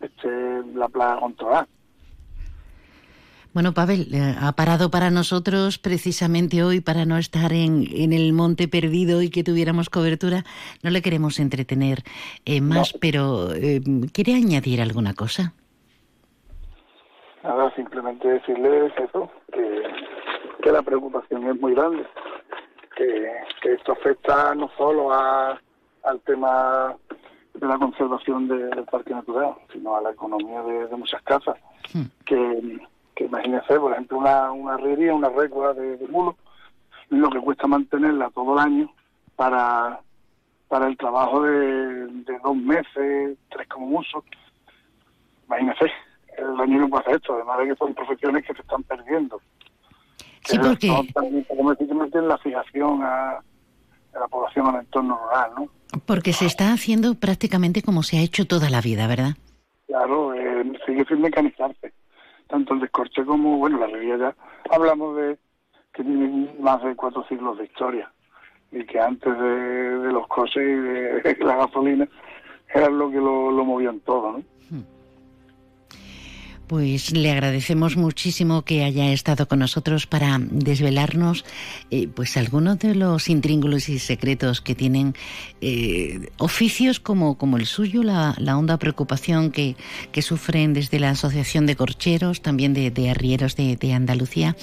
esté 0.00 0.62
la 0.74 0.88
plaga 0.88 1.20
controlada. 1.20 1.68
Bueno, 3.52 3.72
Pavel, 3.74 4.14
eh, 4.14 4.36
ha 4.40 4.52
parado 4.52 4.92
para 4.92 5.10
nosotros 5.10 5.78
precisamente 5.78 6.62
hoy 6.62 6.80
para 6.80 7.04
no 7.04 7.16
estar 7.18 7.52
en, 7.52 7.84
en, 7.90 8.12
el 8.12 8.32
monte 8.32 8.68
perdido 8.68 9.22
y 9.22 9.30
que 9.30 9.42
tuviéramos 9.42 9.90
cobertura. 9.90 10.44
No 10.84 10.90
le 10.90 11.02
queremos 11.02 11.40
entretener 11.40 12.04
eh, 12.44 12.60
más, 12.60 12.92
pero 13.00 13.52
eh, 13.52 13.80
¿quiere 14.12 14.34
añadir 14.34 14.80
alguna 14.80 15.14
cosa? 15.14 15.52
Nada, 17.42 17.74
simplemente 17.74 18.28
decirles 18.28 18.92
eso, 18.96 19.28
que, 19.52 19.82
que 20.62 20.70
la 20.70 20.82
preocupación 20.82 21.48
es 21.48 21.60
muy 21.60 21.74
grande, 21.74 22.06
que, 23.00 23.32
que 23.62 23.72
esto 23.72 23.92
afecta 23.92 24.54
no 24.54 24.70
solo 24.76 25.12
a, 25.12 25.58
al 26.04 26.20
tema 26.20 26.94
de 27.54 27.66
la 27.66 27.78
conservación 27.78 28.46
del 28.46 28.84
parque 28.84 29.14
natural, 29.14 29.54
sino 29.72 29.96
a 29.96 30.02
la 30.02 30.10
economía 30.10 30.62
de, 30.62 30.96
muchas 30.96 31.22
casas, 31.22 31.56
hmm. 31.94 32.04
que 32.26 32.80
que 33.20 33.26
imagínese, 33.26 33.78
por 33.78 33.92
ejemplo, 33.92 34.16
una, 34.16 34.50
una 34.50 34.74
herrería, 34.76 35.12
una 35.12 35.28
recua 35.28 35.74
de, 35.74 35.98
de 35.98 36.08
mulo, 36.08 36.36
lo 37.10 37.28
que 37.28 37.38
cuesta 37.40 37.66
mantenerla 37.66 38.30
todo 38.30 38.54
el 38.54 38.60
año 38.60 38.90
para, 39.36 40.00
para 40.68 40.86
el 40.86 40.96
trabajo 40.96 41.42
de, 41.42 42.06
dos 42.42 42.56
meses, 42.56 43.36
tres 43.50 43.68
como 43.68 43.88
mucho. 43.88 44.24
Imagínese, 45.48 45.92
el 46.38 46.56
daño 46.56 46.84
que 46.84 46.88
puede 46.88 47.02
hacer 47.02 47.16
esto, 47.16 47.34
además 47.34 47.58
de 47.58 47.66
que 47.66 47.76
son 47.76 47.94
profesiones 47.94 48.46
que 48.46 48.54
se 48.54 48.62
están 48.62 48.82
perdiendo. 48.84 49.38
Sí, 50.44 50.58
porque... 50.58 50.88
como 51.48 51.74
decir, 51.74 52.22
la 52.22 52.38
fijación 52.38 53.02
a, 53.02 53.40
la 54.14 54.28
población 54.28 54.66
al 54.66 54.80
entorno 54.80 55.18
rural, 55.18 55.50
¿no? 55.56 55.68
Porque 56.06 56.32
se 56.32 56.46
está 56.46 56.72
haciendo 56.72 57.14
prácticamente 57.14 57.82
como 57.82 58.02
se 58.02 58.18
ha 58.18 58.22
hecho 58.22 58.46
toda 58.46 58.70
la 58.70 58.80
vida, 58.80 59.06
¿verdad? 59.06 59.36
Claro, 59.86 60.34
eh, 60.34 60.72
sigue 60.86 61.04
sin 61.06 61.20
mecanizarse 61.20 61.92
tanto 62.50 62.74
el 62.74 62.80
descorche 62.80 63.24
como, 63.24 63.58
bueno, 63.58 63.78
la 63.78 63.86
realidad 63.86 64.18
ya 64.18 64.74
hablamos 64.74 65.16
de 65.16 65.38
que 65.94 66.02
tienen 66.02 66.50
más 66.60 66.82
de 66.82 66.94
cuatro 66.94 67.24
siglos 67.28 67.58
de 67.58 67.64
historia 67.64 68.12
y 68.72 68.84
que 68.84 69.00
antes 69.00 69.32
de, 69.38 70.12
los 70.12 70.26
coches 70.28 70.56
y 70.56 70.76
de, 70.76 71.36
la 71.40 71.56
gasolina 71.56 72.08
era 72.72 72.88
lo 72.88 73.10
que 73.10 73.16
lo, 73.16 73.50
lo 73.50 73.64
movían 73.64 74.00
todo, 74.00 74.32
¿no? 74.32 74.42
Pues 76.70 77.10
le 77.10 77.32
agradecemos 77.32 77.96
muchísimo 77.96 78.62
que 78.62 78.84
haya 78.84 79.10
estado 79.10 79.48
con 79.48 79.58
nosotros 79.58 80.06
para 80.06 80.38
desvelarnos 80.40 81.44
eh, 81.90 82.06
pues 82.06 82.36
algunos 82.36 82.78
de 82.78 82.94
los 82.94 83.28
intríngulos 83.28 83.88
y 83.88 83.98
secretos 83.98 84.60
que 84.60 84.76
tienen 84.76 85.16
eh, 85.60 86.30
oficios 86.38 87.00
como, 87.00 87.36
como 87.36 87.56
el 87.56 87.66
suyo, 87.66 88.04
la, 88.04 88.36
honda 88.56 88.76
preocupación 88.78 89.50
que, 89.50 89.74
sufren 90.22 90.72
desde 90.72 91.00
la 91.00 91.10
Asociación 91.10 91.66
de 91.66 91.74
Corcheros, 91.74 92.40
también 92.40 92.72
de, 92.72 93.10
Arrieros 93.10 93.56
de, 93.56 93.92
Andalucía. 93.92 94.56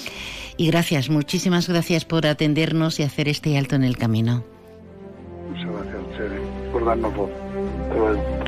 Y 0.56 0.68
gracias, 0.68 1.10
muchísimas 1.10 1.68
gracias 1.68 2.06
por 2.06 2.26
atendernos 2.26 3.00
y 3.00 3.02
hacer 3.02 3.28
este 3.28 3.58
alto 3.58 3.76
en 3.76 3.84
el 3.84 3.98
camino. 3.98 4.44
Muchas 5.50 5.66
gracias 5.66 6.40
por 6.72 6.86
darnos 6.86 7.14
voz. 7.14 8.47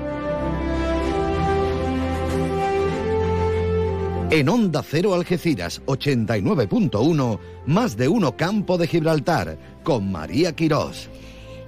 En 4.31 4.49
Onda 4.49 4.85
Cero 4.89 5.15
Algeciras 5.15 5.83
89.1, 5.87 7.41
más 7.67 7.97
de 7.97 8.07
uno 8.07 8.37
Campo 8.37 8.79
de 8.79 8.87
Gibraltar, 8.87 9.59
con 9.83 10.13
María 10.13 10.55
Quirós. 10.55 11.09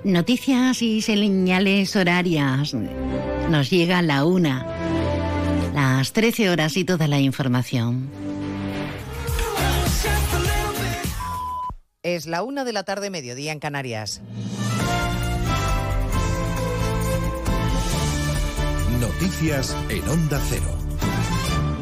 Noticias 0.05 0.81
y 0.81 1.03
señales 1.03 1.97
horarias. 1.97 2.73
Nos 3.51 3.69
llega 3.69 4.01
la 4.03 4.25
una, 4.25 4.65
las 5.75 6.13
13 6.13 6.51
horas 6.51 6.77
y 6.77 6.85
toda 6.85 7.09
la 7.09 7.19
información. 7.19 8.09
Es 12.05 12.27
la 12.27 12.45
una 12.45 12.65
de 12.65 12.73
la 12.73 12.85
tarde, 12.85 13.11
mediodía 13.11 13.51
en 13.51 13.59
Canarias. 13.59 14.23
Noticias 19.01 19.77
en 19.89 20.09
Onda 20.09 20.41
Cero. 20.49 20.82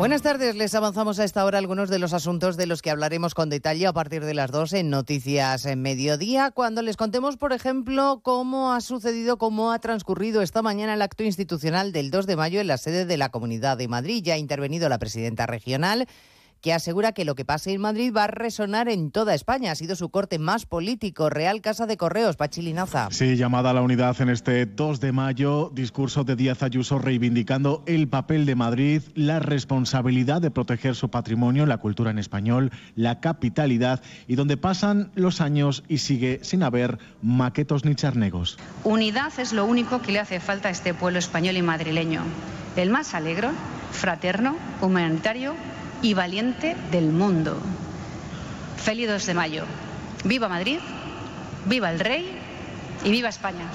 Buenas 0.01 0.23
tardes, 0.23 0.57
les 0.57 0.75
avanzamos 0.75 1.19
a 1.19 1.25
esta 1.25 1.45
hora 1.45 1.59
algunos 1.59 1.91
de 1.91 1.99
los 1.99 2.15
asuntos 2.15 2.57
de 2.57 2.65
los 2.65 2.81
que 2.81 2.91
hablaremos 2.91 3.35
con 3.35 3.51
detalle 3.51 3.87
a 3.87 3.93
partir 3.93 4.25
de 4.25 4.33
las 4.33 4.51
2 4.51 4.73
en 4.73 4.89
Noticias 4.89 5.67
en 5.67 5.83
Mediodía, 5.83 6.53
cuando 6.53 6.81
les 6.81 6.97
contemos, 6.97 7.37
por 7.37 7.53
ejemplo, 7.53 8.21
cómo 8.23 8.73
ha 8.73 8.81
sucedido, 8.81 9.37
cómo 9.37 9.73
ha 9.73 9.79
transcurrido 9.79 10.41
esta 10.41 10.63
mañana 10.63 10.95
el 10.95 11.03
acto 11.03 11.23
institucional 11.23 11.93
del 11.93 12.11
2 12.11 12.27
de 12.27 12.37
mayo 12.37 12.63
en 12.63 12.69
la 12.69 12.79
sede 12.79 13.05
de 13.05 13.19
la 13.19 13.29
Comunidad 13.29 13.77
de 13.77 13.89
Madrid. 13.89 14.23
Ya 14.25 14.35
ha 14.35 14.39
intervenido 14.39 14.89
la 14.89 14.99
presidenta 14.99 15.45
regional 15.47 16.09
que 16.61 16.73
asegura 16.73 17.13
que 17.13 17.25
lo 17.25 17.35
que 17.35 17.45
pase 17.45 17.73
en 17.73 17.81
Madrid 17.81 18.13
va 18.15 18.25
a 18.25 18.27
resonar 18.29 18.89
en 18.89 19.11
toda 19.11 19.35
España. 19.35 19.73
Ha 19.73 19.75
sido 19.75 19.97
su 19.97 20.11
corte 20.11 20.39
más 20.39 20.67
político. 20.67 21.31
Real 21.31 21.61
Casa 21.61 21.87
de 21.87 21.97
Correos, 21.97 22.37
Pachilinaza. 22.37 23.09
Sí, 23.11 23.37
llamada 23.37 23.71
a 23.71 23.73
la 23.73 23.83
unidad 23.83 24.21
en 24.21 24.29
este 24.29 24.67
2 24.67 25.01
de 25.01 25.13
mayo, 25.13 25.71
discurso 25.75 26.25
de 26.25 26.37
Díaz 26.37 26.63
Ayuso 26.63 26.99
reivindicando 26.99 27.83
el 27.87 28.09
papel 28.09 28.47
de 28.47 28.55
Madrid, 28.55 29.03
la 29.15 29.39
responsabilidad 29.39 30.43
de 30.43 30.51
proteger 30.51 30.95
su 30.95 31.11
patrimonio, 31.11 31.67
la 31.67 31.79
cultura 31.79 32.11
en 32.11 32.19
español, 32.19 32.71
la 32.95 33.21
capitalidad 33.21 34.03
y 34.27 34.37
donde 34.37 34.57
pasan 34.57 35.11
los 35.15 35.41
años 35.41 35.85
y 35.89 35.99
sigue 35.99 36.41
sin 36.43 36.63
haber 36.63 36.99
maquetos 37.23 37.85
ni 37.85 37.95
charnegos. 37.95 38.59
Unidad 38.85 39.33
es 39.39 39.53
lo 39.53 39.65
único 39.65 40.03
que 40.03 40.13
le 40.13 40.19
hace 40.19 40.41
falta 40.41 40.69
a 40.69 40.71
este 40.71 40.95
pueblo 40.95 41.19
español 41.19 41.57
y 41.57 41.63
madrileño. 41.63 42.23
El 42.77 42.91
más 42.91 43.15
alegre, 43.15 43.49
fraterno, 43.93 44.57
humanitario 44.81 45.55
y 46.03 46.15
valiente 46.15 46.77
del 46.91 47.11
mundo. 47.11 47.59
Feliz 48.77 49.09
2 49.09 49.27
de 49.27 49.35
mayo. 49.35 49.65
Viva 50.25 50.49
Madrid, 50.49 50.79
viva 51.67 51.91
el 51.91 52.01
rey 52.01 52.31
y 53.05 53.11
viva 53.11 53.29
España. 53.29 53.67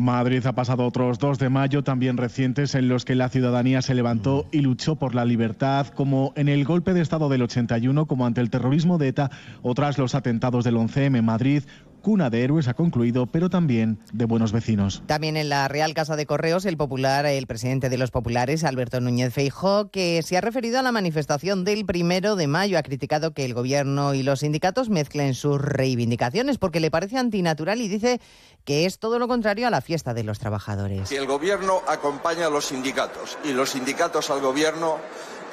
Madrid 0.00 0.44
ha 0.44 0.52
pasado 0.52 0.84
otros 0.84 1.18
2 1.18 1.38
de 1.38 1.48
mayo 1.48 1.82
también 1.82 2.16
recientes 2.16 2.74
en 2.74 2.88
los 2.88 3.04
que 3.04 3.14
la 3.14 3.28
ciudadanía 3.28 3.82
se 3.82 3.94
levantó 3.94 4.46
y 4.50 4.60
luchó 4.60 4.96
por 4.96 5.14
la 5.14 5.24
libertad, 5.24 5.86
como 5.88 6.32
en 6.36 6.48
el 6.48 6.64
golpe 6.64 6.92
de 6.92 7.00
Estado 7.00 7.28
del 7.28 7.42
81, 7.42 8.06
como 8.06 8.26
ante 8.26 8.40
el 8.40 8.50
terrorismo 8.50 8.98
de 8.98 9.08
ETA 9.08 9.30
o 9.62 9.74
tras 9.74 9.96
los 9.96 10.14
atentados 10.14 10.64
del 10.64 10.76
11M 10.76 11.18
en 11.18 11.24
Madrid 11.24 11.62
cuna 12.06 12.30
de 12.30 12.44
héroes 12.44 12.68
ha 12.68 12.74
concluido, 12.74 13.26
pero 13.26 13.50
también 13.50 13.98
de 14.12 14.26
buenos 14.26 14.52
vecinos. 14.52 15.02
También 15.06 15.36
en 15.36 15.48
la 15.48 15.66
Real 15.66 15.92
Casa 15.92 16.14
de 16.14 16.24
Correos, 16.24 16.64
el 16.64 16.76
popular, 16.76 17.26
el 17.26 17.48
presidente 17.48 17.88
de 17.88 17.98
los 17.98 18.12
populares, 18.12 18.62
Alberto 18.62 19.00
Núñez 19.00 19.34
Feijó, 19.34 19.90
que 19.90 20.22
se 20.22 20.36
ha 20.36 20.40
referido 20.40 20.78
a 20.78 20.82
la 20.82 20.92
manifestación 20.92 21.64
del 21.64 21.84
primero 21.84 22.36
de 22.36 22.46
mayo, 22.46 22.78
ha 22.78 22.84
criticado 22.84 23.34
que 23.34 23.44
el 23.44 23.54
gobierno 23.54 24.14
y 24.14 24.22
los 24.22 24.38
sindicatos 24.38 24.88
mezclen 24.88 25.34
sus 25.34 25.60
reivindicaciones 25.60 26.58
porque 26.58 26.78
le 26.78 26.92
parece 26.92 27.18
antinatural 27.18 27.80
y 27.80 27.88
dice 27.88 28.20
que 28.64 28.86
es 28.86 29.00
todo 29.00 29.18
lo 29.18 29.26
contrario 29.26 29.66
a 29.66 29.70
la 29.70 29.80
fiesta 29.80 30.14
de 30.14 30.22
los 30.22 30.38
trabajadores. 30.38 31.08
Si 31.08 31.16
el 31.16 31.26
gobierno 31.26 31.80
acompaña 31.88 32.46
a 32.46 32.50
los 32.50 32.66
sindicatos 32.66 33.36
y 33.42 33.52
los 33.52 33.70
sindicatos 33.70 34.30
al 34.30 34.40
gobierno, 34.40 34.98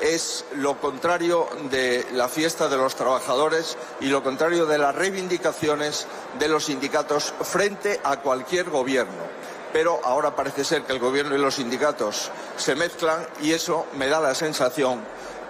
es 0.01 0.45
lo 0.55 0.79
contrario 0.79 1.47
de 1.69 2.05
la 2.13 2.27
fiesta 2.27 2.67
de 2.67 2.77
los 2.77 2.95
trabajadores 2.95 3.77
y 3.99 4.07
lo 4.07 4.23
contrario 4.23 4.65
de 4.65 4.77
las 4.77 4.95
reivindicaciones 4.95 6.07
de 6.39 6.47
los 6.47 6.65
sindicatos 6.65 7.33
frente 7.41 7.99
a 8.03 8.17
cualquier 8.17 8.69
gobierno. 8.69 9.23
Pero 9.71 9.99
ahora 10.03 10.35
parece 10.35 10.63
ser 10.63 10.83
que 10.83 10.93
el 10.93 10.99
gobierno 10.99 11.35
y 11.35 11.39
los 11.39 11.55
sindicatos 11.55 12.31
se 12.57 12.75
mezclan 12.75 13.25
y 13.41 13.51
eso 13.51 13.87
me 13.97 14.07
da 14.07 14.19
la 14.19 14.35
sensación 14.35 15.01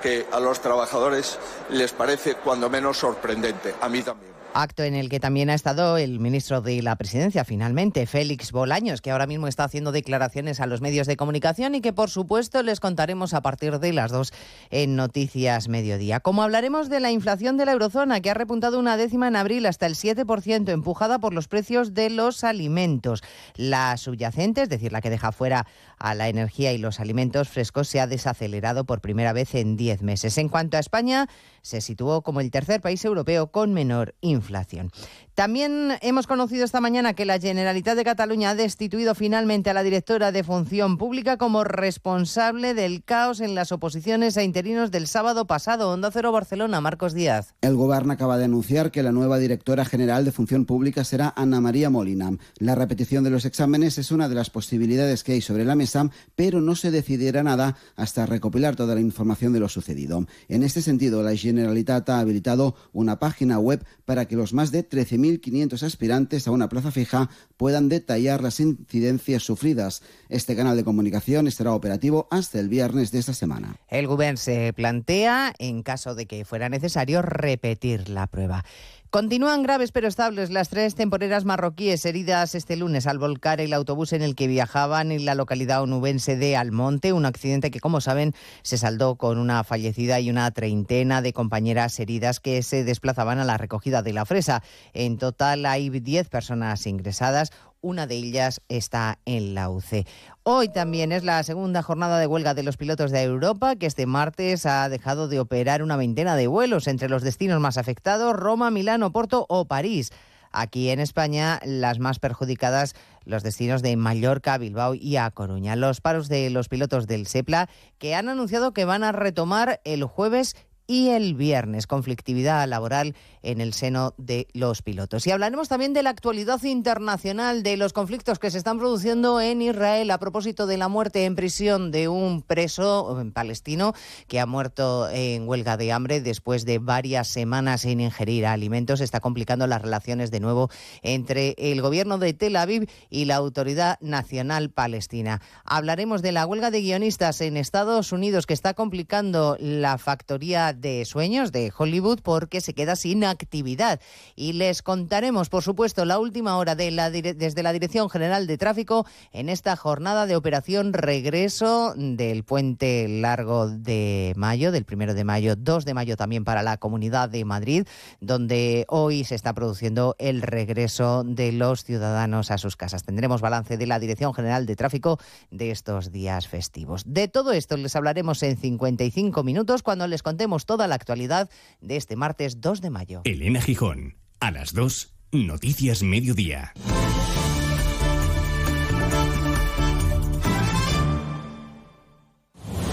que 0.01 0.27
a 0.31 0.39
los 0.39 0.59
trabajadores 0.59 1.37
les 1.69 1.91
parece 1.93 2.35
cuando 2.35 2.69
menos 2.69 2.97
sorprendente. 2.97 3.75
A 3.81 3.89
mí 3.89 4.01
también. 4.01 4.32
Acto 4.55 4.83
en 4.83 4.93
el 4.93 5.09
que 5.09 5.19
también 5.19 5.49
ha 5.49 5.55
estado 5.55 5.97
el 5.97 6.19
ministro 6.19 6.61
de 6.61 6.83
la 6.83 6.95
Presidencia, 6.95 7.43
finalmente, 7.43 8.05
Félix 8.05 8.51
Bolaños, 8.51 9.01
que 9.01 9.09
ahora 9.09 9.25
mismo 9.25 9.47
está 9.47 9.63
haciendo 9.63 9.91
declaraciones 9.91 10.59
a 10.59 10.67
los 10.67 10.79
medios 10.79 11.07
de 11.07 11.17
comunicación 11.17 11.73
y 11.73 11.81
que, 11.81 11.91
por 11.91 12.11
supuesto, 12.11 12.61
les 12.61 12.79
contaremos 12.79 13.33
a 13.33 13.41
partir 13.41 13.79
de 13.79 13.93
las 13.93 14.11
dos 14.11 14.31
en 14.69 14.95
Noticias 14.95 15.69
Mediodía. 15.69 16.19
Como 16.19 16.43
hablaremos 16.43 16.87
de 16.87 16.99
la 16.99 17.09
inflación 17.09 17.57
de 17.57 17.65
la 17.65 17.71
eurozona, 17.71 18.21
que 18.21 18.29
ha 18.29 18.35
repuntado 18.35 18.77
una 18.77 18.95
décima 18.95 19.27
en 19.27 19.37
abril 19.37 19.65
hasta 19.65 19.87
el 19.87 19.95
7%, 19.95 20.69
empujada 20.69 21.17
por 21.17 21.33
los 21.33 21.47
precios 21.47 21.95
de 21.95 22.11
los 22.11 22.43
alimentos. 22.43 23.23
La 23.55 23.97
subyacente, 23.97 24.61
es 24.61 24.69
decir, 24.69 24.91
la 24.91 25.01
que 25.01 25.09
deja 25.09 25.31
fuera 25.31 25.65
a 25.97 26.13
la 26.13 26.29
energía 26.29 26.73
y 26.73 26.77
los 26.77 26.99
alimentos 26.99 27.49
frescos, 27.49 27.87
se 27.87 27.99
ha 27.99 28.05
desacelerado 28.05 28.83
por 28.83 29.01
primera 29.01 29.33
vez 29.33 29.55
en 29.55 29.77
10 29.77 30.03
meses. 30.03 30.37
En 30.37 30.49
cuanto 30.49 30.77
a 30.77 30.79
España, 30.79 31.27
se 31.63 31.81
situó 31.81 32.21
como 32.21 32.41
el 32.41 32.51
tercer 32.51 32.81
país 32.81 33.03
europeo 33.03 33.47
con 33.47 33.73
menor 33.73 34.13
inflación. 34.21 34.91
También 35.35 35.93
hemos 36.01 36.27
conocido 36.27 36.63
esta 36.63 36.79
mañana 36.79 37.15
que 37.15 37.25
la 37.25 37.39
Generalitat 37.39 37.95
de 37.95 38.03
Cataluña 38.03 38.51
ha 38.51 38.55
destituido 38.55 39.15
finalmente 39.15 39.71
a 39.71 39.73
la 39.73 39.81
directora 39.81 40.31
de 40.31 40.43
Función 40.43 40.99
Pública 40.99 41.37
como 41.37 41.63
responsable 41.63 42.75
del 42.75 43.03
caos 43.03 43.39
en 43.39 43.55
las 43.55 43.71
oposiciones 43.71 44.37
a 44.37 44.43
interinos 44.43 44.91
del 44.91 45.07
sábado 45.07 45.47
pasado. 45.47 45.89
Onda 45.89 46.11
Cero 46.11 46.31
Barcelona, 46.31 46.81
Marcos 46.81 47.15
Díaz. 47.15 47.55
El 47.61 47.75
Gobierno 47.75 48.13
acaba 48.13 48.37
de 48.37 48.45
anunciar 48.45 48.91
que 48.91 49.01
la 49.01 49.11
nueva 49.11 49.39
directora 49.39 49.85
general 49.85 50.23
de 50.23 50.31
Función 50.31 50.65
Pública 50.65 51.03
será 51.03 51.33
Ana 51.35 51.59
María 51.59 51.89
Molina. 51.89 52.29
La 52.59 52.75
repetición 52.75 53.23
de 53.23 53.31
los 53.31 53.45
exámenes 53.45 53.97
es 53.97 54.11
una 54.11 54.29
de 54.29 54.35
las 54.35 54.51
posibilidades 54.51 55.23
que 55.23 55.31
hay 55.31 55.41
sobre 55.41 55.65
la 55.65 55.73
mesa, 55.73 56.11
pero 56.35 56.61
no 56.61 56.75
se 56.75 56.91
decidirá 56.91 57.41
nada 57.41 57.75
hasta 57.95 58.27
recopilar 58.27 58.75
toda 58.75 58.93
la 58.93 59.01
información 59.01 59.51
de 59.51 59.61
lo 59.61 59.67
sucedido. 59.67 60.27
En 60.47 60.61
este 60.61 60.83
sentido, 60.83 61.23
la 61.23 61.35
Generalitat 61.35 62.07
ha 62.11 62.19
habilitado 62.19 62.75
una 62.91 63.17
página 63.17 63.57
web 63.57 63.83
para 64.05 64.27
que 64.27 64.35
los 64.35 64.53
más 64.53 64.71
de 64.71 64.87
13.000 64.87 65.22
1.500 65.23 65.81
aspirantes 65.83 66.47
a 66.47 66.51
una 66.51 66.69
plaza 66.69 66.91
fija 66.91 67.29
puedan 67.57 67.89
detallar 67.89 68.43
las 68.43 68.59
incidencias 68.59 69.43
sufridas. 69.43 70.03
Este 70.29 70.55
canal 70.55 70.75
de 70.75 70.83
comunicación 70.83 71.47
estará 71.47 71.73
operativo 71.73 72.27
hasta 72.29 72.59
el 72.59 72.69
viernes 72.69 73.11
de 73.11 73.19
esta 73.19 73.33
semana. 73.33 73.75
El 73.87 74.07
Gobierno 74.07 74.37
se 74.37 74.73
plantea, 74.73 75.53
en 75.57 75.83
caso 75.83 76.15
de 76.15 76.25
que 76.25 76.45
fuera 76.45 76.69
necesario, 76.69 77.21
repetir 77.21 78.09
la 78.09 78.27
prueba. 78.27 78.65
Continúan 79.13 79.61
graves 79.61 79.91
pero 79.91 80.07
estables 80.07 80.49
las 80.49 80.69
tres 80.69 80.95
temporeras 80.95 81.45
marroquíes 81.45 82.03
heridas 82.03 82.55
este 82.55 82.75
lunes 82.75 83.05
al 83.05 83.19
volcar 83.19 83.61
el 83.61 83.71
autobús 83.73 84.11
en 84.11 84.23
el 84.23 84.33
que 84.33 84.47
viajaban 84.47 85.11
en 85.11 85.23
la 85.23 85.35
localidad 85.35 85.83
onubense 85.83 86.35
de 86.35 86.57
Almonte, 86.57 87.13
un 87.13 87.27
accidente 87.27 87.69
que, 87.69 87.79
como 87.79 88.01
saben, 88.01 88.33
se 88.63 88.79
saldó 88.79 89.15
con 89.15 89.37
una 89.37 89.63
fallecida 89.63 90.19
y 90.19 90.31
una 90.31 90.49
treintena 90.49 91.21
de 91.21 91.31
compañeras 91.31 91.99
heridas 91.99 92.39
que 92.39 92.63
se 92.63 92.83
desplazaban 92.83 93.37
a 93.37 93.45
la 93.45 93.59
recogida 93.59 94.01
de 94.01 94.13
la 94.13 94.25
fresa. 94.25 94.63
En 94.93 95.19
total 95.19 95.67
hay 95.67 95.91
10 95.91 96.29
personas 96.29 96.87
ingresadas, 96.87 97.51
una 97.83 98.07
de 98.07 98.15
ellas 98.15 98.61
está 98.69 99.19
en 99.25 99.53
la 99.53 99.69
UC. 99.69 100.07
Hoy 100.41 100.69
también 100.69 101.11
es 101.11 101.23
la 101.23 101.43
segunda 101.43 101.83
jornada 101.83 102.17
de 102.17 102.25
huelga 102.25 102.55
de 102.55 102.63
los 102.63 102.77
pilotos 102.77 103.11
de 103.11 103.21
Europa, 103.21 103.75
que 103.75 103.85
este 103.85 104.07
martes 104.07 104.65
ha 104.65 104.89
dejado 104.89 105.27
de 105.27 105.39
operar 105.39 105.83
una 105.83 105.97
veintena 105.97 106.35
de 106.35 106.47
vuelos 106.47 106.87
entre 106.87 107.09
los 107.09 107.21
destinos 107.21 107.59
más 107.59 107.77
afectados, 107.77 108.33
Roma, 108.35 108.71
Milán, 108.71 109.03
Porto 109.11 109.45
o 109.49 109.65
París. 109.65 110.11
Aquí 110.51 110.89
en 110.89 110.99
España, 110.99 111.59
las 111.65 111.99
más 111.99 112.19
perjudicadas, 112.19 112.93
los 113.25 113.43
destinos 113.43 113.81
de 113.81 113.95
Mallorca, 113.97 114.57
Bilbao 114.57 114.93
y 114.93 115.17
A 115.17 115.29
Coruña. 115.31 115.75
Los 115.75 115.99
paros 115.99 116.29
de 116.29 116.49
los 116.51 116.69
pilotos 116.69 117.07
del 117.07 117.27
SEPLA, 117.27 117.69
que 117.97 118.15
han 118.15 118.29
anunciado 118.29 118.71
que 118.71 118.85
van 118.85 119.03
a 119.03 119.11
retomar 119.11 119.81
el 119.83 120.03
jueves 120.03 120.55
y 120.87 121.09
el 121.09 121.35
viernes, 121.35 121.87
conflictividad 121.87 122.67
laboral 122.67 123.15
en 123.41 123.61
el 123.61 123.73
seno 123.73 124.13
de 124.17 124.47
los 124.53 124.81
pilotos. 124.81 125.25
Y 125.27 125.31
hablaremos 125.31 125.69
también 125.69 125.93
de 125.93 126.03
la 126.03 126.09
actualidad 126.09 126.61
internacional, 126.63 127.63
de 127.63 127.77
los 127.77 127.93
conflictos 127.93 128.39
que 128.39 128.51
se 128.51 128.57
están 128.57 128.79
produciendo 128.79 129.39
en 129.41 129.61
Israel 129.61 130.11
a 130.11 130.17
propósito 130.17 130.67
de 130.67 130.77
la 130.77 130.87
muerte 130.87 131.25
en 131.25 131.35
prisión 131.35 131.91
de 131.91 132.07
un 132.07 132.41
preso 132.41 133.23
palestino 133.33 133.93
que 134.27 134.39
ha 134.39 134.45
muerto 134.45 135.09
en 135.09 135.47
huelga 135.47 135.77
de 135.77 135.91
hambre 135.91 136.21
después 136.21 136.65
de 136.65 136.79
varias 136.79 137.27
semanas 137.27 137.81
sin 137.81 137.99
ingerir 137.99 138.45
alimentos. 138.45 139.01
Está 139.01 139.19
complicando 139.19 139.67
las 139.67 139.81
relaciones 139.81 140.31
de 140.31 140.39
nuevo 140.39 140.69
entre 141.01 141.55
el 141.57 141.81
gobierno 141.81 142.17
de 142.17 142.33
Tel 142.33 142.55
Aviv 142.55 142.89
y 143.09 143.25
la 143.25 143.35
Autoridad 143.35 143.99
Nacional 144.01 144.69
Palestina. 144.69 145.41
Hablaremos 145.65 146.21
de 146.21 146.31
la 146.31 146.45
huelga 146.45 146.71
de 146.71 146.81
guionistas 146.81 147.41
en 147.41 147.57
Estados 147.57 148.11
Unidos 148.11 148.45
que 148.45 148.53
está 148.53 148.73
complicando 148.73 149.57
la 149.59 149.97
factoría 149.97 150.72
de 150.75 151.05
sueños 151.05 151.51
de 151.51 151.71
Hollywood 151.75 152.19
porque 152.21 152.61
se 152.61 152.73
queda 152.73 152.95
sin 152.95 153.23
actividad. 153.23 153.99
Y 154.35 154.53
les 154.53 154.81
contaremos, 154.81 155.49
por 155.49 155.63
supuesto, 155.63 156.05
la 156.05 156.19
última 156.19 156.57
hora 156.57 156.75
desde 156.75 157.63
la 157.63 157.73
Dirección 157.73 158.09
General 158.09 158.47
de 158.47 158.57
Tráfico 158.57 159.05
en 159.31 159.49
esta 159.49 159.75
jornada 159.75 160.25
de 160.25 160.35
operación 160.35 160.93
regreso 160.93 161.93
del 161.95 162.43
puente 162.43 163.07
largo 163.07 163.67
de 163.67 164.33
mayo, 164.35 164.71
del 164.71 164.85
primero 164.85 165.13
de 165.13 165.23
mayo, 165.23 165.55
2 165.55 165.85
de 165.85 165.93
mayo 165.93 166.17
también 166.17 166.43
para 166.43 166.63
la 166.63 166.77
Comunidad 166.77 167.29
de 167.29 167.45
Madrid, 167.45 167.87
donde 168.19 168.85
hoy 168.89 169.23
se 169.23 169.35
está 169.35 169.53
produciendo 169.53 170.15
el 170.19 170.41
regreso 170.41 171.23
de 171.23 171.51
los 171.51 171.83
ciudadanos 171.83 172.51
a 172.51 172.57
sus 172.57 172.75
casas. 172.75 173.03
Tendremos 173.03 173.41
balance 173.41 173.77
de 173.77 173.87
la 173.87 173.99
Dirección 173.99 174.33
General 174.33 174.65
de 174.65 174.75
Tráfico 174.75 175.19
de 175.51 175.71
estos 175.71 176.11
días 176.11 176.47
festivos. 176.47 177.03
De 177.05 177.27
todo 177.27 177.51
esto 177.51 177.77
les 177.77 177.95
hablaremos 177.95 178.41
en 178.43 178.57
55 178.57 179.43
minutos 179.43 179.83
cuando 179.83 180.07
les 180.07 180.23
contemos 180.23 180.62
toda 180.65 180.87
la 180.87 180.95
actualidad 180.95 181.49
de 181.81 181.97
este 181.97 182.15
martes 182.15 182.61
2 182.61 182.81
de 182.81 182.89
mayo. 182.89 183.21
Elena 183.25 183.61
Gijón, 183.61 184.17
a 184.39 184.51
las 184.51 184.73
2, 184.73 185.13
Noticias 185.31 186.03
Mediodía. 186.03 186.73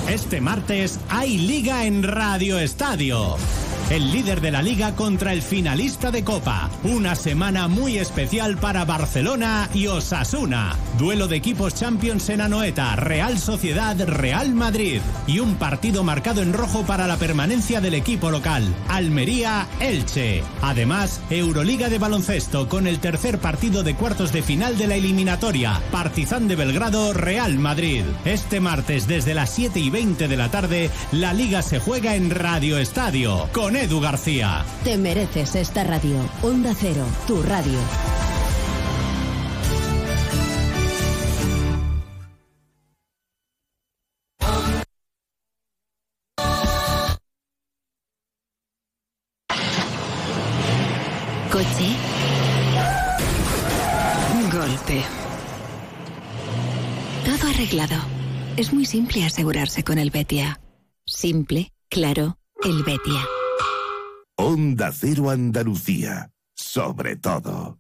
Este 0.09 0.41
martes 0.41 0.99
hay 1.09 1.39
liga 1.39 1.85
en 1.87 2.03
Radio 2.03 2.59
Estadio. 2.59 3.37
El 3.91 4.13
líder 4.13 4.41
de 4.41 4.53
la 4.53 4.63
liga 4.63 4.95
contra 4.95 5.33
el 5.33 5.43
finalista 5.43 6.13
de 6.13 6.23
Copa. 6.23 6.71
Una 6.85 7.17
semana 7.17 7.67
muy 7.67 7.99
especial 7.99 8.57
para 8.57 8.85
Barcelona 8.85 9.69
y 9.75 9.89
Osasuna. 9.89 10.77
Duelo 10.97 11.27
de 11.27 11.35
equipos 11.35 11.75
Champions 11.75 12.29
en 12.29 12.41
Anoeta, 12.41 12.95
Real 12.95 13.37
Sociedad, 13.41 13.97
Real 14.07 14.55
Madrid. 14.55 15.01
Y 15.27 15.41
un 15.41 15.57
partido 15.57 16.05
marcado 16.05 16.41
en 16.41 16.53
rojo 16.53 16.85
para 16.85 17.09
la 17.09 17.17
permanencia 17.17 17.81
del 17.81 17.95
equipo 17.95 18.31
local. 18.31 18.63
Almería, 18.89 19.67
Elche. 19.81 20.45
Además, 20.63 21.21
Euroliga 21.29 21.89
de 21.89 21.99
baloncesto 21.99 22.69
con 22.69 22.87
el 22.87 23.01
tercer 23.01 23.41
partido 23.41 23.83
de 23.83 23.97
cuartos 23.97 24.33
de 24.33 24.43
final 24.43 24.79
de 24.79 24.87
la 24.87 24.95
eliminatoria. 24.95 25.81
Partizan 25.91 26.47
de 26.47 26.55
Belgrado, 26.55 27.13
Real 27.13 27.59
Madrid. 27.59 28.05
Este 28.25 28.61
martes 28.61 29.09
desde 29.09 29.35
las 29.35 29.51
7 29.51 29.81
y 29.81 29.91
20 29.91 30.29
de 30.29 30.37
la 30.37 30.49
tarde, 30.49 30.91
la 31.11 31.33
liga 31.33 31.63
se 31.63 31.81
juega 31.81 32.15
en 32.15 32.31
Radio 32.31 32.79
Estadio. 32.79 33.49
Edu 33.81 33.99
García. 33.99 34.63
Te 34.85 34.99
mereces 34.99 35.55
esta 35.55 35.85
radio. 35.85 36.17
Onda 36.43 36.75
Cero, 36.79 37.07
tu 37.27 37.43
radio. 37.43 37.79
Coche. 51.51 51.97
Golpe. 54.53 55.03
Todo 57.25 57.49
arreglado. 57.49 57.97
Es 58.59 58.75
muy 58.75 58.85
simple 58.85 59.25
asegurarse 59.25 59.83
con 59.83 59.99
el 59.99 60.11
Betia. 60.11 60.61
Simple, 61.07 61.73
claro, 61.89 62.37
el 62.63 62.83
Betia. 62.83 63.40
Onda 64.43 64.91
Cero 64.91 65.29
Andalucía. 65.29 66.31
Sobre 66.55 67.17
todo. 67.17 67.79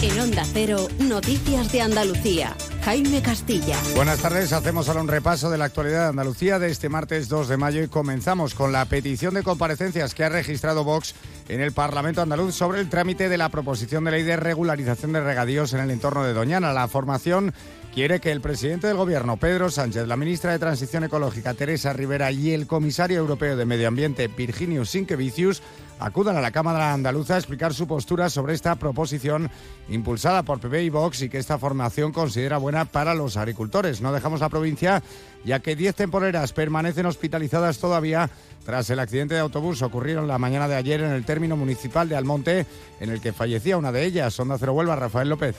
En 0.00 0.20
Onda 0.20 0.44
Cero, 0.52 0.86
Noticias 1.00 1.72
de 1.72 1.80
Andalucía. 1.82 2.56
Jaime 2.84 3.20
Castilla. 3.20 3.76
Buenas 3.96 4.20
tardes, 4.20 4.52
hacemos 4.52 4.88
ahora 4.88 5.00
un 5.00 5.08
repaso 5.08 5.50
de 5.50 5.58
la 5.58 5.64
actualidad 5.64 6.04
de 6.04 6.08
Andalucía 6.10 6.60
de 6.60 6.70
este 6.70 6.88
martes 6.88 7.28
2 7.28 7.48
de 7.48 7.56
mayo 7.56 7.82
y 7.82 7.88
comenzamos 7.88 8.54
con 8.54 8.70
la 8.70 8.84
petición 8.84 9.34
de 9.34 9.42
comparecencias 9.42 10.14
que 10.14 10.22
ha 10.22 10.28
registrado 10.28 10.84
Vox 10.84 11.16
en 11.48 11.60
el 11.60 11.72
Parlamento 11.72 12.22
andaluz 12.22 12.54
sobre 12.54 12.78
el 12.78 12.88
trámite 12.88 13.28
de 13.28 13.36
la 13.36 13.48
proposición 13.48 14.04
de 14.04 14.12
ley 14.12 14.22
de 14.22 14.36
regularización 14.36 15.12
de 15.12 15.22
regadíos 15.22 15.72
en 15.72 15.80
el 15.80 15.90
entorno 15.90 16.22
de 16.22 16.34
Doñana. 16.34 16.72
La 16.72 16.86
formación 16.86 17.52
quiere 17.94 18.20
que 18.20 18.30
el 18.30 18.40
presidente 18.40 18.86
del 18.86 18.96
Gobierno, 18.96 19.36
Pedro 19.36 19.70
Sánchez, 19.70 20.06
la 20.06 20.16
ministra 20.16 20.52
de 20.52 20.58
Transición 20.58 21.04
Ecológica, 21.04 21.54
Teresa 21.54 21.92
Rivera, 21.92 22.30
y 22.30 22.52
el 22.52 22.66
comisario 22.66 23.18
europeo 23.18 23.56
de 23.56 23.64
Medio 23.64 23.88
Ambiente, 23.88 24.28
Virginio 24.28 24.84
Sinquevicius, 24.84 25.62
acudan 25.98 26.36
a 26.36 26.40
la 26.40 26.50
Cámara 26.50 26.92
Andaluza 26.92 27.34
a 27.34 27.38
explicar 27.38 27.74
su 27.74 27.86
postura 27.86 28.30
sobre 28.30 28.54
esta 28.54 28.76
proposición 28.76 29.50
impulsada 29.88 30.42
por 30.42 30.60
PP 30.60 30.84
y 30.84 30.90
Vox 30.90 31.22
y 31.22 31.28
que 31.28 31.38
esta 31.38 31.58
formación 31.58 32.12
considera 32.12 32.58
buena 32.58 32.84
para 32.84 33.14
los 33.14 33.36
agricultores. 33.36 34.00
No 34.00 34.12
dejamos 34.12 34.40
la 34.40 34.48
provincia 34.48 35.02
ya 35.44 35.60
que 35.60 35.76
10 35.76 35.94
temporeras 35.94 36.52
permanecen 36.52 37.06
hospitalizadas 37.06 37.78
todavía 37.78 38.30
tras 38.64 38.90
el 38.90 38.98
accidente 38.98 39.34
de 39.34 39.40
autobús 39.40 39.82
ocurrido 39.82 40.22
la 40.22 40.38
mañana 40.38 40.68
de 40.68 40.76
ayer 40.76 41.00
en 41.00 41.12
el 41.12 41.24
término 41.24 41.56
municipal 41.56 42.08
de 42.08 42.16
Almonte, 42.16 42.66
en 43.00 43.10
el 43.10 43.20
que 43.20 43.32
fallecía 43.32 43.76
una 43.76 43.92
de 43.92 44.04
ellas. 44.04 44.38
Onda 44.38 44.58
Cero 44.58 44.74
Huelva, 44.74 44.96
Rafael 44.96 45.28
López. 45.28 45.56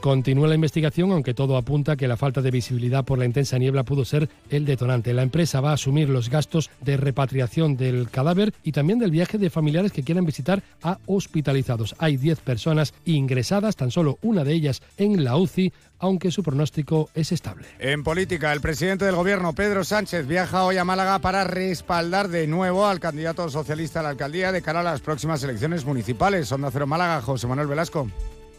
Continúa 0.00 0.46
la 0.46 0.54
investigación, 0.54 1.10
aunque 1.10 1.34
todo 1.34 1.56
apunta 1.56 1.96
que 1.96 2.06
la 2.06 2.16
falta 2.16 2.40
de 2.40 2.52
visibilidad 2.52 3.04
por 3.04 3.18
la 3.18 3.24
intensa 3.24 3.58
niebla 3.58 3.82
pudo 3.82 4.04
ser 4.04 4.28
el 4.48 4.64
detonante. 4.64 5.12
La 5.12 5.24
empresa 5.24 5.60
va 5.60 5.70
a 5.70 5.74
asumir 5.74 6.08
los 6.08 6.30
gastos 6.30 6.70
de 6.80 6.96
repatriación 6.96 7.76
del 7.76 8.08
cadáver 8.08 8.54
y 8.62 8.70
también 8.70 9.00
del 9.00 9.10
viaje 9.10 9.38
de 9.38 9.50
familiares 9.50 9.90
que 9.90 10.04
quieran 10.04 10.24
visitar 10.24 10.62
a 10.84 10.98
hospitalizados. 11.06 11.96
Hay 11.98 12.16
10 12.16 12.38
personas 12.40 12.94
ingresadas, 13.06 13.74
tan 13.74 13.90
solo 13.90 14.18
una 14.22 14.44
de 14.44 14.52
ellas 14.52 14.82
en 14.98 15.24
la 15.24 15.36
UCI, 15.36 15.72
aunque 15.98 16.30
su 16.30 16.44
pronóstico 16.44 17.10
es 17.14 17.32
estable. 17.32 17.66
En 17.80 18.04
política, 18.04 18.52
el 18.52 18.60
presidente 18.60 19.04
del 19.04 19.16
gobierno, 19.16 19.52
Pedro 19.52 19.82
Sánchez, 19.82 20.28
viaja 20.28 20.62
hoy 20.62 20.76
a 20.76 20.84
Málaga 20.84 21.18
para 21.18 21.42
respaldar 21.42 22.28
de 22.28 22.46
nuevo 22.46 22.86
al 22.86 23.00
candidato 23.00 23.50
socialista 23.50 23.98
a 23.98 24.04
la 24.04 24.10
alcaldía 24.10 24.52
de 24.52 24.62
cara 24.62 24.78
a 24.78 24.84
las 24.84 25.00
próximas 25.00 25.42
elecciones 25.42 25.84
municipales. 25.84 26.52
Onda 26.52 26.70
Cero 26.70 26.86
Málaga, 26.86 27.20
José 27.20 27.48
Manuel 27.48 27.66
Velasco. 27.66 28.08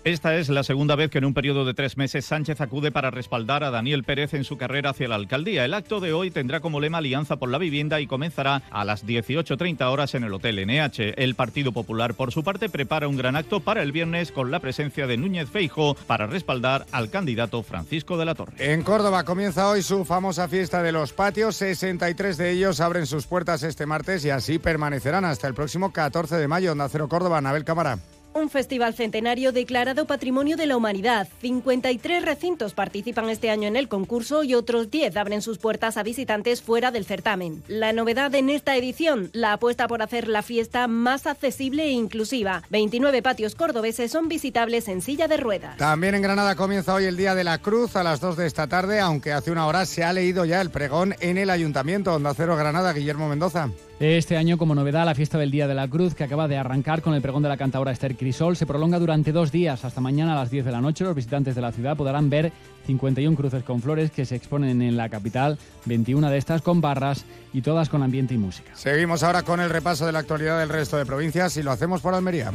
Esta 0.06 0.38
es 0.38 0.47
la 0.47 0.64
segunda 0.64 0.95
vez 0.95 1.12
que 1.12 1.18
en 1.18 1.26
un 1.26 1.34
periodo 1.34 1.66
de 1.66 1.74
tres 1.74 1.97
meses 1.97 2.24
Sánchez 2.24 2.62
acude 2.62 2.89
para 2.89 3.12
respaldar 3.12 3.66
a 3.66 3.70
Daniel 3.70 4.06
Pérez 4.06 4.34
en 4.34 4.45
su 4.45 4.58
carrera 4.58 4.91
hacia 4.91 5.10
la 5.10 5.16
alcaldía. 5.16 5.66
El 5.66 5.74
acto 5.74 6.00
de 6.00 6.14
hoy 6.14 6.32
tendrá 6.32 6.62
como 6.62 6.80
lema 6.80 7.00
Alianza 7.00 7.36
por 7.36 7.50
la 7.50 7.58
Vivienda 7.58 8.00
y 8.00 8.08
comenzará 8.08 8.64
a 8.72 8.86
las 8.86 9.06
18.30 9.06 9.82
horas 9.91 10.16
en 10.16 10.24
el 10.24 10.34
Hotel 10.34 10.66
NH. 10.66 11.22
El 11.22 11.36
Partido 11.36 11.74
Popular, 11.74 12.14
por 12.14 12.32
su 12.32 12.45
parte, 12.45 12.70
prepara 12.70 13.10
un 13.10 13.18
gran 13.18 13.36
acto 13.36 13.60
para 13.60 13.84
el 13.84 13.91
viernes 13.91 14.32
con 14.32 14.52
la 14.52 14.62
presencia 14.62 15.06
de 15.06 15.18
Núñez 15.18 15.50
Feijo 15.50 15.95
para 16.08 16.28
respaldar 16.28 16.86
al 16.93 17.10
candidato 17.10 17.62
Francisco 17.62 18.18
de 18.18 18.26
la 18.26 18.36
Torre. 18.36 18.54
En 18.58 18.84
Córdoba 18.84 19.26
comienza 19.26 19.70
hoy 19.70 19.82
su 19.82 20.06
famosa 20.06 20.47
fiesta 20.47 20.82
de 20.82 20.93
los 20.93 21.12
patios. 21.12 21.58
63 21.58 22.38
de 22.38 22.52
ellos 22.52 22.80
abren 22.80 23.06
sus 23.06 23.28
puertas 23.28 23.64
este 23.64 23.86
martes 23.86 24.24
y 24.24 24.30
así 24.30 24.60
permanecerán 24.60 25.26
hasta 25.26 25.47
el 25.47 25.54
próximo 25.54 25.91
14 25.91 26.38
de 26.38 26.47
mayo. 26.47 26.74
Nacero 26.74 27.10
Córdoba, 27.10 27.39
Anabel 27.39 27.66
Cámara. 27.66 28.00
Un 28.34 28.49
festival 28.49 28.93
centenario 28.93 29.51
declarado 29.51 30.05
Patrimonio 30.05 30.55
de 30.55 30.67
la 30.67 30.77
Humanidad. 30.77 31.27
53 31.41 32.23
recintos 32.23 32.73
participan 32.73 33.30
este 33.30 33.49
año 33.49 33.67
en 33.67 33.75
el 33.75 33.88
concurso 33.88 34.43
y 34.43 34.53
otros 34.53 34.91
10 34.91 35.17
abren 35.17 35.41
sus 35.41 35.57
puertas 35.57 35.97
a 35.97 36.03
visitantes 36.03 36.61
fuera 36.61 36.91
del 36.91 37.05
certamen. 37.05 37.63
La 37.67 37.91
novedad 37.91 38.34
en 38.36 38.49
esta 38.49 38.75
edición, 38.75 39.30
la 39.34 39.53
apuesta 39.53 39.88
por 39.88 40.03
hacer 40.03 40.27
la 40.27 40.43
fiesta 40.43 40.88
más 40.88 41.25
accesible 41.25 41.86
e 41.86 41.91
inclusiva. 41.91 42.61
29 42.69 43.21
patios 43.23 43.55
cordobeses 43.55 44.11
son 44.11 44.30
visitables 44.30 44.88
en 44.88 45.01
silla 45.01 45.27
de 45.27 45.38
ruedas. 45.38 45.77
También 45.77 46.13
en 46.13 46.21
Granada 46.21 46.55
comienza 46.55 46.93
hoy 46.93 47.05
el 47.05 47.17
Día 47.17 47.34
de 47.34 47.43
la 47.43 47.57
Cruz 47.57 47.95
a 47.95 48.03
las 48.03 48.19
2 48.21 48.38
de 48.38 48.45
esta 48.45 48.67
tarde, 48.67 48.99
aunque 48.99 49.34
hace 49.34 49.51
una 49.51 49.65
hora 49.65 49.86
se 49.86 50.03
ha 50.03 50.13
leído 50.13 50.45
ya 50.45 50.61
el 50.61 50.69
pregón 50.69 51.15
en 51.19 51.38
el 51.38 51.49
Ayuntamiento. 51.49 52.13
Onda 52.13 52.34
Cero 52.36 52.55
Granada, 52.55 52.93
Guillermo 52.93 53.27
Mendoza. 53.27 53.69
Este 54.00 54.38
año, 54.38 54.58
como 54.58 54.76
novedad, 54.76 55.06
la 55.06 55.14
fiesta 55.14 55.38
del 55.38 55.52
Día 55.52 55.68
de 55.68 55.76
la 55.76 55.86
Cruz, 55.89 56.16
que 56.16 56.24
acaba 56.24 56.47
de 56.47 56.58
arrancar 56.58 57.02
con 57.02 57.14
el 57.16 57.22
pregón 57.22 57.43
de 57.43 57.50
la 57.50 57.58
cantadora 57.58 57.91
Esther 57.91 58.16
Crisol, 58.16 58.56
se 58.56 58.66
prolonga 58.66 58.97
durante 58.97 59.34
dos 59.34 59.52
días, 59.52 59.84
hasta 59.84 60.00
mañana 60.00 60.32
a 60.32 60.36
las 60.38 60.50
10 60.50 60.64
de 60.64 60.72
la 60.72 60.80
noche. 60.80 61.04
Los 61.04 61.16
visitantes 61.16 61.54
de 61.54 61.60
la 61.60 61.74
ciudad 61.74 61.97
podrán 61.97 62.30
ver 62.30 62.54
51 62.88 63.36
cruces 63.36 63.62
con 63.64 63.82
flores 63.82 64.10
que 64.10 64.26
se 64.26 64.38
exponen 64.38 64.82
en 64.82 64.95
la 64.95 65.10
capital, 65.10 65.58
21 65.84 66.30
de 66.30 66.38
estas 66.38 66.62
con 66.62 66.80
barras 66.80 67.26
y 67.52 67.62
todas 67.62 67.89
con 67.89 68.02
ambiente 68.02 68.34
y 68.34 68.38
música. 68.38 68.72
Seguimos 68.74 69.22
ahora 69.22 69.43
con 69.43 69.60
el 69.60 69.70
repaso 69.70 70.06
de 70.06 70.14
la 70.14 70.20
actualidad 70.20 70.60
del 70.60 70.70
resto 70.70 70.95
de 70.95 71.06
provincias 71.06 71.58
y 71.58 71.64
lo 71.64 71.72
hacemos 71.72 72.00
por 72.00 72.14
Almería. 72.14 72.54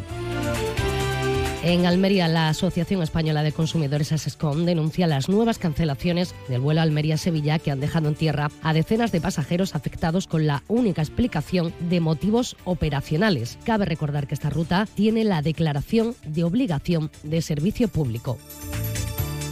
En 1.65 1.87
Almería, 1.87 2.29
la 2.29 2.51
Asociación 2.51 3.03
Española 3.03 3.43
de 3.43 3.51
Consumidores 3.51 4.13
ASESCOM 4.13 4.67
denuncia 4.67 5.07
las 5.07 5.31
nuevas 5.31 5.59
cancelaciones 5.59 6.35
del 6.47 6.61
vuelo 6.61 6.83
Almería-Sevilla 6.83 7.59
que 7.59 7.71
han 7.71 7.81
dejado 7.81 8.09
en 8.09 8.15
tierra 8.15 8.51
a 8.63 8.75
decenas 8.75 9.13
de 9.13 9.23
pasajeros 9.23 9.75
afectados 9.75 10.27
con 10.27 10.47
la 10.47 10.63
única 10.69 11.01
explicación 11.01 11.73
de 11.81 12.01
motivos 12.01 12.59
operacionales. 12.67 13.59
Cabe 13.65 13.87
recordar 13.87 14.27
que 14.27 14.35
esta 14.35 14.51
ruta 14.51 14.87
tiene 14.95 15.25
la 15.25 15.41
declaración 15.41 16.15
de 16.27 16.45
obligación 16.45 17.11
de 17.23 17.41
servicio 17.41 17.89
público. 17.89 18.37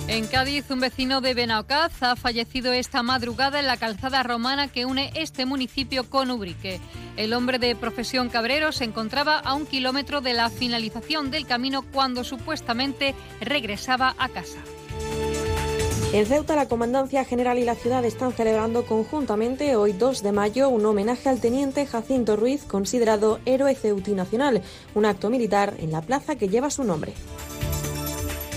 En 0.09 0.27
Cádiz, 0.27 0.71
un 0.71 0.81
vecino 0.81 1.21
de 1.21 1.33
Benaocaz 1.33 2.03
ha 2.03 2.17
fallecido 2.17 2.73
esta 2.73 3.03
madrugada 3.03 3.61
en 3.61 3.67
la 3.67 3.77
calzada 3.77 4.23
romana 4.23 4.69
que 4.69 4.85
une 4.85 5.11
este 5.15 5.47
municipio 5.47 6.11
con 6.11 6.31
Ubrique. 6.31 6.81
El 7.17 7.33
hombre 7.33 7.59
de 7.59 7.77
profesión 7.77 8.29
cabrero 8.29 8.73
se 8.73 8.85
encontraba 8.85 9.39
a 9.39 9.55
un 9.55 9.65
kilómetro 9.65 10.21
de 10.21 10.35
la 10.35 10.51
finalización 10.51 11.31
del 11.31 11.47
camino 11.47 11.83
cuando 11.83 12.25
supuestamente 12.25 13.15
regresaba 13.41 14.15
a 14.19 14.29
casa. 14.29 14.59
En 16.13 16.27
Ceuta, 16.27 16.57
la 16.57 16.69
Comandancia 16.69 17.25
General 17.25 17.59
y 17.59 17.65
la 17.65 17.75
ciudad 17.75 18.05
están 18.05 18.33
celebrando 18.33 18.85
conjuntamente 18.85 19.77
hoy 19.77 19.93
2 19.93 20.23
de 20.23 20.33
mayo 20.33 20.69
un 20.69 20.85
homenaje 20.85 21.31
al 21.31 21.41
teniente 21.41 21.87
Jacinto 21.87 22.37
Ruiz, 22.37 22.65
considerado 22.65 23.41
héroe 23.47 23.75
ceutí 23.75 24.13
nacional, 24.13 24.61
un 24.95 25.07
acto 25.07 25.31
militar 25.31 25.75
en 25.79 25.91
la 25.91 26.03
plaza 26.03 26.37
que 26.37 26.49
lleva 26.49 26.69
su 26.69 26.85
nombre. 26.85 27.15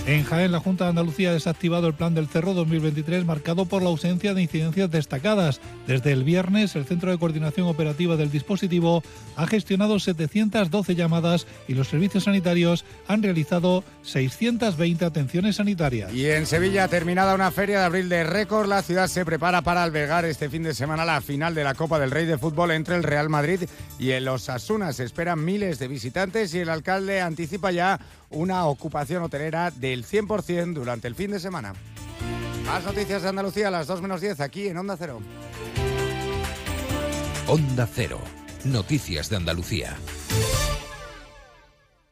En 0.07 0.23
Jaén, 0.23 0.51
la 0.51 0.59
Junta 0.59 0.83
de 0.83 0.91
Andalucía 0.91 1.31
ha 1.31 1.33
desactivado 1.33 1.87
el 1.87 1.95
Plan 1.95 2.13
del 2.13 2.27
Cerro 2.27 2.53
2023 2.53 3.25
marcado 3.25 3.65
por 3.65 3.81
la 3.81 3.89
ausencia 3.89 4.35
de 4.35 4.43
incidencias 4.43 4.91
destacadas. 4.91 5.59
Desde 5.87 6.11
el 6.11 6.23
viernes, 6.23 6.75
el 6.75 6.85
Centro 6.85 7.09
de 7.09 7.17
Coordinación 7.17 7.65
Operativa 7.65 8.15
del 8.15 8.29
dispositivo 8.29 9.01
ha 9.35 9.47
gestionado 9.47 9.97
712 9.97 10.93
llamadas 10.93 11.47
y 11.67 11.73
los 11.73 11.87
servicios 11.87 12.25
sanitarios 12.25 12.85
han 13.07 13.23
realizado 13.23 13.83
620 14.03 15.05
atenciones 15.05 15.55
sanitarias. 15.55 16.13
Y 16.13 16.29
en 16.29 16.45
Sevilla, 16.45 16.87
terminada 16.87 17.33
una 17.33 17.49
feria 17.49 17.79
de 17.79 17.85
abril 17.85 18.07
de 18.07 18.23
récord, 18.25 18.69
la 18.69 18.83
ciudad 18.83 19.07
se 19.07 19.25
prepara 19.25 19.63
para 19.63 19.81
albergar 19.81 20.23
este 20.25 20.51
fin 20.51 20.61
de 20.61 20.75
semana 20.75 21.03
la 21.03 21.19
final 21.19 21.55
de 21.55 21.63
la 21.63 21.73
Copa 21.73 21.97
del 21.97 22.11
Rey 22.11 22.27
de 22.27 22.37
Fútbol 22.37 22.69
entre 22.69 22.95
el 22.95 23.01
Real 23.01 23.29
Madrid 23.29 23.61
y 23.97 24.11
el 24.11 24.27
Osasuna. 24.27 24.93
Se 24.93 25.03
esperan 25.03 25.43
miles 25.43 25.79
de 25.79 25.87
visitantes 25.87 26.53
y 26.53 26.59
el 26.59 26.69
alcalde 26.69 27.21
anticipa 27.21 27.71
ya 27.71 27.99
una 28.29 28.65
ocupación 28.65 29.23
hotelera 29.23 29.71
del 29.95 30.05
100% 30.05 30.73
durante 30.73 31.07
el 31.07 31.15
fin 31.15 31.31
de 31.31 31.39
semana. 31.39 31.73
Más 32.65 32.83
noticias 32.83 33.21
de 33.21 33.29
Andalucía 33.29 33.69
a 33.69 33.71
las 33.71 33.87
2 33.87 34.01
menos 34.01 34.19
10 34.19 34.41
aquí 34.41 34.67
en 34.67 34.77
Onda 34.77 34.97
Cero. 34.97 35.21
Onda 37.47 37.87
Cero. 37.93 38.19
Noticias 38.65 39.29
de 39.29 39.37
Andalucía. 39.37 39.95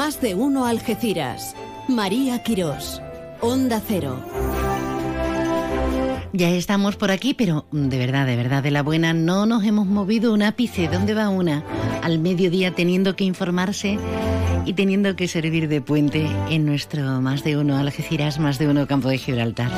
Más 0.00 0.18
de 0.22 0.34
uno 0.34 0.64
Algeciras. 0.64 1.54
María 1.86 2.42
Quirós. 2.42 3.02
Onda 3.42 3.82
Cero. 3.86 4.24
Ya 6.32 6.48
estamos 6.48 6.96
por 6.96 7.10
aquí, 7.10 7.34
pero 7.34 7.66
de 7.70 7.98
verdad, 7.98 8.24
de 8.24 8.34
verdad, 8.34 8.62
de 8.62 8.70
la 8.70 8.82
buena, 8.82 9.12
no 9.12 9.44
nos 9.44 9.62
hemos 9.62 9.86
movido 9.86 10.32
un 10.32 10.40
ápice. 10.40 10.88
¿Dónde 10.88 11.12
va 11.12 11.28
una? 11.28 11.62
Al 12.02 12.18
mediodía 12.18 12.70
teniendo 12.74 13.14
que 13.14 13.24
informarse 13.24 13.98
y 14.64 14.72
teniendo 14.72 15.14
que 15.16 15.28
servir 15.28 15.68
de 15.68 15.82
puente 15.82 16.26
en 16.48 16.64
nuestro 16.64 17.20
más 17.20 17.44
de 17.44 17.58
uno 17.58 17.76
Algeciras, 17.76 18.38
más 18.38 18.58
de 18.58 18.68
uno 18.68 18.86
Campo 18.86 19.10
de 19.10 19.18
Gibraltar. 19.18 19.70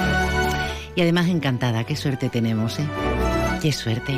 Y 0.94 1.00
además 1.00 1.26
encantada, 1.30 1.82
qué 1.82 1.96
suerte 1.96 2.28
tenemos, 2.28 2.78
¿eh? 2.78 2.86
Qué 3.60 3.72
suerte. 3.72 4.14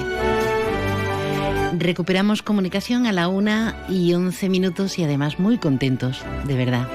Recuperamos 1.78 2.42
comunicación 2.42 3.06
a 3.06 3.12
la 3.12 3.26
una 3.26 3.74
y 3.88 4.14
once 4.14 4.48
minutos 4.48 4.98
y 4.98 5.04
además 5.04 5.38
muy 5.38 5.58
contentos, 5.58 6.22
de 6.44 6.54
verdad. 6.54 6.88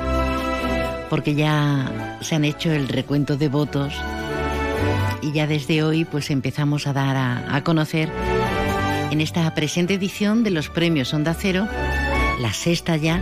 Porque 1.09 1.35
ya 1.35 2.17
se 2.21 2.35
han 2.35 2.45
hecho 2.45 2.71
el 2.71 2.87
recuento 2.87 3.35
de 3.35 3.49
votos 3.49 3.93
y 5.21 5.33
ya 5.33 5.47
desde 5.47 5.83
hoy 5.83 6.05
pues 6.05 6.29
empezamos 6.29 6.87
a 6.87 6.93
dar 6.93 7.17
a, 7.17 7.55
a 7.55 7.63
conocer 7.63 8.09
en 9.11 9.19
esta 9.21 9.53
presente 9.53 9.95
edición 9.95 10.43
de 10.43 10.51
los 10.51 10.69
premios 10.69 11.13
Onda 11.13 11.33
Cero, 11.33 11.67
la 12.39 12.53
sexta 12.53 12.95
ya, 12.95 13.21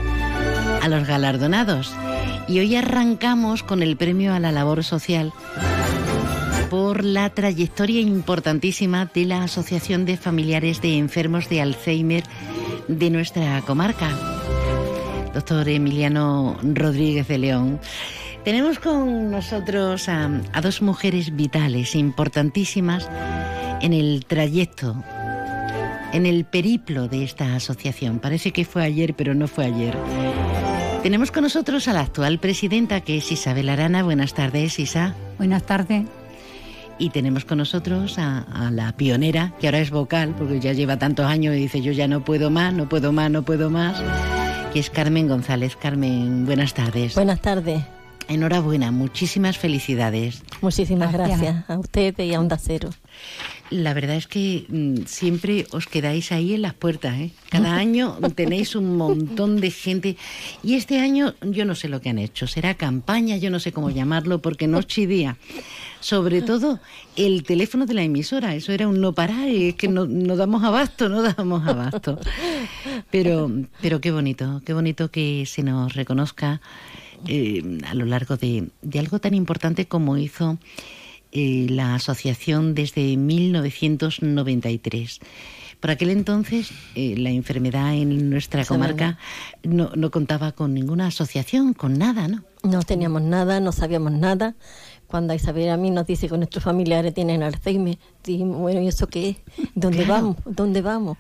a 0.81 0.87
los 0.89 1.07
galardonados. 1.07 1.95
Y 2.47 2.59
hoy 2.59 2.75
arrancamos 2.75 3.63
con 3.63 3.81
el 3.81 3.97
premio 3.97 4.33
a 4.33 4.39
la 4.39 4.51
labor 4.51 4.83
social 4.83 5.33
por 6.69 7.03
la 7.03 7.29
trayectoria 7.29 8.01
importantísima 8.01 9.09
de 9.13 9.25
la 9.25 9.43
Asociación 9.43 10.05
de 10.05 10.17
Familiares 10.17 10.81
de 10.81 10.97
Enfermos 10.97 11.49
de 11.49 11.61
Alzheimer 11.61 12.23
de 12.87 13.09
nuestra 13.09 13.61
comarca. 13.61 14.09
Doctor 15.33 15.69
Emiliano 15.69 16.57
Rodríguez 16.63 17.27
de 17.27 17.37
León. 17.37 17.79
Tenemos 18.43 18.79
con 18.79 19.31
nosotros 19.31 20.09
a, 20.09 20.29
dos 20.61 20.81
mujeres 20.81 21.35
vitales, 21.35 21.95
importantísimas 21.95 23.09
en 23.81 23.93
el 23.93 24.25
trayecto, 24.25 25.03
en 26.13 26.25
el 26.25 26.45
periplo 26.45 27.07
de 27.07 27.23
esta 27.23 27.55
asociación. 27.55 28.19
Parece 28.19 28.51
que 28.51 28.65
fue 28.65 28.83
ayer, 28.83 29.13
pero 29.15 29.33
no 29.33 29.47
fue 29.47 29.65
ayer. 29.65 29.97
Tenemos 31.03 31.31
con 31.31 31.43
nosotros 31.43 31.87
a 31.87 31.93
la 31.93 32.01
actual 32.01 32.39
presidenta, 32.39 33.01
que 33.01 33.17
es 33.17 33.31
Isabel 33.31 33.69
Arana. 33.69 34.03
Buenas 34.03 34.33
tardes, 34.33 34.79
Isa. 34.79 35.13
Buenas 35.37 35.63
tardes. 35.63 36.05
Y 36.99 37.09
tenemos 37.11 37.45
con 37.45 37.59
nosotros 37.59 38.17
a, 38.17 38.39
a, 38.39 38.71
la 38.71 38.91
pionera, 38.93 39.53
que 39.59 39.67
ahora 39.67 39.79
es 39.79 39.91
vocal, 39.91 40.33
porque 40.37 40.59
ya 40.59 40.73
lleva 40.73 40.97
tantos 40.97 41.25
años 41.25 41.55
y 41.55 41.59
dice 41.59 41.81
yo 41.81 41.91
ya 41.91 42.07
no 42.07 42.23
puedo 42.23 42.49
más, 42.49 42.73
no 42.73 42.89
puedo 42.89 43.11
más, 43.11 43.29
no 43.29 43.43
puedo 43.43 43.69
más, 43.69 44.01
que 44.73 44.79
es 44.79 44.89
Carmen 44.89 45.27
González. 45.27 45.75
Carmen, 45.75 46.45
buenas 46.45 46.73
tardes. 46.73 47.15
Buenas 47.15 47.39
tardes. 47.41 47.96
Enhorabuena, 48.29 48.91
muchísimas 48.91 49.57
felicidades. 49.57 50.43
Muchísimas 50.61 51.13
gracias, 51.13 51.39
gracias 51.39 51.69
a 51.69 51.79
usted 51.79 52.19
y 52.19 52.33
a 52.33 52.39
Onda 52.39 52.57
Cero. 52.57 52.89
La 53.69 53.93
verdad 53.93 54.15
es 54.15 54.27
que 54.27 54.65
mmm, 54.67 55.05
siempre 55.05 55.65
os 55.71 55.87
quedáis 55.87 56.31
ahí 56.31 56.53
en 56.53 56.61
las 56.61 56.73
puertas. 56.73 57.17
¿eh? 57.19 57.31
Cada 57.49 57.75
año 57.77 58.17
tenéis 58.35 58.75
un 58.75 58.97
montón 58.97 59.61
de 59.61 59.71
gente. 59.71 60.17
Y 60.63 60.75
este 60.75 60.99
año 60.99 61.35
yo 61.41 61.65
no 61.65 61.75
sé 61.75 61.87
lo 61.87 62.01
que 62.01 62.09
han 62.09 62.19
hecho. 62.19 62.47
Será 62.47 62.75
campaña, 62.75 63.37
yo 63.37 63.49
no 63.49 63.59
sé 63.59 63.71
cómo 63.71 63.89
llamarlo, 63.89 64.39
porque 64.39 64.67
noche 64.67 65.01
y 65.01 65.05
día. 65.05 65.37
Sobre 65.99 66.41
todo 66.41 66.79
el 67.15 67.43
teléfono 67.43 67.85
de 67.85 67.93
la 67.93 68.03
emisora. 68.03 68.55
Eso 68.55 68.71
era 68.71 68.87
un 68.87 68.99
no 68.99 69.13
parar. 69.13 69.47
Y 69.47 69.69
es 69.69 69.75
que 69.75 69.87
no, 69.87 70.05
no 70.05 70.35
damos 70.35 70.63
abasto, 70.63 71.09
no 71.09 71.21
damos 71.21 71.67
abasto. 71.67 72.19
Pero, 73.09 73.49
pero 73.81 74.01
qué 74.01 74.11
bonito, 74.11 74.61
qué 74.65 74.73
bonito 74.73 75.11
que 75.11 75.45
se 75.45 75.63
nos 75.63 75.93
reconozca 75.93 76.61
eh, 77.27 77.79
a 77.85 77.93
lo 77.93 78.05
largo 78.05 78.37
de, 78.37 78.69
de 78.81 78.99
algo 78.99 79.19
tan 79.19 79.33
importante 79.33 79.87
como 79.87 80.17
hizo 80.17 80.57
eh, 81.31 81.67
la 81.69 81.95
asociación 81.95 82.73
desde 82.73 83.17
1993. 83.17 85.19
Por 85.79 85.91
aquel 85.91 86.09
entonces, 86.09 86.71
eh, 86.95 87.15
la 87.17 87.29
enfermedad 87.29 87.93
en 87.93 88.29
nuestra 88.29 88.65
comarca 88.65 89.17
no, 89.63 89.91
no, 89.95 90.09
contaba 90.09 90.53
con 90.53 90.73
ninguna 90.73 91.07
asociación, 91.07 91.73
con 91.73 91.99
nada, 91.99 92.27
¿no? 92.27 92.43
No 92.63 92.81
teníamos 92.81 93.21
nada, 93.21 93.59
no 93.59 93.71
sabíamos 93.71 94.13
nada. 94.13 94.55
Cuando 95.05 95.33
Isabel 95.33 95.69
a 95.69 95.77
mí 95.77 95.91
nos 95.91 96.07
dice 96.07 96.29
que 96.29 96.37
nuestros 96.37 96.63
familiares 96.63 97.13
tienen 97.13 97.43
Alzheimer, 97.43 97.99
dijimos, 98.23 98.59
bueno, 98.59 98.81
¿y 98.81 98.87
eso 98.87 99.07
qué 99.07 99.29
es? 99.29 99.37
¿Dónde 99.75 100.05
claro. 100.05 100.13
vamos? 100.13 100.37
¿Dónde 100.45 100.81
vamos? 100.81 101.17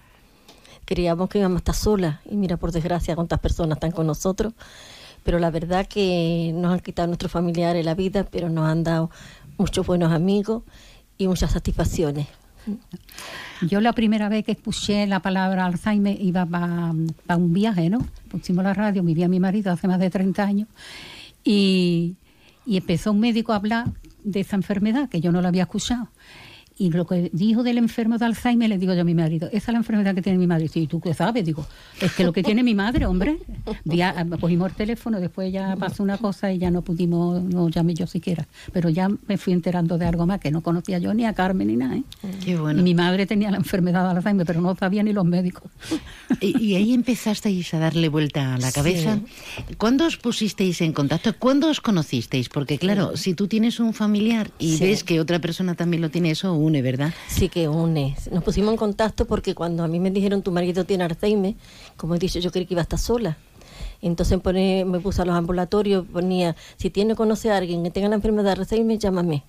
Creíamos 0.85 1.29
que 1.29 1.39
íbamos 1.39 1.57
a 1.57 1.59
estar 1.59 1.75
solas 1.75 2.19
y 2.25 2.37
mira, 2.37 2.57
por 2.57 2.71
desgracia, 2.71 3.13
cuántas 3.13 3.39
personas 3.39 3.75
están 3.75 3.91
con 3.91 4.07
nosotros. 4.07 4.53
Pero 5.27 5.39
la 5.39 5.51
verdad 5.51 5.85
que 5.85 6.53
nos 6.55 6.71
han 6.71 6.79
quitado 6.79 7.07
nuestros 7.09 7.29
familiares 7.29 7.83
la 7.83 7.95
vida, 7.95 8.23
pero 8.23 8.47
nos 8.49 8.65
han 8.65 8.85
dado 8.85 9.11
muchos 9.57 9.85
buenos 9.85 10.13
amigos 10.13 10.63
y 11.17 11.27
muchas 11.27 11.51
satisfacciones. 11.51 12.27
Yo 13.61 13.81
la 13.81 13.91
primera 13.91 14.29
vez 14.29 14.45
que 14.45 14.53
escuché 14.53 15.05
la 15.05 15.19
palabra 15.19 15.65
Alzheimer 15.65 16.17
iba 16.21 16.45
para 16.45 16.93
pa 17.25 17.35
un 17.35 17.51
viaje, 17.51 17.89
¿no? 17.89 18.07
Pusimos 18.29 18.63
la 18.63 18.73
radio, 18.73 19.03
me 19.03 19.13
vi 19.13 19.23
a 19.23 19.27
mi 19.27 19.41
marido 19.41 19.69
hace 19.69 19.85
más 19.89 19.99
de 19.99 20.09
30 20.09 20.41
años 20.41 20.69
y, 21.43 22.15
y 22.65 22.77
empezó 22.77 23.11
un 23.11 23.19
médico 23.19 23.51
a 23.51 23.57
hablar 23.57 23.87
de 24.23 24.39
esa 24.39 24.55
enfermedad 24.55 25.09
que 25.09 25.19
yo 25.19 25.33
no 25.33 25.41
la 25.41 25.49
había 25.49 25.63
escuchado. 25.63 26.07
Y 26.79 26.91
lo 26.91 27.07
que 27.07 27.29
dijo 27.33 27.63
del 27.63 27.79
enfermo 27.79 28.17
de 28.17 28.25
Alzheimer, 28.25 28.69
le 28.69 28.77
digo 28.77 28.93
yo 28.93 29.01
a 29.01 29.03
mi 29.03 29.15
marido, 29.15 29.47
esa 29.47 29.57
es 29.57 29.73
la 29.73 29.77
enfermedad 29.77 30.13
que 30.13 30.21
tiene 30.21 30.37
mi 30.37 30.45
madre. 30.45 30.69
¿Y 30.73 30.87
tú 30.87 31.01
qué 31.01 31.13
sabes? 31.13 31.43
Digo, 31.43 31.65
es 31.99 32.13
que 32.13 32.23
lo 32.23 32.31
que 32.31 32.43
tiene 32.43 32.61
mi 32.61 32.75
madre, 32.75 33.05
hombre. 33.05 33.37
Ya 33.83 34.25
cogimos 34.39 34.69
el 34.69 34.75
teléfono, 34.75 35.19
después 35.19 35.51
ya 35.51 35.75
pasó 35.75 36.03
una 36.03 36.17
cosa 36.17 36.51
y 36.51 36.59
ya 36.59 36.69
no 36.69 36.83
pudimos, 36.83 37.43
no 37.43 37.69
llamé 37.69 37.93
yo 37.93 38.05
siquiera. 38.05 38.47
Pero 38.73 38.89
ya 38.89 39.09
me 39.27 39.37
fui 39.37 39.53
enterando 39.53 39.97
de 39.97 40.05
algo 40.05 40.25
más 40.27 40.39
que 40.39 40.51
no 40.51 40.61
conocía 40.61 40.99
yo 40.99 41.13
ni 41.13 41.25
a 41.25 41.33
Carmen 41.33 41.67
ni 41.67 41.77
nada. 41.77 41.95
¿eh? 41.95 42.03
Qué 42.43 42.57
bueno. 42.57 42.79
Y 42.79 42.83
mi 42.83 42.93
madre 42.93 43.25
tenía 43.25 43.49
la 43.49 43.57
enfermedad 43.57 44.03
de 44.03 44.17
Alzheimer, 44.17 44.45
pero 44.45 44.61
no 44.61 44.75
sabía 44.75 45.01
ni 45.03 45.13
los 45.13 45.25
médicos. 45.25 45.71
Y, 46.41 46.63
y 46.63 46.75
ahí 46.75 46.93
empezasteis 46.93 47.73
a 47.73 47.79
darle 47.79 48.09
vuelta 48.09 48.53
a 48.53 48.57
la 48.57 48.71
cabeza. 48.71 49.15
Sí. 49.15 49.75
¿Cuándo 49.77 50.05
os 50.05 50.17
pusisteis 50.17 50.81
en 50.81 50.93
contacto? 50.93 51.33
¿Cuándo 51.37 51.69
os 51.69 51.81
conocisteis? 51.81 52.49
Porque 52.49 52.77
claro, 52.77 53.15
sí. 53.15 53.23
si 53.23 53.33
tú 53.33 53.47
tienes 53.47 53.79
un 53.79 53.93
familiar 53.93 54.51
y 54.59 54.77
sí. 54.77 54.83
ves 54.83 55.03
que 55.03 55.19
otra 55.19 55.39
persona 55.39 55.75
también 55.75 56.01
lo 56.01 56.09
tiene, 56.09 56.31
eso 56.31 56.53
une, 56.67 56.81
¿verdad? 56.81 57.13
Sí 57.27 57.49
que 57.49 57.67
une. 57.67 58.15
Nos 58.31 58.43
pusimos 58.43 58.71
en 58.71 58.77
contacto 58.77 59.25
porque 59.25 59.55
cuando 59.55 59.83
a 59.83 59.87
mí 59.87 59.99
me 59.99 60.11
dijeron 60.11 60.41
tu 60.41 60.51
marido 60.51 60.83
tiene 60.85 61.05
Alzheimer, 61.05 61.55
como 61.95 62.15
he 62.15 62.19
dicho, 62.19 62.39
yo 62.39 62.51
creí 62.51 62.65
que 62.65 62.73
iba 62.73 62.81
a 62.81 62.83
estar 62.83 62.99
sola. 62.99 63.37
Entonces 64.01 64.39
pone, 64.39 64.85
me 64.85 64.99
puse 64.99 65.21
a 65.21 65.25
los 65.25 65.35
ambulatorios, 65.35 66.05
ponía, 66.05 66.55
si 66.77 66.89
tiene 66.89 67.15
conoce 67.15 67.51
a 67.51 67.57
alguien 67.57 67.83
que 67.83 67.91
tenga 67.91 68.09
la 68.09 68.15
enfermedad 68.15 68.55
de 68.55 68.61
Alzheimer, 68.61 68.99
llámame. 68.99 69.43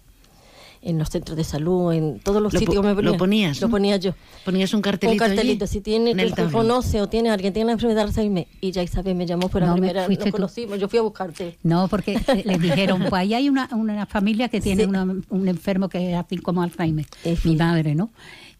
En 0.88 0.98
los 0.98 1.10
centros 1.10 1.36
de 1.36 1.44
salud, 1.44 1.92
en 1.92 2.18
todos 2.20 2.40
los 2.40 2.52
lo 2.54 2.58
sitios 2.58 2.82
me 2.82 2.94
ponía. 2.94 3.10
¿Lo 3.12 3.18
ponías? 3.18 3.60
Lo 3.60 3.68
ponía 3.68 3.96
yo. 3.98 4.14
¿Ponías 4.44 4.72
un 4.72 4.80
cartelito 4.80 5.12
Un 5.22 5.28
cartelito, 5.30 5.64
allí? 5.64 5.72
si 5.72 5.80
tiene, 5.82 6.14
que 6.16 6.44
conoce 6.50 7.02
o 7.02 7.08
tiene 7.10 7.28
alguien 7.28 7.52
tiene 7.52 7.66
la 7.66 7.72
enfermedad 7.72 8.02
de 8.02 8.08
Alzheimer. 8.08 8.46
Y 8.62 8.70
ya 8.70 8.82
Isabel 8.82 9.14
me 9.14 9.26
llamó 9.26 9.50
por 9.50 9.60
la 9.60 9.66
No, 9.68 9.74
me 9.76 9.80
primera, 9.90 10.06
tú. 10.08 10.30
conocimos, 10.30 10.78
yo 10.80 10.88
fui 10.88 10.98
a 10.98 11.02
buscarte. 11.02 11.58
No, 11.62 11.88
porque 11.88 12.18
les 12.44 12.58
dijeron, 12.62 13.00
pues 13.10 13.12
ahí 13.20 13.34
hay 13.34 13.50
una, 13.50 13.68
una 13.72 14.06
familia 14.06 14.48
que 14.48 14.60
tiene 14.62 14.84
Sí. 14.84 14.88
una- 14.88 15.02
un 15.28 15.48
enfermo 15.48 15.90
que 15.90 16.12
es 16.12 16.16
así 16.16 16.38
como 16.38 16.62
Alzheimer, 16.62 17.04
mi 17.44 17.56
madre, 17.56 17.94
¿no? 17.94 18.10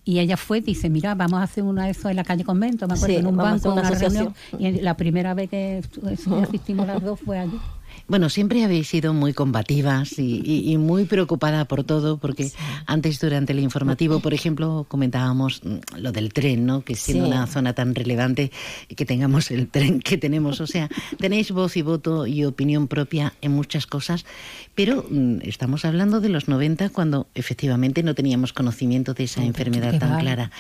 Y 0.05 0.21
ella 0.21 0.37
fue, 0.37 0.61
dice, 0.61 0.89
mira, 0.89 1.15
vamos 1.15 1.41
a 1.41 1.43
hacer 1.45 1.65
una 1.65 1.85
de 1.87 1.91
eso 1.93 2.09
en 2.09 2.17
la 2.17 2.25
calle 2.25 2.43
Convento, 2.45 2.87
me 2.87 2.95
acuerdo, 2.95 3.15
Sí, 3.15 3.21
en 3.21 3.27
un 3.27 3.37
banco, 3.37 3.73
una 3.73 3.83
una 3.83 3.91
reunión. 3.91 4.35
Y 4.59 4.71
la 4.81 4.97
primera 4.97 5.35
vez 5.35 5.51
que 5.51 5.83
asistimos 6.43 6.87
las 6.87 7.03
dos 7.03 7.21
fue 7.21 7.39
allí. 7.39 7.59
Bueno, 8.09 8.31
siempre 8.31 8.65
habéis 8.65 8.89
sido 8.89 9.13
muy 9.13 9.35
combativas 9.35 10.19
y, 10.19 10.77
muy 10.79 11.05
preocupada 11.05 11.67
por 11.67 11.85
todo, 11.85 12.17
porque 12.17 12.51
antes 12.87 13.21
durante 13.21 13.53
el 13.53 13.59
informativo, 13.59 14.21
por 14.21 14.33
ejemplo, 14.33 14.87
comentábamos 14.89 15.61
mm, 15.63 15.99
lo 15.99 16.11
del 16.11 16.33
tren, 16.33 16.65
¿no? 16.65 16.81
Que 16.81 16.95
siendo 16.95 17.27
una 17.27 17.47
zona 17.47 17.75
tan 17.75 17.95
relevante, 17.95 18.51
que 18.97 19.05
tengamos 19.05 19.51
el 19.51 19.69
tren 19.69 20.01
que 20.01 20.17
tenemos. 20.17 20.63
O 20.63 20.67
sea, 20.67 20.89
tenéis 21.19 21.51
voz 21.51 21.77
y 21.77 21.83
voto 21.83 22.27
y 22.27 22.47
opinión 22.47 22.89
propia 22.89 23.35
en 23.43 23.53
muchas 23.53 23.87
cosas, 23.87 24.25
pero 24.75 25.05
mm, 25.11 25.41
estamos 25.43 25.85
hablando 25.85 26.21
de 26.21 26.31
los 26.31 26.49
90 26.49 26.89
cuando 26.89 27.29
efectivamente 27.35 28.03
no 28.03 28.15
teníamos 28.15 28.55
conocimiento 28.55 29.13
de 29.13 29.25
esa 29.25 29.45
enfermedad 29.45 29.99
tan 29.99 30.19
clara. 30.19 30.51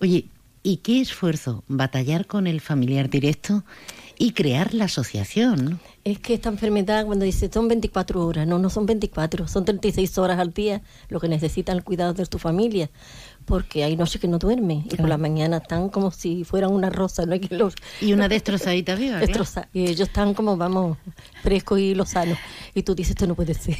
Oye, 0.00 0.24
¿y 0.62 0.78
qué 0.78 1.02
esfuerzo 1.02 1.64
batallar 1.68 2.26
con 2.26 2.46
el 2.46 2.62
familiar 2.62 3.10
directo 3.10 3.62
y 4.18 4.32
crear 4.32 4.74
la 4.74 4.84
asociación? 4.84 5.80
Es 6.04 6.18
que 6.18 6.34
esta 6.34 6.48
enfermedad, 6.48 7.06
cuando 7.06 7.24
dice 7.24 7.50
son 7.52 7.68
24 7.68 8.26
horas, 8.26 8.46
no, 8.46 8.58
no 8.58 8.70
son 8.70 8.86
24, 8.86 9.48
son 9.48 9.64
36 9.64 10.18
horas 10.18 10.38
al 10.38 10.52
día 10.52 10.82
lo 11.08 11.20
que 11.20 11.28
necesitan 11.28 11.76
el 11.76 11.84
cuidado 11.84 12.14
de 12.14 12.26
tu 12.26 12.38
familia 12.38 12.90
porque 13.44 13.84
hay 13.84 13.96
noches 13.96 14.20
que 14.20 14.28
no 14.28 14.38
duermen 14.38 14.84
y 14.90 14.96
por 14.96 15.08
la 15.08 15.18
mañana 15.18 15.58
están 15.58 15.88
como 15.88 16.10
si 16.10 16.44
fueran 16.44 16.72
una 16.72 16.90
rosa, 16.90 17.26
no 17.26 17.32
hay 17.34 17.40
que 17.40 17.54
los... 17.54 17.74
Y 18.00 18.12
una 18.12 18.28
destrozadita 18.28 18.94
viva, 18.94 19.18
Destroza, 19.18 19.68
Y 19.72 19.86
ellos 19.86 20.08
están 20.08 20.34
como, 20.34 20.56
vamos, 20.56 20.98
frescos 21.42 21.78
y 21.78 21.94
lozanos. 21.94 22.38
Y 22.74 22.82
tú 22.82 22.94
dices, 22.94 23.10
esto 23.10 23.26
no 23.28 23.34
puede 23.34 23.54
ser, 23.54 23.76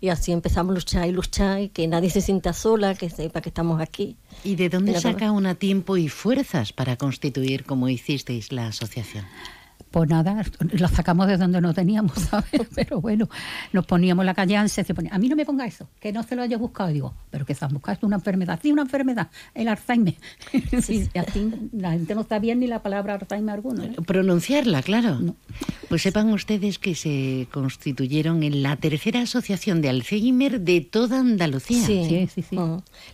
Y 0.00 0.08
así 0.08 0.32
empezamos 0.32 0.72
a 0.72 0.74
luchar 0.74 1.08
y 1.08 1.12
luchar 1.12 1.60
y 1.60 1.68
que 1.68 1.86
nadie 1.86 2.10
se 2.10 2.20
sienta 2.20 2.52
sola, 2.52 2.94
que 2.94 3.10
sepa 3.10 3.40
que 3.40 3.48
estamos 3.48 3.80
aquí. 3.80 4.16
¿Y 4.44 4.56
de 4.56 4.68
dónde 4.68 4.98
saca 5.00 5.30
una 5.30 5.54
tiempo 5.54 5.96
y 5.96 6.08
fuerzas 6.08 6.72
para 6.72 6.96
constituir, 6.96 7.64
como 7.64 7.88
hicisteis, 7.88 8.52
la 8.52 8.68
asociación? 8.68 9.24
Pues 9.92 10.08
nada, 10.08 10.42
la 10.72 10.88
sacamos 10.88 11.28
de 11.28 11.36
donde 11.36 11.60
no 11.60 11.74
teníamos, 11.74 12.12
¿sabes? 12.30 12.62
Pero 12.74 13.00
bueno, 13.00 13.28
nos 13.72 13.86
poníamos 13.86 14.24
la 14.24 14.34
calle 14.34 14.68
se 14.68 14.94
ponía, 14.94 15.12
a 15.14 15.18
mí 15.18 15.28
no 15.28 15.36
me 15.36 15.44
ponga 15.44 15.66
eso, 15.66 15.88
que 16.00 16.12
no 16.12 16.22
se 16.22 16.34
lo 16.34 16.42
haya 16.42 16.56
buscado. 16.56 16.90
Y 16.90 16.94
digo, 16.94 17.14
pero 17.30 17.44
que 17.44 17.54
se 17.54 17.64
han 17.64 17.72
buscado 17.72 18.06
una 18.06 18.16
enfermedad, 18.16 18.58
sí, 18.62 18.72
una 18.72 18.82
enfermedad, 18.82 19.28
el 19.54 19.68
Alzheimer. 19.68 20.14
Sí, 20.82 21.08
así 21.14 21.52
la 21.72 21.92
gente 21.92 22.14
no 22.14 22.24
sabía 22.24 22.54
ni 22.54 22.66
la 22.66 22.82
palabra 22.82 23.14
Alzheimer 23.14 23.54
alguno. 23.54 23.84
¿eh? 23.84 23.94
Pronunciarla, 24.06 24.82
claro. 24.82 25.20
Pues 25.88 26.02
sepan 26.02 26.32
ustedes 26.32 26.78
que 26.78 26.94
se 26.94 27.46
constituyeron 27.52 28.42
en 28.42 28.62
la 28.62 28.76
tercera 28.76 29.20
asociación 29.20 29.82
de 29.82 29.90
Alzheimer 29.90 30.60
de 30.60 30.80
toda 30.80 31.20
Andalucía. 31.20 31.86
Sí, 31.86 32.28
sí, 32.34 32.42
sí. 32.42 32.56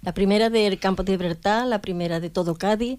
La 0.02 0.14
primera 0.14 0.48
del 0.50 0.78
campo 0.78 1.02
de 1.02 1.12
Libertad, 1.12 1.68
la 1.68 1.80
primera 1.80 2.20
de 2.20 2.30
todo 2.30 2.54
Cádiz 2.54 2.98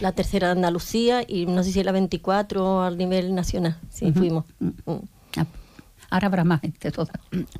la 0.00 0.12
tercera 0.12 0.48
de 0.48 0.52
Andalucía 0.52 1.22
y 1.26 1.46
no 1.46 1.62
sé 1.62 1.72
si 1.72 1.82
la 1.82 1.92
24 1.92 2.82
a 2.82 2.90
nivel 2.90 3.34
nacional. 3.34 3.78
Sí, 3.90 4.12
fuimos. 4.12 4.44
Mm. 4.58 4.68
Mm. 4.86 5.00
Ah, 5.36 5.46
ahora 6.10 6.26
habrá 6.26 6.44
más 6.44 6.60
gente 6.60 6.90
toda. 6.90 7.12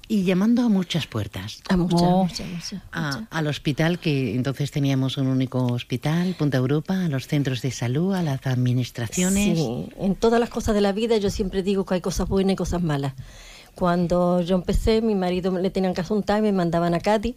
Y 0.09 0.25
llamando 0.25 0.63
a 0.63 0.69
muchas 0.69 1.07
puertas. 1.07 1.63
A 1.69 1.77
muchas, 1.77 2.03
oh. 2.03 2.25
muchas, 2.25 2.47
muchas, 2.49 2.83
Al 3.31 3.47
hospital, 3.47 3.99
que 3.99 4.35
entonces 4.35 4.71
teníamos 4.71 5.17
un 5.17 5.29
único 5.29 5.65
hospital, 5.67 6.35
Punta 6.39 6.59
Europa, 6.59 7.05
a 7.05 7.09
los 7.09 7.27
centros 7.27 7.63
de 7.63 7.71
salud, 7.71 8.15
a 8.15 8.23
las 8.23 8.47
administraciones. 8.47 9.59
Sí, 9.59 9.89
en 9.99 10.15
todas 10.17 10.41
las 10.41 10.51
cosas 10.51 10.75
de 10.75 10.81
la 10.81 10.93
vida 10.93 11.17
yo 11.19 11.31
siempre 11.31 11.63
digo 11.63 11.85
que 11.85 11.95
hay 11.95 12.01
cosas 12.01 12.29
buenas 12.29 12.55
y 12.55 12.57
cosas 12.57 12.83
malas. 12.83 13.15
Cuando 13.75 14.41
yo 14.41 14.57
empecé, 14.57 15.01
mi 15.01 15.15
marido 15.15 15.57
le 15.57 15.71
tenían 15.71 15.95
que 15.95 16.01
asuntar 16.01 16.41
y 16.41 16.43
me 16.43 16.53
mandaban 16.53 16.93
a 16.95 17.01
Cádiz 17.01 17.37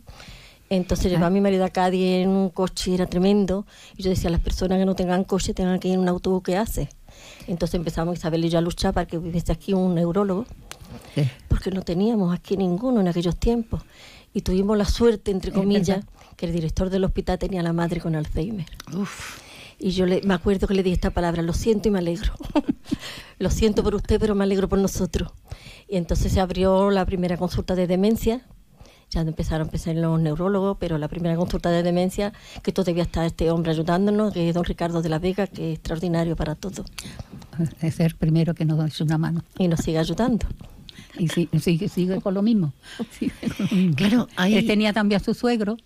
entonces 0.76 1.12
llevaba 1.12 1.28
a 1.28 1.30
mi 1.30 1.42
marido 1.42 1.66
a 1.66 1.70
Cádiz 1.70 2.24
en 2.24 2.30
un 2.30 2.50
coche, 2.50 2.94
era 2.94 3.06
tremendo. 3.06 3.66
Y 3.98 4.04
yo 4.04 4.10
decía, 4.10 4.30
las 4.30 4.40
personas 4.40 4.78
que 4.78 4.86
no 4.86 4.96
tengan 4.96 5.24
coche 5.24 5.54
tengan 5.54 5.80
que 5.80 5.90
ir 5.90 5.96
en 5.96 6.02
un 6.02 6.10
autobús, 6.10 6.44
¿qué 6.44 6.58
hace? 6.58 6.90
Entonces 7.48 7.76
empezamos 7.76 8.18
Isabel 8.18 8.46
y 8.46 8.50
yo 8.50 8.58
a 8.60 8.62
luchar 8.62 8.94
para 8.94 9.06
que 9.06 9.18
hubiese 9.18 9.52
aquí 9.52 9.74
un 9.74 9.96
neurólogo, 9.96 10.46
porque 11.48 11.72
no 11.72 11.82
teníamos 11.82 12.34
aquí 12.34 12.58
ninguno 12.58 13.02
en 13.02 13.08
aquellos 13.08 13.38
tiempos. 13.38 13.82
Y 14.34 14.42
tuvimos 14.42 14.78
la 14.78 14.86
suerte, 14.86 15.32
entre 15.32 15.52
comillas, 15.52 16.06
que 16.36 16.46
el 16.48 16.54
director 16.54 16.90
del 16.90 17.04
hospital 17.04 17.38
tenía 17.38 17.60
a 17.60 17.64
la 17.64 17.74
madre 17.74 18.00
con 18.00 18.16
Alzheimer. 18.16 18.66
Y 19.80 19.92
yo 19.92 20.06
le, 20.06 20.22
me 20.24 20.34
acuerdo 20.34 20.68
que 20.68 20.74
le 20.74 20.82
dije 20.82 20.96
esta 20.96 21.12
palabra, 21.12 21.42
lo 21.42 21.54
siento 21.54 21.90
y 21.90 21.92
me 21.92 22.00
alegro. 22.00 22.34
lo 23.38 23.50
siento 23.50 23.84
por 23.84 23.96
usted, 23.96 24.20
pero 24.20 24.34
me 24.34 24.44
alegro 24.44 24.70
por 24.70 24.80
nosotros. 24.80 25.32
Y 25.88 25.98
entonces 25.98 26.32
se 26.32 26.40
abrió 26.40 26.90
la 26.90 27.06
primera 27.06 27.38
consulta 27.38 27.76
de 27.76 27.86
demencia 27.86 28.46
ya 29.14 29.22
empezaron 29.22 29.62
a 29.62 29.70
empezar 29.70 29.96
los 29.96 30.20
neurólogos, 30.20 30.78
pero 30.80 30.98
la 30.98 31.08
primera 31.08 31.36
consulta 31.36 31.70
de 31.70 31.84
demencia, 31.84 32.34
que 32.62 32.72
todavía 32.72 33.04
está 33.04 33.26
este 33.26 33.52
hombre 33.52 33.72
ayudándonos, 33.72 34.34
que 34.34 34.50
es 34.50 34.56
don 34.56 34.64
Ricardo 34.64 35.02
de 35.02 35.10
la 35.10 35.20
Vega, 35.20 35.48
que 35.48 35.72
es 35.72 35.78
extraordinario 35.78 36.36
para 36.36 36.56
todo. 36.56 36.84
Es 37.82 38.00
el 38.00 38.16
primero 38.16 38.54
que 38.56 38.66
nos 38.66 38.78
da 38.78 39.04
una 39.04 39.18
mano. 39.18 39.44
Y 39.58 39.68
nos 39.68 39.82
sigue 39.82 40.00
ayudando. 40.00 40.48
Y 41.18 41.28
sigue, 41.28 41.90
sigue, 41.90 42.22
con 42.22 42.34
lo 42.34 42.42
mismo. 42.42 42.74
Claro, 43.96 44.28
Él 44.46 44.66
tenía 44.66 44.94
también 44.94 45.22
a 45.22 45.24
su 45.24 45.36
suegro, 45.36 45.78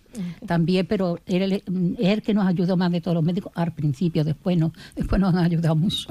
también, 0.46 0.86
pero 0.86 1.18
él 1.26 1.52
es 1.52 1.62
el 1.98 2.22
que 2.22 2.32
nos 2.34 2.46
ayudó 2.46 2.76
más 2.76 2.90
de 2.90 3.00
todos 3.00 3.14
los 3.14 3.24
médicos 3.24 3.52
al 3.54 3.72
principio, 3.72 4.24
después 4.24 4.56
no, 4.56 4.72
después 4.96 5.20
nos 5.20 5.34
han 5.34 5.44
ayudado 5.44 5.76
mucho. 5.76 6.08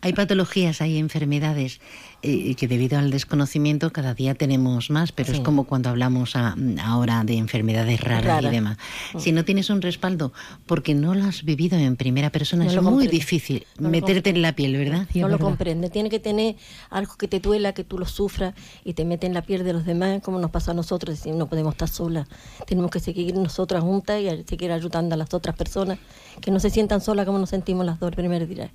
Hay 0.00 0.12
patologías, 0.12 0.80
hay 0.80 0.98
enfermedades 0.98 1.80
eh, 2.20 2.56
que 2.56 2.66
debido 2.66 2.98
al 2.98 3.12
desconocimiento 3.12 3.92
cada 3.92 4.12
día 4.12 4.34
tenemos 4.34 4.90
más, 4.90 5.12
pero 5.12 5.32
es 5.32 5.38
como 5.38 5.64
cuando 5.64 5.88
hablamos 5.88 6.34
ahora 6.82 7.22
de 7.22 7.36
enfermedades 7.36 8.00
raras 8.00 8.42
y 8.42 8.48
demás. 8.48 8.76
Mm. 9.14 9.20
Si 9.20 9.30
no 9.30 9.44
tienes 9.44 9.70
un 9.70 9.82
respaldo 9.82 10.32
porque 10.66 10.94
no 10.94 11.14
lo 11.14 11.24
has 11.24 11.44
vivido 11.44 11.78
en 11.78 11.94
primera 11.96 12.30
persona, 12.30 12.66
es 12.66 12.82
muy 12.82 13.06
difícil 13.06 13.66
meterte 13.78 14.30
en 14.30 14.42
la 14.42 14.52
piel, 14.52 14.76
¿verdad? 14.76 15.06
no 15.14 15.28
lo 15.28 15.38
comprende. 15.38 15.90
Tiene 15.90 16.10
que 16.10 16.18
tener 16.18 16.56
algo 16.90 17.14
que 17.16 17.28
te 17.28 17.38
duela, 17.38 17.72
que 17.72 17.84
tú 17.84 17.98
lo 17.98 18.06
sufras 18.06 18.54
y 18.84 18.94
te 18.94 19.04
mete 19.04 19.28
en 19.28 19.34
la 19.34 19.42
piel 19.42 19.62
de 19.62 19.72
los 19.72 19.84
demás, 19.84 20.20
como 20.22 20.40
nos 20.40 20.50
pasa 20.50 20.72
a 20.72 20.74
nosotros, 20.74 21.16
decir, 21.16 21.34
no 21.34 21.46
podemos 21.48 21.74
estar 21.74 21.88
solas. 21.88 22.26
Tenemos 22.66 22.90
que 22.90 22.98
seguir 22.98 23.36
nosotras 23.36 23.82
juntas 23.82 24.20
y 24.20 24.28
seguir 24.42 24.72
ayudando 24.72 25.14
a 25.14 25.18
las 25.18 25.32
otras 25.34 25.54
personas 25.54 25.98
que 26.40 26.50
no 26.50 26.58
se 26.58 26.70
sientan 26.70 27.00
solas 27.00 27.26
como 27.26 27.38
nos 27.38 27.50
sentimos 27.50 27.86
las 27.86 28.00
dos 28.00 28.12
primer 28.14 28.48
día. 28.48 28.70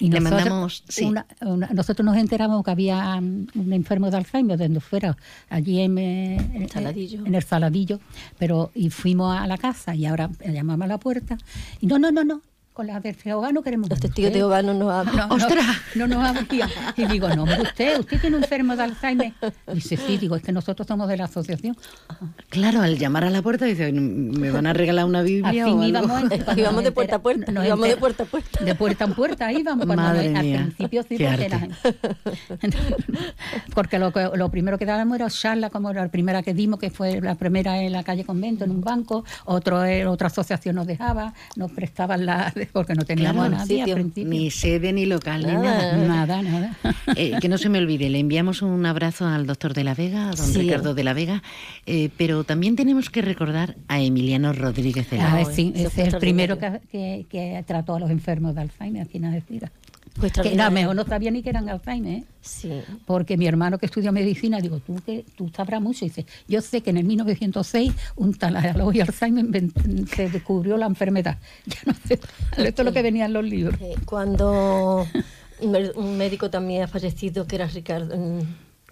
Y 0.00 0.08
nosotros, 0.08 0.84
nosotros 1.72 2.04
nos 2.04 2.16
enteramos 2.16 2.64
que 2.64 2.70
había 2.70 3.16
um, 3.18 3.46
un 3.54 3.72
enfermo 3.72 4.10
de 4.10 4.16
Alzheimer 4.16 4.58
donde 4.58 4.80
fuera, 4.80 5.16
allí 5.50 5.80
en, 5.80 5.98
eh, 5.98 6.36
en, 6.54 7.34
el 7.34 7.42
Saladillo, 7.42 8.00
pero 8.38 8.70
y 8.74 8.88
fuimos 8.90 9.38
a 9.38 9.46
la 9.46 9.58
casa 9.58 9.94
y 9.94 10.06
ahora 10.06 10.30
llamamos 10.44 10.86
a 10.86 10.88
la 10.88 10.98
puerta 10.98 11.36
y 11.80 11.86
no, 11.86 11.98
no, 11.98 12.10
no, 12.10 12.24
no, 12.24 12.40
con 12.72 12.86
las 12.86 13.02
de 13.02 13.14
Jehová 13.14 13.52
no 13.52 13.62
queremos. 13.62 13.90
Los 13.90 14.00
testigos 14.00 14.32
de 14.32 14.38
Jehová 14.38 14.62
no 14.62 14.74
nos 14.74 14.92
hablan. 14.92 15.28
No, 15.28 15.34
¡Ostras! 15.34 15.66
No, 15.94 16.06
nos 16.06 16.24
abrían. 16.24 16.68
Y 16.96 17.06
digo, 17.06 17.28
no, 17.30 17.44
usted, 17.44 17.98
usted 17.98 18.20
tiene 18.20 18.36
un 18.36 18.44
enfermo 18.44 18.76
de 18.76 18.84
Alzheimer. 18.84 19.32
dice, 19.72 19.96
sí, 19.96 20.18
digo, 20.18 20.36
es 20.36 20.42
que 20.42 20.52
nosotros 20.52 20.86
somos 20.86 21.08
de 21.08 21.16
la 21.16 21.24
asociación. 21.24 21.76
Claro, 22.48 22.82
al 22.82 22.98
llamar 22.98 23.24
a 23.24 23.30
la 23.30 23.42
puerta 23.42 23.64
dice, 23.64 23.92
¿me 23.92 24.50
van 24.50 24.66
a 24.66 24.72
regalar 24.72 25.04
una 25.04 25.22
Biblia? 25.22 25.64
Al 25.64 25.70
fin 25.70 25.82
íbamos, 25.82 26.22
íbamos 26.56 26.84
de 26.84 26.92
puerta 26.92 27.16
a 27.16 27.22
puerta. 27.22 27.52
Nos 27.52 27.66
íbamos 27.66 27.88
de 27.88 27.96
puerta 27.96 28.22
a 28.22 28.26
puerta. 28.26 28.64
De 28.64 28.74
puerta 28.74 29.04
en 29.04 29.14
puerta 29.14 29.52
íbamos. 29.52 29.86
Madre 29.86 30.36
al 30.36 30.66
principio 30.66 31.02
sí, 31.02 31.18
porque, 31.18 31.44
era, 31.44 31.60
porque 33.74 33.98
lo, 33.98 34.12
lo 34.36 34.50
primero 34.50 34.78
que 34.78 34.86
dábamos 34.86 35.16
era 35.16 35.28
charla, 35.28 35.70
como 35.70 35.92
la 35.92 36.08
primera 36.08 36.42
que 36.42 36.54
dimos, 36.54 36.78
que 36.78 36.90
fue 36.90 37.20
la 37.20 37.34
primera 37.34 37.82
en 37.82 37.92
la 37.92 38.04
calle 38.04 38.24
Convento, 38.24 38.64
en 38.64 38.70
un 38.70 38.80
banco. 38.80 39.24
Otro, 39.44 39.84
eh, 39.84 40.06
otra 40.06 40.28
asociación 40.28 40.76
nos 40.76 40.86
dejaba, 40.86 41.34
nos 41.56 41.72
prestaban 41.72 42.26
la 42.26 42.52
porque 42.68 42.94
no 42.94 43.04
teníamos 43.04 43.50
Ni 44.16 44.50
sede, 44.50 44.92
ni 44.92 45.06
local, 45.06 45.42
nada. 45.42 45.96
ni 45.96 46.06
nada. 46.06 46.42
Nada, 46.42 46.42
nada. 46.42 46.76
Eh, 47.16 47.34
que 47.40 47.48
no 47.48 47.58
se 47.58 47.68
me 47.68 47.78
olvide, 47.78 48.08
le 48.10 48.18
enviamos 48.18 48.62
un 48.62 48.84
abrazo 48.86 49.26
al 49.26 49.46
doctor 49.46 49.74
de 49.74 49.84
la 49.84 49.94
Vega, 49.94 50.30
a 50.30 50.34
don 50.34 50.54
Ricardo 50.54 50.94
de 50.94 51.04
la 51.04 51.12
Vega, 51.12 51.42
eh, 51.86 52.10
pero 52.16 52.44
también 52.44 52.76
tenemos 52.76 53.10
que 53.10 53.22
recordar 53.22 53.76
a 53.88 54.00
Emiliano 54.00 54.52
Rodríguez 54.52 55.10
de 55.10 55.16
la 55.16 55.32
ah, 55.32 55.44
sí, 55.44 55.72
es 55.74 55.96
el 55.98 56.18
primero 56.18 56.58
que, 56.58 57.26
que, 57.28 57.64
trató 57.66 57.96
a 57.96 58.00
los 58.00 58.10
enfermos 58.10 58.54
de 58.54 58.62
Alzheimer 58.62 59.02
aquí 59.02 59.18
en 59.18 59.26
Algeciras. 59.26 59.70
Pues 60.20 60.32
que 60.32 60.54
no, 60.54 60.70
mejor 60.70 60.94
no 60.94 61.04
sabía 61.04 61.30
ni 61.30 61.42
que 61.42 61.50
eran 61.50 61.68
Alzheimer, 61.68 62.18
¿eh? 62.18 62.24
Sí. 62.40 62.82
Porque 63.06 63.36
mi 63.36 63.46
hermano 63.46 63.78
que 63.78 63.86
estudia 63.86 64.12
medicina, 64.12 64.60
digo, 64.60 64.80
tú 64.80 64.96
que 65.04 65.24
tú 65.36 65.50
sabrás 65.54 65.80
mucho, 65.80 66.04
dice, 66.04 66.26
yo 66.46 66.60
sé 66.60 66.82
que 66.82 66.90
en 66.90 66.98
el 66.98 67.04
1906 67.04 67.92
un 68.16 68.34
tal 68.34 68.56
Alzheimer 68.56 69.46
se 70.14 70.28
descubrió 70.28 70.76
la 70.76 70.86
enfermedad. 70.86 71.38
Ya 71.66 71.78
no 71.86 71.94
sé, 72.06 72.20
esto 72.58 72.82
es 72.82 72.86
lo 72.86 72.92
que 72.92 73.02
venía 73.02 73.26
en 73.26 73.32
los 73.32 73.44
libros. 73.44 73.80
Eh, 73.80 73.94
cuando 74.04 75.06
un 75.60 76.18
médico 76.18 76.50
también 76.50 76.82
ha 76.82 76.88
fallecido, 76.88 77.46
que 77.46 77.56
era 77.56 77.66
Ricardo, 77.66 78.16
mm, 78.16 78.40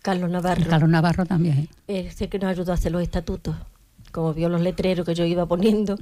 Carlos 0.03 0.31
Navarro. 0.31 0.65
Carlos 0.69 0.91
Navarro 0.91 1.27
también. 1.27 1.69
Eh, 1.89 2.11
sé 2.15 2.29
que 2.29 2.39
nos 2.39 2.51
ayudó 2.51 2.73
a 2.73 2.75
hacer 2.75 2.93
los 2.93 3.03
estatutos 3.03 3.57
como 4.11 4.35
vio 4.35 4.49
los 4.49 4.61
letreros 4.61 5.07
que 5.07 5.15
yo 5.15 5.25
iba 5.25 5.47
poniendo, 5.47 5.97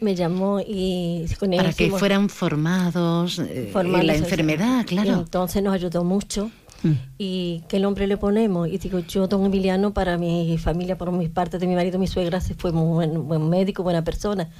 me 0.00 0.14
llamó 0.14 0.60
y 0.60 1.26
con 1.38 1.50
Para 1.50 1.72
que 1.72 1.90
fueran 1.90 2.28
formados, 2.28 3.38
eh, 3.38 3.72
en 3.74 4.06
la 4.06 4.14
enfermedad, 4.14 4.84
claro. 4.86 5.20
entonces 5.20 5.62
nos 5.62 5.74
ayudó 5.74 6.04
mucho. 6.04 6.50
Mm. 6.82 6.92
¿Y 7.16 7.62
qué 7.68 7.78
nombre 7.78 8.06
le 8.06 8.16
ponemos? 8.16 8.68
Y 8.68 8.78
digo, 8.78 8.98
yo, 9.00 9.28
don 9.28 9.44
Emiliano, 9.44 9.94
para 9.94 10.18
mi 10.18 10.58
familia, 10.58 10.98
por 10.98 11.12
mis 11.12 11.30
partes 11.30 11.60
de 11.60 11.66
mi 11.66 11.74
marido, 11.74 11.98
mi 11.98 12.08
suegra, 12.08 12.40
se 12.40 12.54
fue 12.54 12.72
muy 12.72 12.94
buen, 12.94 13.28
buen 13.28 13.48
médico, 13.48 13.82
buena 13.82 14.02
persona. 14.02 14.50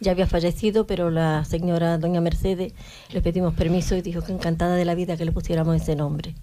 Ya 0.00 0.12
había 0.12 0.26
fallecido, 0.26 0.86
pero 0.86 1.10
la 1.10 1.44
señora 1.44 1.98
doña 1.98 2.20
Mercedes 2.20 2.72
le 3.12 3.20
pedimos 3.20 3.54
permiso 3.54 3.96
y 3.96 4.02
dijo 4.02 4.22
que 4.22 4.32
encantada 4.32 4.74
de 4.74 4.84
la 4.84 4.94
vida 4.94 5.16
que 5.16 5.24
le 5.24 5.32
pusiéramos 5.32 5.76
ese 5.76 5.96
nombre. 5.96 6.34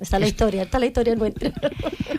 Está 0.00 0.18
la 0.18 0.26
historia, 0.26 0.62
está 0.62 0.78
la 0.78 0.86
historia 0.86 1.14
nuestra. 1.14 1.52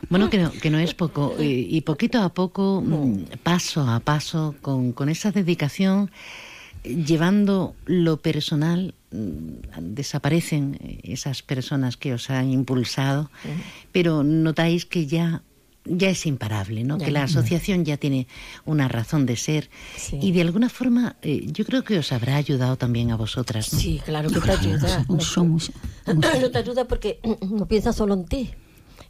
Bueno, 0.10 0.30
que 0.30 0.38
no, 0.38 0.52
que 0.52 0.70
no 0.70 0.78
es 0.80 0.94
poco. 0.94 1.36
Y, 1.38 1.68
y 1.76 1.82
poquito 1.82 2.22
a 2.22 2.30
poco, 2.30 2.82
mm, 2.86 3.40
paso 3.44 3.82
a 3.82 4.00
paso, 4.00 4.56
con, 4.62 4.94
con 4.94 5.10
esa 5.10 5.32
dedicación, 5.32 6.10
llevando 6.86 7.76
lo 7.86 8.18
personal, 8.18 8.94
mm, 9.12 9.94
desaparecen 9.94 10.78
esas 11.04 11.42
personas 11.42 11.98
que 11.98 12.14
os 12.14 12.30
han 12.30 12.52
impulsado, 12.52 13.30
pero 13.92 14.24
notáis 14.24 14.86
que 14.86 15.08
ya 15.08 15.42
ya 15.86 16.10
es 16.10 16.26
imparable, 16.26 16.84
¿no? 16.84 16.98
Ya. 16.98 17.06
Que 17.06 17.12
la 17.12 17.24
asociación 17.24 17.86
ya 17.86 17.98
tiene 17.98 18.28
una 18.66 18.88
razón 18.88 19.26
de 19.26 19.36
ser 19.36 19.70
y 20.12 20.32
de 20.32 20.42
alguna 20.42 20.70
forma 20.70 21.16
eh, 21.22 21.46
yo 21.52 21.66
creo 21.66 21.84
que 21.84 22.00
os 22.00 22.12
habrá 22.12 22.36
ayudado 22.36 22.78
también 22.78 23.12
a 23.12 23.16
vosotras. 23.16 23.72
¿no? 23.74 23.80
Sí, 23.80 24.02
claro 24.04 24.30
que 24.30 24.40
te 24.40 24.52
ayuda. 24.52 25.06
No 26.08 26.52
te 26.52 26.58
ayuda 26.58 26.86
porque 26.86 27.20
no 27.50 27.68
piensas 27.68 27.96
solo 27.96 28.14
en 28.14 28.26
ti. 28.26 28.52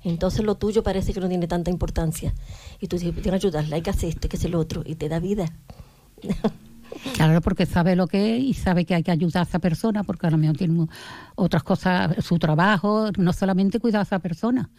Entonces 0.04 0.46
lo 0.46 0.56
tuyo 0.56 0.84
parece 0.84 1.14
que 1.14 1.20
no 1.20 1.28
tiene 1.28 1.48
tanta 1.48 1.72
importancia. 1.72 2.34
Y 2.80 2.88
tú 2.88 2.98
dices, 2.98 3.14
tienes 3.22 3.42
que 3.42 3.48
ayudarla, 3.48 3.76
hay 3.78 3.82
que 3.82 3.90
hacer 3.90 4.10
esto, 4.10 4.22
hay 4.24 4.30
que 4.30 4.38
hacer 4.38 4.52
lo 4.52 4.60
otro. 4.60 4.84
Y 4.86 4.96
te 4.96 5.10
da 5.10 5.20
vida. 5.20 5.52
Claro, 7.14 7.42
porque 7.42 7.66
sabe 7.66 7.96
lo 7.96 8.08
que 8.08 8.38
es 8.38 8.44
y 8.44 8.54
sabe 8.54 8.86
que 8.86 8.96
hay 8.96 9.04
que 9.04 9.12
ayudar 9.12 9.42
a 9.42 9.50
esa 9.50 9.60
persona, 9.60 10.04
porque 10.04 10.28
a 10.28 10.30
lo 10.30 10.38
mejor 10.38 10.56
tiene 10.56 10.88
otras 11.36 11.64
cosas, 11.64 12.24
su 12.24 12.40
trabajo, 12.40 13.10
no 13.18 13.34
solamente 13.34 13.80
cuidar 13.80 14.00
a 14.00 14.04
esa 14.04 14.20
persona, 14.20 14.70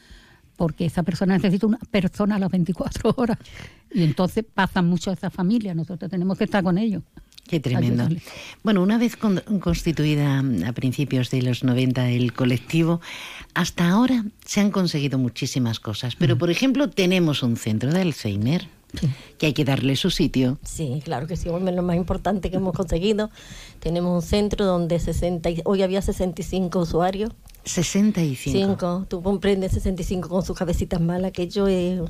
porque 0.56 0.86
esa 0.86 1.02
persona 1.02 1.34
necesita 1.36 1.66
una 1.66 1.78
persona 1.90 2.36
a 2.36 2.38
las 2.38 2.50
24 2.50 3.14
horas. 3.16 3.38
Y 3.92 4.02
entonces 4.02 4.44
pasan 4.52 4.86
mucho 4.88 5.10
a 5.10 5.14
esa 5.14 5.30
familia, 5.30 5.74
nosotros 5.74 6.10
tenemos 6.10 6.36
que 6.38 6.44
estar 6.44 6.62
con 6.64 6.78
ellos. 6.78 7.02
Qué 7.48 7.60
tremendo. 7.60 8.08
Bueno, 8.64 8.82
una 8.82 8.98
vez 8.98 9.16
con- 9.16 9.40
constituida 9.60 10.42
a 10.66 10.72
principios 10.72 11.30
de 11.30 11.42
los 11.42 11.62
90 11.62 12.08
el 12.10 12.32
colectivo, 12.32 13.00
hasta 13.54 13.88
ahora 13.88 14.24
se 14.44 14.60
han 14.60 14.72
conseguido 14.72 15.16
muchísimas 15.18 15.78
cosas. 15.78 16.16
Pero, 16.16 16.36
por 16.36 16.50
ejemplo, 16.50 16.90
tenemos 16.90 17.44
un 17.44 17.56
centro 17.56 17.92
de 17.92 18.00
Alzheimer 18.00 18.66
que 19.38 19.46
hay 19.46 19.52
que 19.52 19.64
darle 19.64 19.94
su 19.94 20.10
sitio. 20.10 20.58
Sí, 20.64 21.00
claro 21.04 21.28
que 21.28 21.36
sí, 21.36 21.48
hombre, 21.48 21.72
lo 21.74 21.82
más 21.82 21.96
importante 21.96 22.50
que 22.50 22.56
hemos 22.56 22.74
conseguido. 22.74 23.30
Tenemos 23.78 24.24
un 24.24 24.28
centro 24.28 24.64
donde 24.64 24.98
60, 24.98 25.48
y- 25.50 25.60
hoy 25.64 25.82
había 25.82 26.02
65 26.02 26.80
usuarios. 26.80 27.30
65. 27.66 28.58
Cinco, 28.58 29.06
tú 29.08 29.22
comprendes 29.22 29.72
65 29.72 30.28
con 30.28 30.44
sus 30.44 30.56
cabecitas 30.56 31.00
malas, 31.00 31.32
que 31.32 31.48
yo 31.48 31.66
es, 31.66 32.00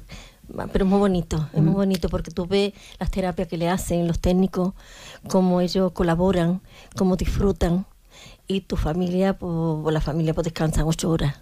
pero 0.72 0.84
es 0.84 0.90
muy 0.90 0.98
bonito, 0.98 1.48
es 1.52 1.62
muy 1.62 1.74
bonito 1.74 2.08
porque 2.08 2.30
tú 2.30 2.46
ves 2.46 2.74
las 3.00 3.10
terapias 3.10 3.48
que 3.48 3.56
le 3.56 3.68
hacen 3.68 4.06
los 4.06 4.20
técnicos, 4.20 4.74
cómo 5.28 5.60
ellos 5.60 5.92
colaboran, 5.92 6.60
cómo 6.94 7.16
disfrutan 7.16 7.86
y 8.46 8.60
tu 8.60 8.76
familia, 8.76 9.38
pues 9.38 9.92
la 9.92 10.00
familia 10.00 10.34
pues 10.34 10.44
descansan 10.44 10.84
ocho 10.86 11.10
horas. 11.10 11.34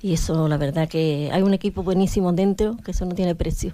Y 0.00 0.14
eso, 0.14 0.48
la 0.48 0.56
verdad 0.56 0.88
que 0.88 1.30
hay 1.32 1.42
un 1.42 1.54
equipo 1.54 1.82
buenísimo 1.82 2.32
dentro, 2.32 2.76
que 2.84 2.92
eso 2.92 3.04
no 3.06 3.14
tiene 3.14 3.34
precio. 3.34 3.72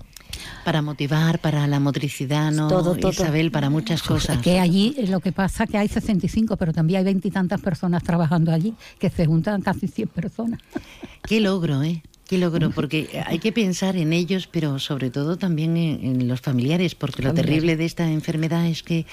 Para 0.64 0.82
motivar, 0.82 1.38
para 1.38 1.66
la 1.66 1.80
motricidad, 1.80 2.52
¿no? 2.52 2.68
Todo, 2.68 2.96
todo. 2.96 3.10
Isabel, 3.10 3.50
para 3.50 3.70
muchas 3.70 4.02
cosas. 4.02 4.38
Que 4.38 4.58
allí 4.58 4.94
lo 5.08 5.20
que 5.20 5.32
pasa 5.32 5.64
es 5.64 5.70
que 5.70 5.78
hay 5.78 5.88
65, 5.88 6.56
pero 6.56 6.72
también 6.72 6.98
hay 6.98 7.04
veintitantas 7.04 7.60
personas 7.60 8.02
trabajando 8.02 8.52
allí, 8.52 8.74
que 8.98 9.10
se 9.10 9.26
juntan 9.26 9.62
casi 9.62 9.88
100 9.88 10.08
personas. 10.08 10.60
Qué 11.22 11.40
logro, 11.40 11.82
¿eh? 11.82 12.02
Qué 12.26 12.36
logro, 12.36 12.70
porque 12.70 13.22
hay 13.26 13.38
que 13.38 13.52
pensar 13.52 13.96
en 13.96 14.12
ellos, 14.12 14.48
pero 14.52 14.78
sobre 14.78 15.08
todo 15.08 15.38
también 15.38 15.78
en, 15.78 16.04
en 16.04 16.28
los 16.28 16.42
familiares, 16.42 16.94
porque 16.94 17.22
lo 17.22 17.32
terrible 17.32 17.76
de 17.76 17.86
esta 17.86 18.10
enfermedad 18.10 18.66
es 18.66 18.82
que 18.82 19.06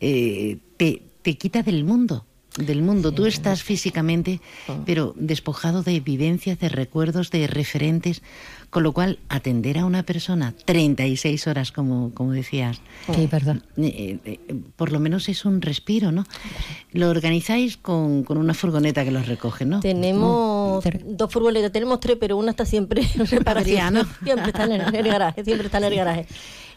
eh, 0.00 0.58
te, 0.76 1.02
te 1.22 1.38
quita 1.38 1.62
del 1.62 1.84
mundo, 1.84 2.26
del 2.58 2.82
mundo. 2.82 3.12
Tú 3.12 3.24
estás 3.24 3.62
físicamente, 3.62 4.42
pero 4.84 5.14
despojado 5.16 5.82
de 5.82 6.00
vivencias, 6.00 6.58
de 6.58 6.68
recuerdos, 6.68 7.30
de 7.30 7.46
referentes, 7.46 8.22
con 8.74 8.82
lo 8.82 8.90
cual 8.92 9.20
atender 9.28 9.78
a 9.78 9.84
una 9.86 10.02
persona 10.02 10.52
36 10.64 11.46
horas, 11.46 11.70
como, 11.70 12.10
como 12.12 12.32
decías, 12.32 12.80
Sí, 13.14 13.28
verdad. 13.28 13.58
eh, 13.76 14.18
eh, 14.24 14.40
por 14.74 14.90
lo 14.90 14.98
menos 14.98 15.28
es 15.28 15.44
un 15.44 15.62
respiro, 15.62 16.10
¿no? 16.10 16.24
Lo 16.92 17.08
organizáis 17.08 17.76
con, 17.76 18.24
con 18.24 18.36
una 18.36 18.52
furgoneta 18.52 19.04
que 19.04 19.12
los 19.12 19.28
recoge, 19.28 19.64
¿no? 19.64 19.78
Tenemos 19.78 20.82
dos 21.06 21.32
furgonetas, 21.32 21.70
tenemos 21.70 22.00
tres, 22.00 22.16
pero 22.18 22.36
una 22.36 22.50
está 22.50 22.64
siempre 22.66 23.02
en 23.14 23.26
reparación. 23.28 23.96
Adriana. 23.96 24.08
Siempre 24.24 24.46
está 24.48 24.64
en 24.64 24.72
el, 24.72 24.94
el 24.94 25.06
garaje, 25.06 25.44
siempre 25.44 25.66
está 25.66 25.78
en 25.78 25.84
el 25.84 25.94
garaje. 25.94 26.26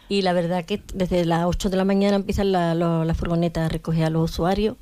Y 0.08 0.22
la 0.22 0.32
verdad 0.32 0.64
que 0.64 0.80
desde 0.94 1.24
las 1.24 1.46
8 1.46 1.68
de 1.68 1.76
la 1.76 1.84
mañana 1.84 2.14
empiezan 2.14 2.52
la, 2.52 2.76
lo- 2.76 3.04
la 3.04 3.14
furgoneta 3.14 3.66
a 3.66 3.68
recoger 3.68 4.04
a 4.04 4.10
los 4.10 4.30
usuarios 4.30 4.76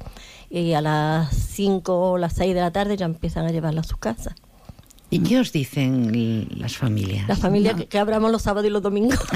y 0.50 0.74
a 0.74 0.82
las 0.82 1.34
5 1.34 2.10
o 2.12 2.18
las 2.18 2.34
6 2.34 2.54
de 2.54 2.60
la 2.60 2.70
tarde 2.72 2.96
ya 2.98 3.06
empiezan 3.06 3.46
a 3.46 3.50
llevarla 3.50 3.80
a 3.80 3.84
sus 3.84 3.96
casas. 3.96 4.34
¿Y 5.08 5.20
qué 5.20 5.38
os 5.38 5.52
dicen 5.52 6.46
las 6.56 6.76
familias? 6.76 7.28
La 7.28 7.36
familia 7.36 7.74
que, 7.74 7.86
que 7.86 7.98
abramos 7.98 8.30
los 8.32 8.42
sábados 8.42 8.66
y 8.68 8.70
los 8.70 8.82
domingos. 8.82 9.18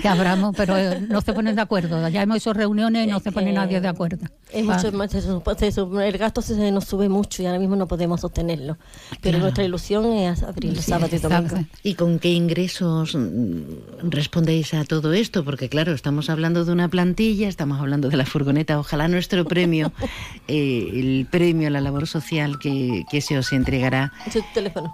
Que 0.00 0.08
abramos, 0.08 0.54
pero 0.56 0.76
eh, 0.78 1.00
no 1.08 1.20
se 1.20 1.32
ponen 1.32 1.54
de 1.54 1.60
acuerdo. 1.62 2.08
Ya 2.08 2.22
hemos 2.22 2.38
hecho 2.38 2.52
reuniones 2.54 3.06
y 3.06 3.10
no 3.10 3.20
se 3.20 3.32
pone 3.32 3.52
nadie 3.52 3.80
de 3.80 3.88
acuerdo. 3.88 4.26
Es 4.50 4.64
mucho 4.64 4.90
más, 4.92 5.14
el 5.14 6.18
gasto 6.18 6.40
se 6.40 6.70
nos 6.72 6.84
sube 6.86 7.08
mucho 7.10 7.42
y 7.42 7.46
ahora 7.46 7.58
mismo 7.58 7.76
no 7.76 7.86
podemos 7.86 8.20
sostenerlo. 8.22 8.78
Pero 9.20 9.32
Claro. 9.32 9.38
nuestra 9.40 9.64
ilusión 9.64 10.06
es 10.12 10.42
abrir 10.42 10.74
los 10.74 10.84
Sí, 10.84 10.90
sábados 10.90 11.12
y 11.12 11.18
domingos. 11.18 11.60
¿Y 11.82 11.94
con 11.94 12.18
qué 12.18 12.30
ingresos 12.32 13.14
mm, 13.14 14.08
respondéis 14.08 14.72
a 14.74 14.84
todo 14.84 15.12
esto? 15.12 15.44
Porque 15.44 15.68
claro, 15.68 15.92
estamos 15.92 16.30
hablando 16.30 16.64
de 16.64 16.72
una 16.72 16.88
plantilla, 16.88 17.48
estamos 17.48 17.78
hablando 17.78 18.08
de 18.08 18.16
la 18.16 18.24
furgoneta. 18.24 18.78
Ojalá 18.78 19.06
nuestro 19.08 19.44
premio, 19.44 19.92
eh, 20.48 20.88
el 20.94 21.26
premio 21.30 21.68
a 21.68 21.70
la 21.70 21.80
labor 21.82 22.06
social 22.06 22.58
que, 22.58 23.04
que 23.10 23.20
se 23.20 23.38
os 23.38 23.52
entregará, 23.52 24.12
es 24.26 24.32
tu 24.34 24.42
teléfono. 24.54 24.92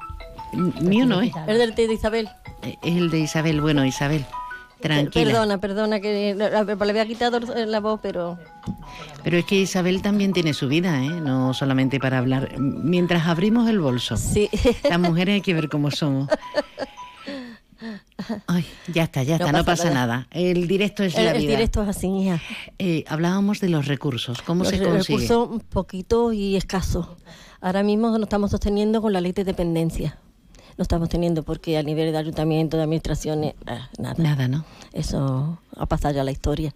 mío 0.81 1.07
no, 1.07 1.21
¿eh? 1.23 1.33
Es 1.47 1.59
del 1.59 1.75
de 1.75 1.93
Isabel. 1.93 2.29
Es 2.62 2.77
el 2.97 3.11
de 3.11 3.19
Isabel. 3.21 3.61
Bueno, 3.61 3.85
Isabel, 3.85 4.25
tranquila. 4.81 5.25
Perdona, 5.33 5.59
perdona, 5.59 6.01
que 6.01 6.35
le 6.35 6.91
había 6.91 7.07
quitado 7.07 7.41
la 7.41 7.81
voz, 7.81 8.01
pero 8.03 8.39
Pero 9.23 9.37
es 9.39 9.45
que 9.45 9.57
Isabel 9.61 10.01
también 10.03 10.33
tiene 10.33 10.55
su 10.55 10.69
vida, 10.69 11.03
¿eh? 11.03 11.09
No 11.11 11.55
solamente 11.55 11.99
para 11.99 12.19
hablar. 12.19 12.59
Mientras 12.59 13.27
abrimos 13.27 13.69
el 13.69 13.81
bolso, 13.81 14.17
sí. 14.17 14.49
las 14.89 14.99
mujeres 15.01 15.35
hay 15.35 15.41
que 15.41 15.55
ver 15.55 15.69
cómo 15.69 15.91
somos. 15.91 16.29
Ay, 18.47 18.65
ya 18.93 19.03
está, 19.05 19.23
ya 19.23 19.37
No 19.39 19.47
está, 19.47 19.59
no 19.59 19.65
pasa 19.65 19.83
pasa 19.85 19.95
nada. 19.95 20.27
El 20.31 20.67
directo 20.67 21.03
es 21.03 21.15
el, 21.17 21.25
la 21.27 21.33
el 21.33 21.39
vida. 21.43 21.51
directo 21.51 21.83
es 21.83 21.89
así, 21.89 22.07
hija. 22.07 22.41
Eh, 22.79 23.05
hablábamos 23.09 23.61
de 23.61 23.69
los 23.69 23.87
recursos, 23.87 24.41
¿cómo 24.41 24.65
Los 24.65 24.71
se 24.73 24.79
consigue? 24.83 25.19
recursos 25.19 25.49
un 25.51 25.61
poquito 25.61 26.33
y 26.33 26.57
escasos. 26.57 27.09
Ahora 27.65 27.83
mismo 27.83 28.11
nos 28.11 28.21
estamos 28.25 28.51
sosteniendo 28.51 29.01
con 29.01 29.15
la 29.15 29.23
ley 29.23 29.33
de 29.33 29.43
dependencia. 29.43 30.19
Lo 30.77 30.83
estamos 30.83 31.09
teniendo 31.09 31.45
porque 31.45 31.79
a 31.79 31.83
nivel 31.83 32.12
de 32.12 32.19
ayuntamiento, 32.19 32.77
de 32.77 32.83
administraciones, 32.83 33.55
ah, 33.67 33.89
nada. 33.97 34.17
Nada, 34.23 34.49
¿no? 34.49 34.67
Eso 34.93 35.59
ha 35.75 35.87
pasado 35.87 36.15
ya 36.15 36.21
a 36.21 36.25
la 36.25 36.31
historia. 36.33 36.75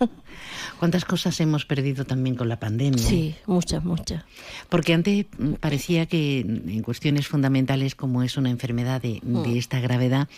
¿Cuántas 0.78 1.04
cosas 1.04 1.38
hemos 1.40 1.66
perdido 1.66 2.06
también 2.06 2.34
con 2.34 2.48
la 2.48 2.58
pandemia? 2.58 3.02
Sí, 3.02 3.34
muchas, 3.46 3.84
muchas. 3.84 4.24
Porque 4.70 4.94
antes 4.94 5.26
mm, 5.38 5.54
parecía 5.54 6.06
que 6.06 6.46
mm, 6.46 6.68
en 6.70 6.82
cuestiones 6.82 7.28
fundamentales 7.28 7.94
como 7.94 8.22
es 8.22 8.38
una 8.38 8.48
enfermedad 8.48 9.02
de, 9.02 9.20
Mm. 9.22 9.42
de 9.42 9.58
esta 9.58 9.80
gravedad, 9.80 10.28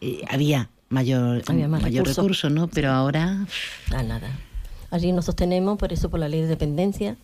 eh, 0.00 0.20
había 0.30 0.70
mayor, 0.90 1.42
Había 1.48 1.66
más 1.66 1.82
mayor 1.82 2.04
recursos. 2.06 2.16
recurso, 2.24 2.50
¿no? 2.50 2.68
Pero 2.68 2.92
ahora... 2.92 3.46
Ah, 3.90 4.02
nada. 4.04 4.30
Allí 4.92 5.10
nos 5.10 5.24
sostenemos, 5.24 5.76
por 5.76 5.92
eso 5.92 6.08
por 6.08 6.20
la 6.20 6.28
ley 6.28 6.42
de 6.42 6.46
dependencia. 6.46 7.16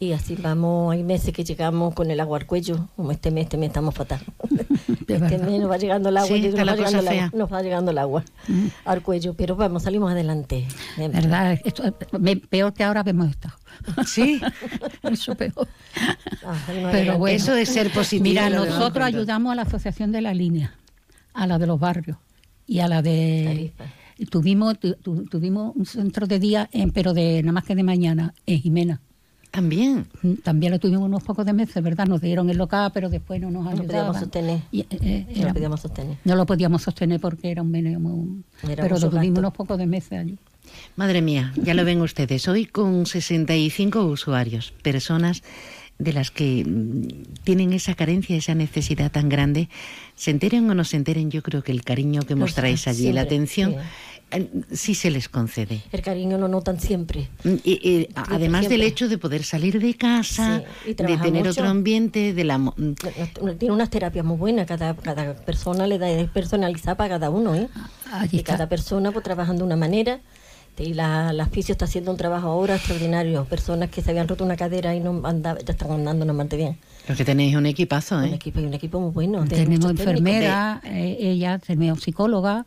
Mm. 0.00 0.04
Y 0.04 0.12
así 0.14 0.34
vamos, 0.34 0.92
hay 0.94 1.02
meses 1.02 1.32
que 1.34 1.44
llegamos 1.44 1.94
con 1.94 2.10
el 2.10 2.18
agua 2.20 2.38
al 2.38 2.46
cuello, 2.46 2.88
como 2.96 3.12
este 3.12 3.30
mes, 3.30 3.44
este 3.44 3.56
mes 3.58 3.68
estamos 3.68 3.94
fatal. 3.94 4.20
este 4.88 5.18
verdad. 5.18 5.42
mes 5.46 5.60
nos 5.60 5.70
va 5.70 5.76
llegando 5.76 6.08
el 6.08 6.16
agua, 6.16 6.28
Sí, 6.28 6.40
nos, 6.40 6.54
va 6.54 6.64
llegando 6.74 6.88
el 6.88 6.94
agua 7.08 7.10
fea. 7.10 7.30
nos 7.34 7.52
va 7.52 7.62
llegando 7.62 7.90
el 7.90 7.98
agua 7.98 8.24
al 8.86 9.02
cuello, 9.02 9.34
pero 9.34 9.56
vamos, 9.56 9.82
salimos 9.82 10.10
adelante. 10.10 10.66
¿Verdad? 10.96 11.58
Esto, 11.64 11.82
me- 12.18 12.36
peor 12.36 12.72
que 12.72 12.82
ahora 12.84 13.04
que 13.04 13.10
hemos 13.10 13.28
estado. 13.28 13.54
Sí. 14.06 14.40
Eso 15.02 15.34
peor. 15.34 15.68
Ah, 16.46 16.56
Pero 16.90 17.18
bueno. 17.18 17.36
Eso 17.36 17.54
es 17.54 17.68
ser 17.68 17.92
positivo. 17.92 18.22
Mira, 18.24 18.48
nosotros 18.50 19.04
ayudamos 19.04 19.52
a 19.52 19.54
la 19.54 19.62
Asociación 19.62 20.12
de 20.12 20.22
la 20.22 20.32
Línea, 20.34 20.74
a 21.34 21.46
la 21.46 21.58
de 21.58 21.66
los 21.66 21.78
barrios 21.78 22.16
y 22.66 22.80
a 22.80 22.88
la 22.88 23.02
de... 23.02 23.72
Tuvimos, 24.30 24.78
tu- 24.78 24.94
tu- 24.96 25.24
tuvimos 25.24 25.74
un 25.76 25.86
centro 25.86 26.26
de 26.26 26.38
día, 26.38 26.68
en- 26.72 26.90
pero 26.90 27.14
de 27.14 27.42
nada 27.42 27.52
más 27.52 27.64
que 27.64 27.74
de 27.74 27.82
mañana, 27.82 28.34
en 28.46 28.60
Jimena. 28.60 29.00
También. 29.50 30.06
También 30.44 30.72
lo 30.72 30.78
tuvimos 30.78 31.02
unos 31.02 31.22
pocos 31.24 31.44
de 31.44 31.52
meses, 31.52 31.82
¿verdad? 31.82 32.06
Nos 32.06 32.20
dieron 32.20 32.48
el 32.50 32.56
local, 32.58 32.90
pero 32.94 33.08
después 33.08 33.40
no 33.40 33.50
nos 33.50 33.64
No 33.64 33.70
ayudaban. 33.70 33.86
podíamos 33.88 34.16
sostener. 34.18 34.60
Y, 34.70 34.80
eh, 34.80 34.86
eh, 35.00 35.26
No 35.44 35.52
podíamos 35.52 35.80
sostener. 35.80 36.16
no 36.24 36.36
lo 36.36 36.46
podíamos 36.46 36.82
sostener 36.82 37.20
porque 37.20 37.50
era 37.50 37.62
un 37.62 37.70
meneo 37.70 37.98
muy... 37.98 38.42
Era 38.62 38.82
pero 38.84 38.94
lo 38.96 39.08
tuvimos 39.10 39.26
gasto. 39.26 39.40
unos 39.40 39.52
pocos 39.54 39.78
de 39.78 39.86
meses 39.86 40.12
allí. 40.18 40.38
Madre 40.94 41.20
mía, 41.20 41.52
ya 41.56 41.74
lo 41.74 41.84
ven 41.84 42.00
ustedes. 42.00 42.46
Hoy 42.46 42.66
con 42.66 43.06
65 43.06 44.04
usuarios, 44.04 44.72
personas 44.82 45.42
de 45.98 46.12
las 46.12 46.30
que 46.30 46.64
mm, 46.64 47.42
tienen 47.44 47.72
esa 47.72 47.94
carencia, 47.94 48.36
esa 48.36 48.54
necesidad 48.54 49.10
tan 49.10 49.28
grande, 49.28 49.68
se 50.14 50.30
enteren 50.30 50.70
o 50.70 50.74
no 50.74 50.84
se 50.84 50.96
enteren, 50.96 51.30
yo 51.30 51.42
creo 51.42 51.62
que 51.62 51.72
el 51.72 51.82
cariño 51.82 52.22
que 52.22 52.36
mostráis 52.36 52.86
allí, 52.86 53.12
la 53.12 53.22
atención, 53.22 53.72
sí 53.72 53.78
se 54.72 55.10
les 55.10 55.28
concede. 55.28 55.82
El 55.92 56.02
cariño 56.02 56.38
lo 56.38 56.48
notan 56.48 56.80
siempre. 56.80 57.28
Mm, 57.44 57.54
y, 57.64 58.08
además 58.14 58.68
del 58.68 58.82
hecho 58.82 59.08
de 59.08 59.18
poder 59.18 59.44
salir 59.44 59.80
de 59.80 59.94
casa, 59.94 60.62
de 60.84 60.94
tener 60.94 61.48
otro 61.48 61.68
ambiente, 61.68 62.32
de 62.32 62.44
la... 62.44 62.58
Mm. 62.58 62.94
Tiene 63.58 63.74
unas 63.74 63.90
terapias 63.90 64.24
muy 64.24 64.36
buenas, 64.36 64.66
cada, 64.66 64.94
cada 64.94 65.34
persona 65.34 65.86
le 65.86 65.98
da 65.98 66.08
personalizada 66.32 66.96
para 66.96 67.10
cada 67.10 67.30
uno, 67.30 67.54
¿eh? 67.54 67.68
y 68.30 68.42
cada 68.42 68.68
persona 68.68 69.12
pues 69.12 69.24
trabajando 69.24 69.60
de 69.60 69.66
una 69.66 69.76
manera 69.76 70.20
y 70.78 70.94
la, 70.94 71.32
la 71.32 71.46
fisio 71.46 71.72
está 71.72 71.84
haciendo 71.84 72.10
un 72.10 72.16
trabajo 72.16 72.48
ahora 72.48 72.76
extraordinario. 72.76 73.44
Personas 73.44 73.90
que 73.90 74.00
se 74.00 74.10
habían 74.10 74.28
roto 74.28 74.44
una 74.44 74.56
cadera 74.56 74.94
y 74.94 75.00
no 75.00 75.20
andaba, 75.24 75.60
ya 75.60 75.72
están 75.72 75.90
andando 75.90 76.24
normalmente 76.24 76.56
bien. 76.56 76.78
Lo 77.08 77.14
que 77.14 77.24
tenéis 77.24 77.54
un 77.54 77.66
equipazo, 77.66 78.22
¿eh? 78.22 78.28
Un 78.28 78.34
equipo 78.34 78.60
y 78.60 78.64
un 78.64 78.74
equipo 78.74 79.00
muy 79.00 79.10
bueno. 79.10 79.44
Tenemos 79.46 79.90
enfermera, 79.90 80.80
eh, 80.84 81.16
ella, 81.20 81.58
tenemos 81.58 82.02
psicóloga. 82.02 82.64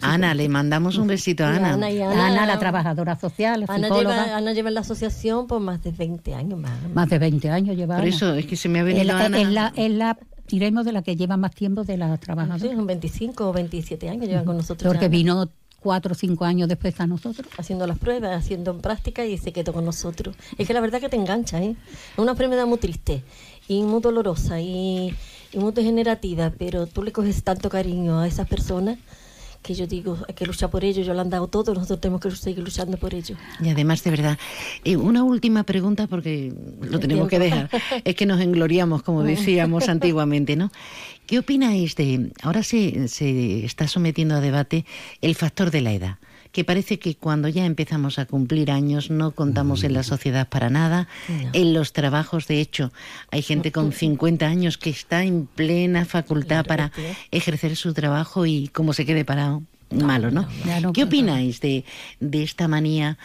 Ana, 0.00 0.34
le 0.34 0.48
mandamos 0.48 0.96
un 0.98 1.06
besito 1.06 1.44
a 1.44 1.54
Ana. 1.54 1.74
Ana, 1.74 2.46
la 2.46 2.58
trabajadora 2.58 3.18
social, 3.18 3.64
Ana 3.68 3.88
Lleva, 3.88 4.36
Ana 4.36 4.52
lleva 4.52 4.68
en 4.68 4.74
la 4.74 4.80
asociación 4.80 5.46
por 5.46 5.60
más 5.60 5.82
de 5.82 5.92
20 5.92 6.34
años 6.34 6.58
más. 6.58 6.72
Más 6.94 7.08
de 7.08 7.18
20 7.18 7.50
años 7.50 7.76
lleva 7.76 7.96
Por 7.96 8.06
eso, 8.06 8.34
es 8.34 8.46
que 8.46 8.56
se 8.56 8.68
me 8.68 8.80
ha 8.80 8.82
venido 8.82 9.04
es 9.04 9.24
Ana. 9.24 9.50
la, 9.50 9.72
es 9.76 9.90
la 9.90 10.18
diremos 10.48 10.84
de 10.84 10.92
la 10.92 11.02
que 11.02 11.16
lleva 11.16 11.36
más 11.36 11.54
tiempo 11.54 11.84
de 11.84 11.96
las 11.96 12.18
trabajadoras. 12.20 12.62
Sí, 12.62 12.74
son 12.74 12.86
25 12.86 13.48
o 13.48 13.52
27 13.52 14.08
años 14.08 14.26
llevan 14.26 14.44
con 14.44 14.56
nosotros. 14.56 14.92
Porque 14.92 15.08
vino 15.08 15.48
cuatro 15.80 16.12
o 16.12 16.14
cinco 16.14 16.44
años 16.44 16.68
después 16.68 16.98
a 17.00 17.06
nosotros. 17.06 17.48
Haciendo 17.56 17.86
las 17.86 17.98
pruebas, 17.98 18.36
haciendo 18.36 18.70
en 18.70 18.80
práctica 18.80 19.24
y 19.24 19.38
se 19.38 19.52
quedó 19.52 19.72
con 19.72 19.84
nosotros. 19.84 20.36
Es 20.56 20.66
que 20.66 20.74
la 20.74 20.80
verdad 20.80 21.00
que 21.00 21.08
te 21.08 21.16
engancha, 21.16 21.62
¿eh? 21.62 21.76
Es 22.12 22.18
una 22.18 22.32
enfermedad 22.32 22.66
muy 22.66 22.78
triste 22.78 23.22
y 23.68 23.82
muy 23.82 24.00
dolorosa 24.00 24.60
y, 24.60 25.14
y 25.52 25.58
muy 25.58 25.72
degenerativa, 25.72 26.52
pero 26.56 26.86
tú 26.86 27.02
le 27.02 27.12
coges 27.12 27.42
tanto 27.42 27.68
cariño 27.68 28.20
a 28.20 28.26
esas 28.26 28.48
personas 28.48 28.98
que 29.68 29.74
yo 29.74 29.86
digo, 29.86 30.16
hay 30.26 30.34
que 30.34 30.46
luchar 30.46 30.70
por 30.70 30.82
ello, 30.82 31.02
yo 31.02 31.12
lo 31.12 31.20
han 31.20 31.28
dado 31.28 31.46
todo, 31.46 31.74
nosotros 31.74 32.00
tenemos 32.00 32.22
que 32.22 32.30
seguir 32.30 32.64
luchando 32.64 32.96
por 32.96 33.12
ello. 33.12 33.36
Y 33.60 33.68
además, 33.68 34.02
de 34.02 34.10
verdad, 34.10 34.38
eh, 34.82 34.96
una 34.96 35.24
última 35.24 35.62
pregunta 35.64 36.06
porque 36.06 36.54
lo 36.80 36.98
tenemos 36.98 37.28
que 37.28 37.38
dejar, 37.38 37.68
es 38.02 38.14
que 38.14 38.24
nos 38.24 38.40
engloriamos, 38.40 39.02
como 39.02 39.22
decíamos 39.22 39.86
antiguamente, 39.90 40.56
¿no? 40.56 40.72
¿Qué 41.26 41.38
opináis 41.38 41.96
de, 41.96 42.32
ahora 42.40 42.62
se, 42.62 43.08
se 43.08 43.66
está 43.66 43.86
sometiendo 43.88 44.36
a 44.36 44.40
debate 44.40 44.86
el 45.20 45.34
factor 45.34 45.70
de 45.70 45.82
la 45.82 45.92
edad? 45.92 46.16
Que 46.58 46.64
parece 46.64 46.98
que 46.98 47.14
cuando 47.14 47.46
ya 47.46 47.64
empezamos 47.66 48.18
a 48.18 48.26
cumplir 48.26 48.72
años 48.72 49.12
no 49.12 49.30
contamos 49.30 49.84
en 49.84 49.92
la 49.92 50.02
sociedad 50.02 50.48
para 50.48 50.70
nada. 50.70 51.06
En 51.52 51.72
los 51.72 51.92
trabajos, 51.92 52.48
de 52.48 52.60
hecho, 52.60 52.90
hay 53.30 53.42
gente 53.42 53.70
con 53.70 53.92
50 53.92 54.44
años 54.44 54.76
que 54.76 54.90
está 54.90 55.22
en 55.22 55.46
plena 55.46 56.04
facultad 56.04 56.66
para 56.66 56.90
ejercer 57.30 57.76
su 57.76 57.94
trabajo 57.94 58.44
y 58.44 58.66
como 58.66 58.92
se 58.92 59.06
quede 59.06 59.24
parado, 59.24 59.62
malo, 59.90 60.30
¿no? 60.30 60.48
¿Qué 60.92 61.04
opináis 61.04 61.60
de, 61.60 61.84
de 62.20 62.42
esta 62.42 62.68
manía? 62.68 63.18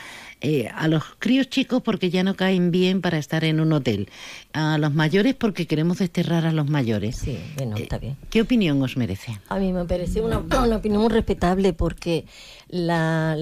Eh, 0.45 0.67
a 0.75 0.89
los 0.89 1.03
críos 1.19 1.49
chicos 1.49 1.81
porque 1.81 2.09
ya 2.09 2.21
no 2.21 2.35
caen 2.35 2.69
bien 2.69 3.01
para 3.01 3.17
estar 3.17 3.45
en 3.45 3.61
un 3.61 3.71
hotel, 3.71 4.09
a 4.51 4.77
los 4.77 4.93
mayores 4.93 5.35
porque 5.35 5.67
queremos 5.67 5.99
desterrar 5.99 6.45
a 6.45 6.51
los 6.51 6.67
mayores. 6.67 7.15
Sí, 7.15 7.37
bueno, 7.55 7.77
está 7.77 7.97
bien. 7.97 8.17
¿Qué 8.29 8.41
opinión 8.41 8.81
os 8.81 8.97
merece? 8.97 9.39
A 9.47 9.57
mí 9.57 9.71
me 9.71 9.85
parece 9.85 10.19
una, 10.19 10.39
una 10.39 10.75
opinión 10.75 11.01
muy 11.01 11.11
respetable 11.11 11.71
porque 11.71 12.25
la, 12.67 13.37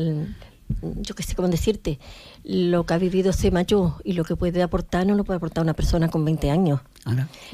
yo 0.81 1.15
qué 1.15 1.23
sé 1.23 1.35
cómo 1.35 1.47
decirte, 1.47 1.99
lo 2.43 2.85
que 2.85 2.93
ha 2.93 2.97
vivido 2.97 3.31
ese 3.31 3.51
mayor 3.51 3.93
y 4.03 4.13
lo 4.13 4.23
que 4.23 4.35
puede 4.35 4.61
aportar 4.61 5.05
no 5.05 5.15
lo 5.15 5.23
puede 5.23 5.37
aportar 5.37 5.63
una 5.63 5.73
persona 5.73 6.09
con 6.09 6.23
20 6.23 6.51
años. 6.51 6.81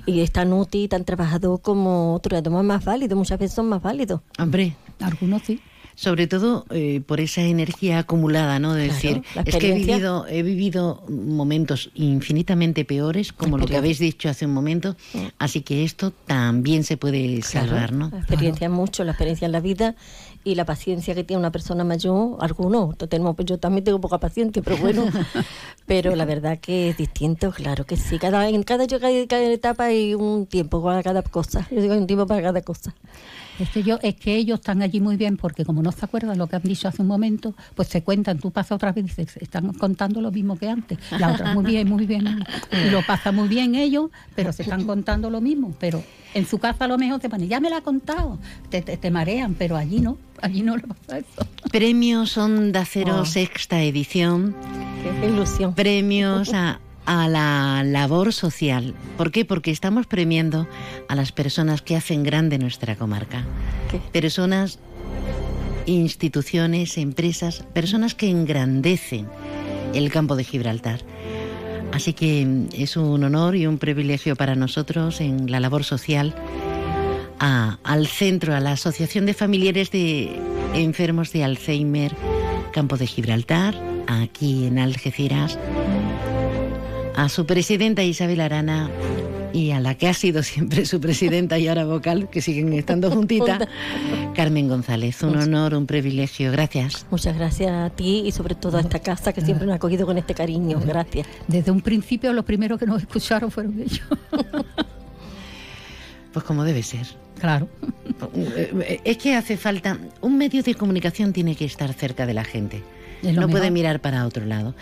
Y 0.05 0.20
es 0.20 0.32
tan 0.32 0.51
útil, 0.51 0.89
tan 0.89 1.05
trabajador 1.05 1.61
como 1.61 2.13
otro, 2.13 2.38
además 2.38 2.65
más 2.65 2.84
válido, 2.84 3.15
muchas 3.15 3.39
veces 3.39 3.55
son 3.55 3.70
más 3.70 3.82
válidos. 3.82 4.20
Hombre, 4.38 4.76
algunos 4.99 5.41
sí 5.43 5.61
sobre 5.97 6.27
todo 6.27 6.67
eh, 6.69 7.01
por 7.03 7.19
esa 7.19 7.41
energía 7.41 7.97
acumulada, 7.97 8.59
¿no? 8.59 8.75
De 8.75 8.83
decir, 8.83 9.23
es 9.45 9.55
que 9.55 9.71
he 9.71 9.73
vivido, 9.73 10.27
he 10.27 10.43
vivido 10.43 11.03
momentos 11.09 11.89
infinitamente 11.95 12.85
peores, 12.85 13.33
como 13.33 13.57
lo 13.57 13.65
que 13.65 13.77
habéis 13.77 13.97
dicho 13.97 14.29
hace 14.29 14.45
un 14.45 14.53
momento, 14.53 14.95
mm. 15.15 15.17
así 15.39 15.61
que 15.61 15.83
esto 15.83 16.11
también 16.11 16.83
se 16.83 16.97
puede 16.97 17.41
salvar, 17.41 17.93
¿no? 17.93 18.11
La 18.11 18.19
experiencia 18.19 18.69
mucho, 18.69 19.03
la 19.05 19.13
experiencia 19.13 19.47
en 19.47 19.51
la 19.51 19.59
vida 19.59 19.95
y 20.43 20.53
la 20.53 20.65
paciencia 20.65 21.15
que 21.15 21.23
tiene 21.23 21.39
una 21.39 21.51
persona 21.51 21.83
mayor, 21.83 22.37
algunos, 22.41 22.95
tenemos, 22.95 23.35
yo 23.39 23.57
también 23.57 23.83
tengo 23.83 23.99
poca 23.99 24.19
paciencia, 24.19 24.61
pero 24.61 24.77
bueno, 24.77 25.03
pero 25.88 26.15
la 26.15 26.25
verdad 26.25 26.59
que 26.59 26.89
es 26.89 26.97
distinto, 26.97 27.51
claro 27.51 27.85
que 27.85 27.95
sí, 27.95 28.19
cada, 28.19 28.47
en 28.49 28.63
cada, 28.63 28.85
cada 28.85 29.41
etapa 29.41 29.85
hay 29.85 30.13
un 30.13 30.45
tiempo 30.45 30.83
para 30.83 31.01
cada 31.01 31.23
cosa, 31.23 31.65
yo 31.71 31.81
digo 31.81 31.93
hay 31.93 31.99
un 31.99 32.07
tiempo 32.07 32.27
para 32.27 32.41
cada 32.41 32.61
cosa. 32.61 32.93
Es 33.59 33.69
que, 33.69 33.81
yo, 33.81 33.97
es 34.03 34.15
que 34.15 34.35
ellos 34.35 34.59
están 34.59 34.83
allí 34.83 35.01
muy 35.01 35.17
bien 35.17 35.35
porque 35.35 35.65
como 35.65 35.81
no 35.81 35.91
se 35.91 36.05
acuerdan 36.05 36.38
lo 36.38 36.47
que 36.47 36.57
han 36.57 36.61
dicho 36.61 36.88
hace 36.88 37.01
un 37.01 37.07
momento, 37.07 37.55
pues 37.75 37.88
se 37.88 38.03
cuentan, 38.03 38.38
tú 38.38 38.51
pasas 38.51 38.73
otra 38.73 38.91
vez 38.91 39.05
y 39.05 39.07
dices, 39.07 39.38
están 39.38 39.73
contando 39.73 40.21
lo 40.21 40.31
mismo 40.31 40.57
que 40.57 40.69
antes. 40.69 40.99
La 41.17 41.31
otra, 41.31 41.53
muy 41.55 41.65
bien, 41.65 41.89
muy 41.89 42.05
bien. 42.05 42.45
Y 42.71 42.89
lo 42.91 43.01
pasa 43.05 43.31
muy 43.31 43.47
bien 43.47 43.73
ellos, 43.73 44.11
pero 44.35 44.53
se 44.53 44.61
están 44.61 44.85
contando 44.85 45.31
lo 45.31 45.41
mismo. 45.41 45.73
Pero 45.79 46.03
en 46.35 46.45
su 46.45 46.59
casa 46.59 46.85
a 46.85 46.88
lo 46.88 46.97
mejor 46.97 47.19
te 47.19 47.29
ponen, 47.29 47.49
ya 47.49 47.59
me 47.59 47.69
la 47.69 47.77
ha 47.77 47.81
contado, 47.81 48.38
te, 48.69 48.81
te, 48.81 49.11
marean, 49.11 49.55
pero 49.55 49.75
allí 49.75 50.01
no, 50.01 50.17
allí 50.41 50.61
no 50.61 50.77
le 50.77 50.83
pasa 50.83 51.17
eso. 51.17 51.47
Premios 51.71 52.38
Onda 52.38 52.85
Cero 52.85 53.19
oh. 53.21 53.25
Sexta 53.25 53.81
Edición. 53.81 54.55
Qué 55.19 55.27
ilusión. 55.27 55.73
Premios 55.78 56.53
a 56.53 56.80
a 57.07 57.30
la 57.30 57.84
labor 57.86 58.34
social. 58.34 58.93
¿Por 59.15 59.32
qué? 59.32 59.45
Porque 59.45 59.71
estamos 59.71 60.05
premiando 60.05 60.67
a 61.07 61.15
las 61.15 61.32
personas 61.32 61.82
que 61.82 61.95
hacen 61.95 62.21
grande 62.21 62.59
nuestra 62.59 62.97
comarca. 62.97 63.45
Personas, 64.11 64.78
instituciones, 65.86 66.97
empresas, 66.97 67.63
personas 67.73 68.13
que 68.13 68.30
engrandecen 68.30 69.25
el 69.93 70.11
campo 70.11 70.36
de 70.36 70.43
Gibraltar. 70.43 70.99
Así 71.93 72.11
que 72.11 72.65
es 72.73 72.97
un 72.97 73.23
honor 73.23 73.55
y 73.55 73.67
un 73.67 73.78
privilegio 73.78 74.36
para 74.36 74.55
nosotros 74.55 75.21
en 75.21 75.49
la 75.49 75.61
labor 75.61 75.86
social 75.86 76.36
al 77.39 78.07
centro, 78.07 78.53
a 78.53 78.59
la 78.59 78.73
Asociación 78.73 79.25
de 79.25 79.34
Familiares 79.34 79.91
de 79.91 80.38
Enfermos 80.73 81.32
de 81.32 81.45
Alzheimer, 81.45 82.13
Campo 82.73 82.97
de 82.97 83.07
Gibraltar, 83.07 83.75
aquí 84.08 84.66
en 84.66 84.80
Algeciras 84.80 85.58
a 87.16 87.30
su 87.30 87.45
presidenta 87.45 88.03
Isabel 88.03 88.41
Arana 88.41 88.89
y 89.53 89.72
a 89.72 89.80
la 89.80 89.95
que 89.95 90.08
ha 90.08 90.14
sido 90.14 90.43
siempre 90.43 90.86
su 90.86 91.01
presidenta 91.01 91.58
y 91.58 91.68
ahora 91.68 91.86
vocal, 91.86 92.30
que 92.30 92.41
siguen 92.41 92.72
estando 92.74 93.10
juntitas, 93.10 93.68
Carmen 94.36 94.68
González. 94.68 95.24
Un 95.24 95.38
honor, 95.38 95.74
un 95.74 95.88
privilegio. 95.88 96.51
Gracias. 96.51 97.05
Muchas 97.10 97.36
gracias 97.36 97.72
a 97.72 97.89
ti 97.89 98.24
y 98.26 98.32
sobre 98.32 98.53
todo 98.53 98.78
a 98.78 98.82
esta 98.82 98.99
casa 98.99 99.34
que 99.34 99.41
siempre 99.41 99.66
nos 99.66 99.74
ha 99.74 99.78
acogido 99.78 100.05
con 100.05 100.18
este 100.18 100.36
cariño. 100.36 100.80
Gracias. 100.86 101.28
Desde 101.47 101.72
un 101.72 101.82
principio 101.82 102.32
los 102.34 102.45
primeros 102.45 102.80
que 102.80 102.86
nos 102.86 103.01
escucharon 103.01 103.51
fueron 103.51 103.80
ellos. 103.80 104.01
Pues 106.34 106.45
como 106.45 106.64
debe 106.64 106.84
ser. 106.84 107.08
Claro. 107.39 107.68
Es 109.04 109.17
que 109.17 109.34
hace 109.34 109.58
falta, 109.58 109.97
un 110.21 110.38
medio 110.38 110.62
de 110.62 110.75
comunicación 110.75 111.34
tiene 111.34 111.55
que 111.55 111.66
estar 111.66 111.92
cerca 111.93 112.28
de 112.28 112.36
la 112.36 112.43
gente. 112.43 112.84
No 113.21 113.49
puede 113.49 113.71
mirar 113.71 113.99
para 114.01 114.25
otro 114.25 114.45
lado. 114.45 114.75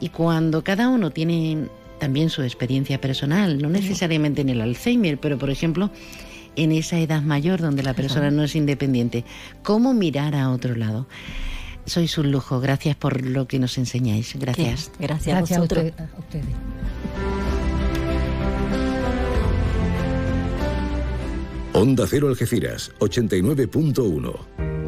Y 0.00 0.10
cuando 0.10 0.62
cada 0.62 0.88
uno 0.88 1.10
tiene 1.10 1.66
también 1.98 2.30
su 2.30 2.42
experiencia 2.42 3.00
personal, 3.00 3.60
no 3.60 3.68
necesariamente 3.68 4.42
en 4.42 4.50
el 4.50 4.60
Alzheimer, 4.60 5.18
pero 5.18 5.38
por 5.38 5.50
ejemplo 5.50 5.90
en 6.56 6.72
esa 6.72 6.98
edad 6.98 7.22
mayor 7.22 7.60
donde 7.60 7.82
la 7.82 7.94
persona 7.94 8.30
no 8.30 8.42
es 8.42 8.56
independiente, 8.56 9.24
cómo 9.62 9.94
mirar 9.94 10.34
a 10.34 10.50
otro 10.50 10.74
lado. 10.74 11.06
Sois 11.86 12.18
un 12.18 12.32
lujo, 12.32 12.60
gracias 12.60 12.96
por 12.96 13.24
lo 13.24 13.46
que 13.46 13.58
nos 13.58 13.78
enseñáis. 13.78 14.34
Gracias. 14.38 14.90
Gracias, 14.98 15.36
a, 15.36 15.40
vosotros. 15.40 15.92
a 15.96 16.18
ustedes. 16.18 16.44
Onda 21.72 22.06
Cero 22.08 22.28
Algeciras, 22.28 22.92
89.1. 22.98 24.87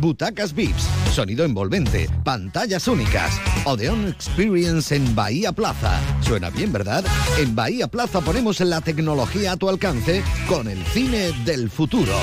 Butacas 0.00 0.54
VIPs, 0.54 0.82
sonido 1.12 1.44
envolvente, 1.44 2.08
pantallas 2.24 2.86
únicas. 2.86 3.40
Odeon 3.64 4.06
Experience 4.06 4.94
en 4.94 5.14
Bahía 5.14 5.52
Plaza. 5.52 6.00
Suena 6.20 6.50
bien, 6.50 6.72
¿verdad? 6.72 7.04
En 7.38 7.56
Bahía 7.56 7.88
Plaza 7.88 8.20
ponemos 8.20 8.60
la 8.60 8.80
tecnología 8.80 9.52
a 9.52 9.56
tu 9.56 9.68
alcance 9.68 10.22
con 10.48 10.68
el 10.68 10.84
cine 10.86 11.32
del 11.44 11.68
futuro. 11.68 12.14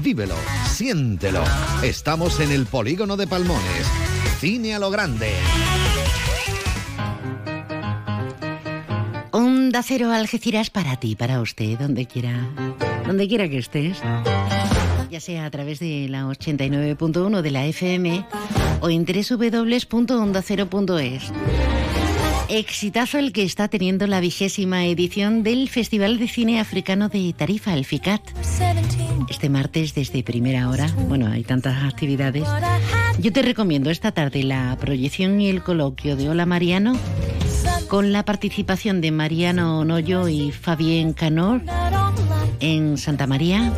Vívelo, 0.00 0.36
siéntelo. 0.68 1.42
Estamos 1.82 2.38
en 2.38 2.52
el 2.52 2.66
polígono 2.66 3.16
de 3.16 3.26
Palmones. 3.26 3.86
Cine 4.38 4.74
a 4.74 4.78
lo 4.78 4.90
grande. 4.90 5.32
Onda 9.32 9.82
Cero 9.82 10.12
Algeciras 10.12 10.70
para 10.70 10.96
ti, 10.96 11.16
para 11.16 11.40
usted, 11.40 11.78
donde 11.78 12.06
quiera, 12.06 12.48
donde 13.06 13.26
quiera 13.26 13.48
que 13.48 13.58
estés 13.58 14.00
ya 15.10 15.20
sea 15.20 15.44
a 15.46 15.50
través 15.50 15.78
de 15.78 16.08
la 16.08 16.26
89.1 16.26 17.42
de 17.42 17.50
la 17.50 17.66
FM 17.66 18.24
o 18.80 18.90
en 18.90 19.04
www.ondacero.es. 19.04 21.32
Exitazo 22.48 23.18
el 23.18 23.32
que 23.32 23.42
está 23.42 23.68
teniendo 23.68 24.06
la 24.06 24.20
vigésima 24.20 24.86
edición 24.86 25.42
del 25.42 25.68
Festival 25.68 26.18
de 26.18 26.28
Cine 26.28 26.60
Africano 26.60 27.10
de 27.10 27.34
Tarifa, 27.36 27.74
el 27.74 27.84
FICAT. 27.84 28.22
Este 29.28 29.50
martes 29.50 29.94
desde 29.94 30.22
primera 30.22 30.70
hora, 30.70 30.90
bueno, 31.08 31.26
hay 31.26 31.44
tantas 31.44 31.84
actividades. 31.84 32.44
Yo 33.18 33.30
te 33.32 33.42
recomiendo 33.42 33.90
esta 33.90 34.12
tarde 34.12 34.44
la 34.44 34.74
proyección 34.80 35.38
y 35.40 35.50
el 35.50 35.62
coloquio 35.62 36.16
de 36.16 36.30
Hola 36.30 36.46
Mariano 36.46 36.94
con 37.88 38.12
la 38.12 38.24
participación 38.24 39.02
de 39.02 39.10
Mariano 39.10 39.84
Noyo 39.84 40.28
y 40.28 40.52
Fabien 40.52 41.12
Canor 41.12 41.60
en 42.60 42.96
Santa 42.96 43.26
María 43.26 43.74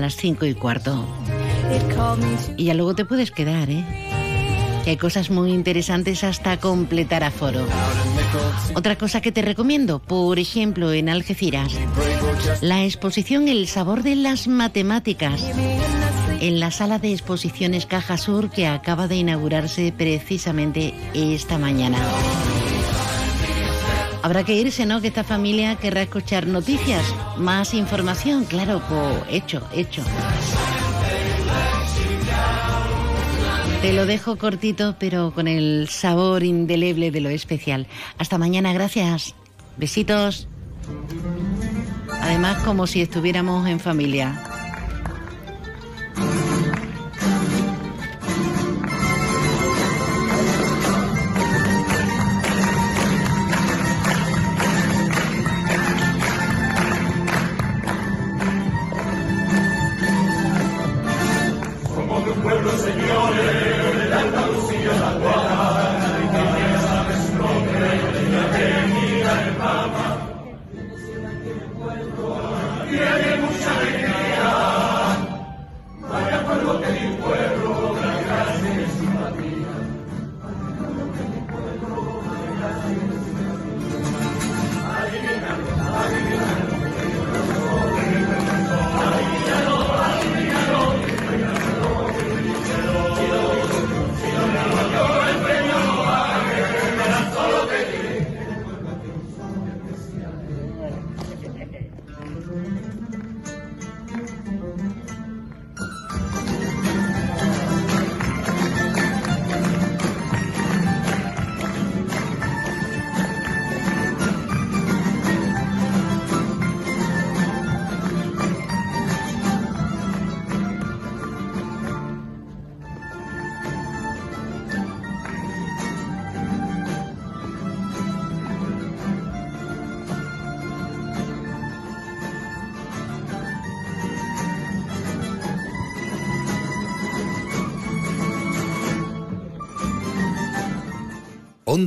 las 0.00 0.16
5 0.16 0.46
y 0.46 0.54
cuarto. 0.54 1.04
Y 2.56 2.64
ya 2.64 2.74
luego 2.74 2.94
te 2.94 3.04
puedes 3.04 3.30
quedar, 3.30 3.70
¿eh? 3.70 3.84
Que 4.84 4.90
hay 4.90 4.96
cosas 4.96 5.30
muy 5.30 5.52
interesantes 5.52 6.24
hasta 6.24 6.58
completar 6.58 7.24
aforo. 7.24 7.66
Otra 8.74 8.96
cosa 8.96 9.20
que 9.20 9.32
te 9.32 9.42
recomiendo, 9.42 9.98
por 9.98 10.38
ejemplo, 10.38 10.92
en 10.92 11.08
Algeciras, 11.08 11.72
la 12.60 12.84
exposición 12.84 13.48
El 13.48 13.66
sabor 13.66 14.02
de 14.02 14.16
las 14.16 14.48
matemáticas 14.48 15.44
en 16.40 16.60
la 16.60 16.70
sala 16.70 16.98
de 16.98 17.12
exposiciones 17.12 17.86
Caja 17.86 18.16
Sur 18.16 18.50
que 18.50 18.66
acaba 18.66 19.08
de 19.08 19.16
inaugurarse 19.16 19.92
precisamente 19.96 20.94
esta 21.14 21.58
mañana. 21.58 21.98
Habrá 24.22 24.44
que 24.44 24.54
irse, 24.54 24.84
¿no? 24.86 25.00
Que 25.00 25.08
esta 25.08 25.24
familia 25.24 25.76
querrá 25.76 26.02
escuchar 26.02 26.46
noticias, 26.46 27.02
más 27.36 27.74
información, 27.74 28.44
claro, 28.44 28.82
pues 28.88 29.22
hecho, 29.30 29.62
hecho. 29.72 30.02
Te 33.82 33.92
lo 33.92 34.06
dejo 34.06 34.36
cortito, 34.36 34.96
pero 34.98 35.32
con 35.32 35.46
el 35.46 35.88
sabor 35.88 36.42
indeleble 36.42 37.12
de 37.12 37.20
lo 37.20 37.28
especial. 37.28 37.86
Hasta 38.18 38.36
mañana, 38.36 38.72
gracias. 38.72 39.36
Besitos. 39.76 40.48
Además, 42.20 42.62
como 42.64 42.88
si 42.88 43.00
estuviéramos 43.00 43.68
en 43.68 43.78
familia. 43.78 44.47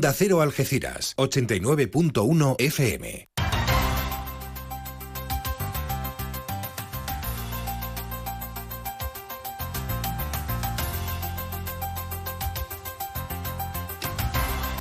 Onda 0.02 0.14
Cero 0.14 0.42
Algeciras, 0.42 1.14
89.1 1.16 2.56
FM. 2.58 3.30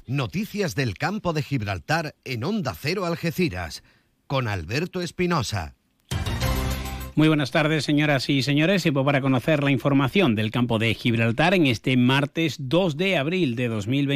Noticias 0.07 0.75
del 0.75 0.97
campo 0.97 1.35
de 1.35 1.43
Gibraltar 1.43 2.15
en 2.25 2.43
Onda 2.43 2.75
Cero 2.75 3.05
Algeciras, 3.05 3.83
con 4.27 4.49
Alberto 4.49 5.03
Espinosa. 5.03 5.77
Muy 7.21 7.29
buenas 7.29 7.51
tardes, 7.51 7.85
señoras 7.85 8.31
y 8.31 8.43
señores. 8.43 8.87
Y 8.87 8.93
para 8.93 9.21
conocer 9.21 9.63
la 9.63 9.71
información 9.71 10.35
del 10.37 10.51
campo 10.51 10.79
de 10.79 10.95
Gibraltar 10.95 11.53
en 11.53 11.67
este 11.67 11.97
martes 11.99 12.57
2 12.61 12.97
de 12.97 13.19
abril 13.19 13.57
de 13.57 13.69
2020. 13.69 14.09